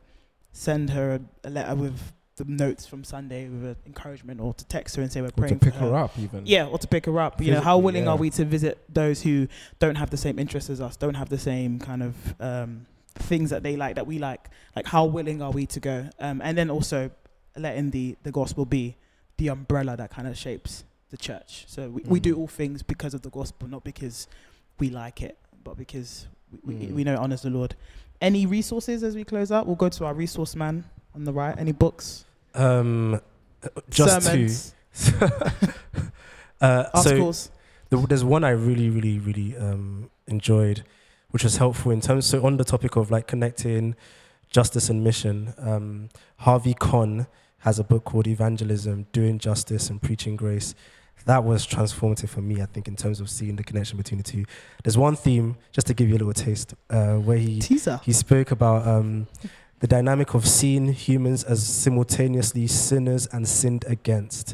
send 0.51 0.91
her 0.91 1.15
a, 1.43 1.47
a 1.47 1.49
letter 1.49 1.75
with 1.75 2.13
the 2.35 2.45
notes 2.45 2.85
from 2.85 3.03
Sunday 3.03 3.47
with 3.47 3.63
a 3.63 3.75
encouragement, 3.85 4.41
or 4.41 4.53
to 4.55 4.65
text 4.65 4.95
her 4.95 5.03
and 5.03 5.11
say 5.11 5.21
we're 5.21 5.27
Or 5.27 5.31
praying 5.31 5.59
to 5.59 5.65
pick 5.65 5.75
for 5.75 5.81
her 5.81 5.95
up 5.95 6.17
even. 6.17 6.45
yeah, 6.45 6.65
or 6.65 6.79
to 6.79 6.87
pick 6.87 7.05
her 7.05 7.19
up. 7.19 7.39
You 7.39 7.51
know, 7.53 7.61
how 7.61 7.77
willing 7.77 8.05
yeah. 8.05 8.11
are 8.11 8.17
we 8.17 8.31
to 8.31 8.43
visit 8.43 8.83
those 8.91 9.21
who 9.21 9.47
don't 9.79 9.95
have 9.95 10.09
the 10.09 10.17
same 10.17 10.39
interests 10.39 10.69
as 10.69 10.81
us, 10.81 10.97
don't 10.97 11.13
have 11.13 11.29
the 11.29 11.37
same 11.37 11.77
kind 11.79 12.01
of 12.01 12.15
um, 12.41 12.87
things 13.15 13.49
that 13.51 13.63
they 13.63 13.75
like 13.75 13.95
that 13.95 14.07
we 14.07 14.19
like? 14.19 14.49
Like, 14.75 14.87
how 14.87 15.05
willing 15.05 15.41
are 15.41 15.51
we 15.51 15.65
to 15.67 15.79
go? 15.79 16.09
Um, 16.19 16.41
and 16.43 16.57
then 16.57 16.69
also 16.69 17.11
letting 17.55 17.91
the 17.91 18.15
the 18.23 18.31
gospel 18.31 18.65
be 18.65 18.95
the 19.37 19.47
umbrella 19.49 19.95
that 19.97 20.09
kind 20.11 20.27
of 20.27 20.37
shapes 20.37 20.83
the 21.09 21.17
church. 21.17 21.65
So 21.67 21.89
we, 21.89 22.01
we 22.05 22.19
do 22.19 22.35
Mm. 22.35 22.39
all 22.39 22.47
things 22.47 22.81
because 22.83 23.13
of 23.13 23.21
the 23.21 23.29
gospel, 23.29 23.67
not 23.67 23.83
because 23.83 24.27
we 24.79 24.89
like 24.89 25.21
it, 25.21 25.37
but 25.63 25.77
because 25.77 26.27
we, 26.51 26.75
we, 26.75 26.85
Mm. 26.87 26.91
we 26.93 27.03
know 27.03 27.13
it 27.13 27.19
honors 27.19 27.41
the 27.43 27.49
Lord. 27.49 27.75
Any 28.21 28.45
resources 28.45 29.03
as 29.03 29.15
we 29.15 29.23
close 29.23 29.51
out? 29.51 29.67
We'll 29.67 29.75
go 29.75 29.89
to 29.89 30.05
our 30.05 30.13
resource 30.13 30.55
man 30.55 30.85
on 31.13 31.23
the 31.25 31.33
right. 31.33 31.57
Any 31.57 31.71
books? 31.71 32.25
Um, 32.55 33.19
just 33.89 34.23
sermons, 34.25 34.73
to. 34.93 35.25
uh, 36.61 36.83
so 36.83 37.09
articles. 37.11 37.51
the, 37.89 37.97
there's 37.97 38.23
one 38.23 38.43
I 38.43 38.49
really, 38.51 38.89
really, 38.89 39.19
really 39.19 39.55
um, 39.57 40.09
enjoyed, 40.27 40.83
which 41.33 41.43
was 41.43 41.57
helpful 41.57 41.91
in 41.91 41.99
terms. 41.99 42.27
So 42.27 42.45
on 42.45 42.57
the 42.57 42.63
topic 42.63 42.95
of 42.95 43.09
like 43.09 43.25
connecting 43.25 43.95
justice 44.51 44.87
and 44.87 45.03
mission, 45.03 45.55
um, 45.57 46.09
Harvie 46.37 46.75
Conn 46.75 47.25
has 47.59 47.79
a 47.79 47.83
book 47.83 48.03
called 48.03 48.27
Evangelism: 48.27 49.07
Doing 49.11 49.39
Justice 49.39 49.89
and 49.89 49.99
Preaching 49.99 50.35
Grace. 50.35 50.75
That 51.25 51.43
was 51.43 51.65
transformative 51.65 52.29
for 52.29 52.41
me, 52.41 52.61
I 52.61 52.65
think, 52.65 52.87
in 52.87 52.95
terms 52.95 53.19
of 53.19 53.29
seeing 53.29 53.55
the 53.55 53.63
connection 53.63 53.97
between 53.97 54.19
the 54.19 54.23
two. 54.23 54.45
There's 54.83 54.97
one 54.97 55.15
theme, 55.15 55.55
just 55.71 55.87
to 55.87 55.93
give 55.93 56.09
you 56.09 56.15
a 56.15 56.19
little 56.19 56.33
taste, 56.33 56.75
uh, 56.89 57.15
where 57.15 57.37
he 57.37 57.61
Teaser. 57.61 57.99
he 58.03 58.11
spoke 58.11 58.51
about 58.51 58.85
um, 58.85 59.27
the 59.79 59.87
dynamic 59.87 60.35
of 60.35 60.47
seeing 60.47 60.93
humans 60.93 61.43
as 61.43 61.65
simultaneously 61.65 62.67
sinners 62.67 63.27
and 63.31 63.47
sinned 63.47 63.85
against. 63.87 64.53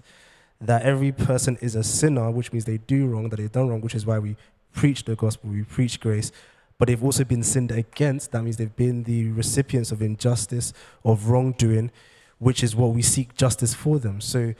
That 0.62 0.84
every 0.84 1.12
person 1.12 1.58
is 1.60 1.76
a 1.76 1.84
sinner, 1.84 2.32
which 2.32 2.54
means 2.54 2.66
they 2.66 2.78
do 2.78 3.08
wrong, 3.08 3.30
that 3.30 3.38
they've 3.38 3.52
done 3.52 3.68
wrong, 3.68 3.82
which 3.82 3.96
is 3.96 4.06
why 4.06 4.20
we 4.20 4.38
preach 4.72 5.04
the 5.04 5.16
gospel, 5.16 5.50
we 5.50 5.64
preach 5.64 6.00
grace. 6.00 6.32
But 6.80 6.88
they've 6.88 7.04
also 7.04 7.24
been 7.24 7.44
sinned 7.44 7.72
against. 7.72 8.32
That 8.32 8.42
means 8.42 8.58
they've 8.58 8.76
been 8.76 9.04
the 9.04 9.30
recipients 9.32 9.92
of 9.92 10.02
injustice, 10.02 10.74
of 11.06 11.28
wrongdoing, 11.30 11.92
which 12.40 12.64
is 12.64 12.76
what 12.76 12.94
we 12.94 13.04
seek 13.04 13.36
justice 13.36 13.76
for 13.76 14.00
them. 14.00 14.22
So 14.22 14.56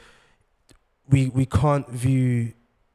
we, 1.08 1.28
we 1.30 1.46
can't 1.46 1.88
view 1.88 2.52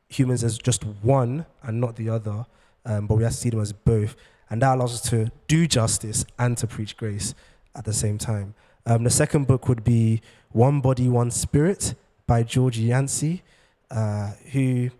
humans 0.08 0.44
as 0.44 0.58
just 0.58 0.86
one 1.02 1.46
and 1.64 1.82
not 1.82 1.98
the 1.98 2.10
other, 2.10 2.46
um, 2.86 3.08
but 3.08 3.16
we 3.16 3.24
have 3.24 3.34
to 3.34 3.38
see 3.38 3.50
them 3.50 3.60
as 3.60 3.74
both. 3.74 4.16
And 4.50 4.62
that 4.62 4.76
allows 4.76 4.94
us 4.94 5.10
to 5.10 5.32
do 5.48 5.68
justice 5.68 6.26
and 6.38 6.58
to 6.60 6.68
preach 6.68 6.96
grace 6.96 7.34
at 7.76 7.84
the 7.84 7.94
same 7.94 8.18
time. 8.18 8.54
Um, 8.86 9.04
the 9.04 9.10
second 9.10 9.48
book 9.48 9.68
would 9.68 9.84
be 9.84 10.22
One 10.52 10.82
Body, 10.82 11.10
One 11.10 11.32
Spirit 11.32 11.96
by 12.28 12.44
George 12.44 12.78
Yancey, 12.78 13.44
uh, 13.90 14.32
who, 14.52 14.92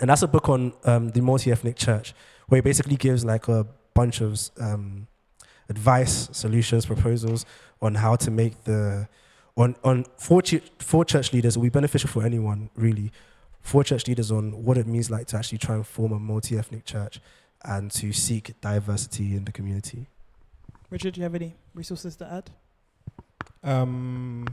and 0.00 0.08
that's 0.08 0.22
a 0.22 0.28
book 0.28 0.48
on 0.48 0.72
um, 0.84 1.10
the 1.10 1.20
multi 1.20 1.50
ethnic 1.50 1.76
church, 1.76 2.14
where 2.50 2.58
he 2.58 2.62
basically 2.62 2.96
gives 2.96 3.24
like 3.24 3.48
a 3.48 3.64
bunch 3.94 4.20
of 4.20 4.38
um, 4.60 5.06
advice, 5.68 6.28
solutions, 6.32 6.84
proposals 6.84 7.46
on 7.80 7.94
how 7.94 8.16
to 8.16 8.30
make 8.30 8.64
the, 8.64 9.08
on, 9.56 9.76
on 9.84 10.04
for, 10.18 10.42
ch- 10.42 10.60
for 10.78 11.04
church 11.04 11.32
leaders, 11.32 11.56
it 11.56 11.60
will 11.60 11.66
be 11.66 11.70
beneficial 11.70 12.10
for 12.10 12.24
anyone 12.24 12.68
really, 12.74 13.12
for 13.60 13.84
church 13.84 14.08
leaders 14.08 14.32
on 14.32 14.64
what 14.64 14.76
it 14.76 14.86
means 14.86 15.10
like 15.10 15.28
to 15.28 15.36
actually 15.36 15.58
try 15.58 15.76
and 15.76 15.86
form 15.86 16.12
a 16.12 16.18
multi 16.18 16.58
ethnic 16.58 16.84
church 16.84 17.20
and 17.64 17.90
to 17.92 18.12
seek 18.12 18.60
diversity 18.60 19.36
in 19.36 19.44
the 19.44 19.52
community. 19.52 20.06
Richard, 20.90 21.14
do 21.14 21.20
you 21.20 21.22
have 21.22 21.36
any 21.36 21.54
resources 21.72 22.16
to 22.16 22.26
add? 22.32 22.50
Um, 23.62 24.46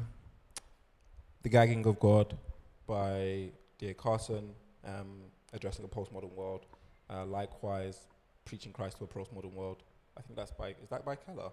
the 1.42 1.50
Gagging 1.50 1.86
of 1.88 2.00
God 2.00 2.38
by 2.86 3.50
D.A. 3.80 3.96
Carson, 3.96 4.52
um, 4.86 5.24
addressing 5.52 5.84
a 5.84 5.88
postmodern 5.88 6.34
world. 6.34 6.66
Uh, 7.10 7.26
likewise, 7.26 8.00
preaching 8.46 8.72
Christ 8.74 8.98
to 8.98 9.06
a 9.06 9.08
postmodern 9.08 9.54
world. 9.54 9.84
I 10.18 10.22
think 10.22 10.36
that's 10.38 10.52
by 10.52 10.70
is 10.84 10.90
that 10.90 11.06
by 11.06 11.16
Keller? 11.16 11.52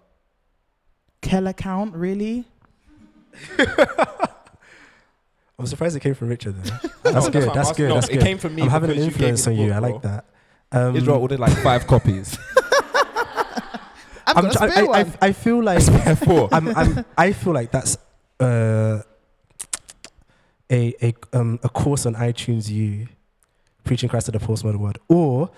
Keller 1.21 1.53
count, 1.53 1.95
really? 1.95 2.45
I'm 5.57 5.65
surprised 5.67 5.95
it 5.95 6.01
came 6.01 6.13
from 6.13 6.27
Richard. 6.29 6.55
Though. 6.61 6.71
No, 7.05 7.11
That's 7.11 7.29
good. 7.29 7.35
what 7.47 7.49
I'm 7.49 7.55
That's 7.55 7.71
good. 7.77 7.87
No, 7.89 7.95
That's 7.95 8.09
it 8.09 8.13
good. 8.15 8.23
came 8.23 8.37
from 8.37 8.55
me 8.55 8.63
I'm 8.63 8.69
having 8.69 8.89
an 8.89 8.95
because 8.97 9.05
you 9.05 9.11
influence 9.27 9.47
on 9.47 9.55
you. 9.55 9.67
book, 9.67 9.75
I 9.75 9.79
like 9.79 10.01
that. 10.01 10.25
Um, 10.71 10.95
Israel 10.95 11.21
ordered 11.21 11.39
like 11.39 11.57
five 11.59 11.87
copies. 11.93 12.37
I've 14.27 14.37
I'm 14.37 14.51
tr- 14.51 14.63
I, 14.63 14.69
spare 14.69 14.83
I, 14.83 14.83
one. 14.83 15.13
I, 15.21 15.27
I 15.27 15.31
feel 15.31 15.63
like 15.63 16.17
Four. 16.17 16.49
I'm, 16.51 16.67
I'm, 16.75 17.05
I 17.17 17.31
feel 17.31 17.53
like 17.53 17.71
that's 17.71 17.97
uh, 18.39 19.01
a 20.71 20.93
a 21.01 21.13
um 21.31 21.59
a 21.63 21.69
course 21.69 22.05
on 22.05 22.15
iTunes 22.15 22.69
U, 22.69 23.07
preaching 23.85 24.09
Christ 24.09 24.25
to 24.25 24.31
the 24.33 24.39
postmodern 24.39 24.77
world, 24.79 24.97
or 25.07 25.49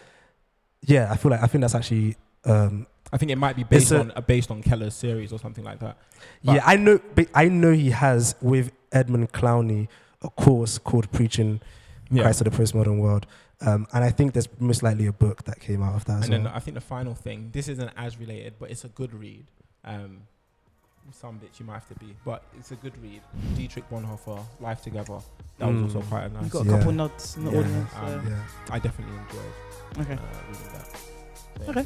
yeah, 0.81 1.11
I 1.11 1.17
feel 1.17 1.31
like 1.31 1.41
I 1.41 1.47
think 1.47 1.61
that's 1.61 1.75
actually 1.75 2.15
um 2.45 2.85
I 3.11 3.17
think 3.17 3.31
it 3.31 3.37
might 3.37 3.55
be 3.55 3.63
based 3.63 3.91
a- 3.91 3.99
on 3.99 4.11
uh, 4.15 4.21
based 4.21 4.51
on 4.51 4.61
Keller's 4.61 4.93
series 4.93 5.31
or 5.33 5.39
something 5.39 5.63
like 5.63 5.79
that. 5.79 5.97
But- 6.43 6.53
yeah 6.55 6.63
I 6.65 6.75
know 6.75 6.99
but 7.15 7.27
I 7.33 7.47
know 7.47 7.71
he 7.71 7.89
has 7.91 8.35
with 8.41 8.71
Edmund 8.91 9.31
Clowney 9.31 9.87
a 10.21 10.29
course 10.29 10.77
called 10.77 11.11
preaching 11.11 11.61
Yeah. 12.09 12.23
Christ 12.23 12.37
to 12.39 12.43
the 12.45 12.51
postmodern 12.51 12.99
world, 12.99 13.25
um 13.61 13.87
and 13.93 14.03
I 14.03 14.11
think 14.11 14.33
there's 14.33 14.49
most 14.59 14.83
likely 14.83 15.07
a 15.07 15.13
book 15.13 15.43
that 15.45 15.59
came 15.59 15.81
out 15.81 15.95
of 15.95 16.05
that. 16.05 16.23
And 16.25 16.33
then. 16.33 16.47
I 16.47 16.59
think 16.59 16.75
the 16.75 16.81
final 16.95 17.15
thing, 17.15 17.49
this 17.53 17.67
isn't 17.67 17.91
as 17.97 18.17
related, 18.19 18.53
but 18.59 18.69
it's 18.71 18.83
a 18.85 18.89
good 18.89 19.13
read. 19.13 19.45
Um, 19.83 20.21
some 21.11 21.39
bitch 21.39 21.59
you 21.59 21.65
might 21.65 21.75
have 21.75 21.87
to 21.89 21.95
be, 21.95 22.15
but 22.25 22.43
it's 22.57 22.71
a 22.71 22.75
good 22.75 22.93
read. 23.01 23.21
Dietrich 23.55 23.89
Bonhoeffer, 23.89 24.43
Life 24.59 24.81
Together. 24.83 25.19
That 25.59 25.67
was 25.73 25.95
also 25.95 26.01
Mm. 26.05 26.09
quite 26.09 26.23
a 26.25 26.29
nice. 26.29 26.35
You 26.35 26.41
nice. 26.41 26.51
got 26.51 26.61
a 26.61 26.69
Yeah. 26.69 26.77
couple 26.77 26.91
nods 26.93 27.37
in 27.37 27.45
the 27.45 27.51
Yeah. 27.51 27.59
audience. 27.59 27.91
Um, 27.95 28.27
yeah. 28.27 28.43
I 28.69 28.79
definitely 28.79 29.17
enjoyed 29.17 29.53
Okay. 29.99 30.13
uh, 30.13 30.25
reading 30.49 30.73
that. 30.73 30.87
So, 30.87 31.63
yeah. 31.63 31.69
Okay. 31.69 31.85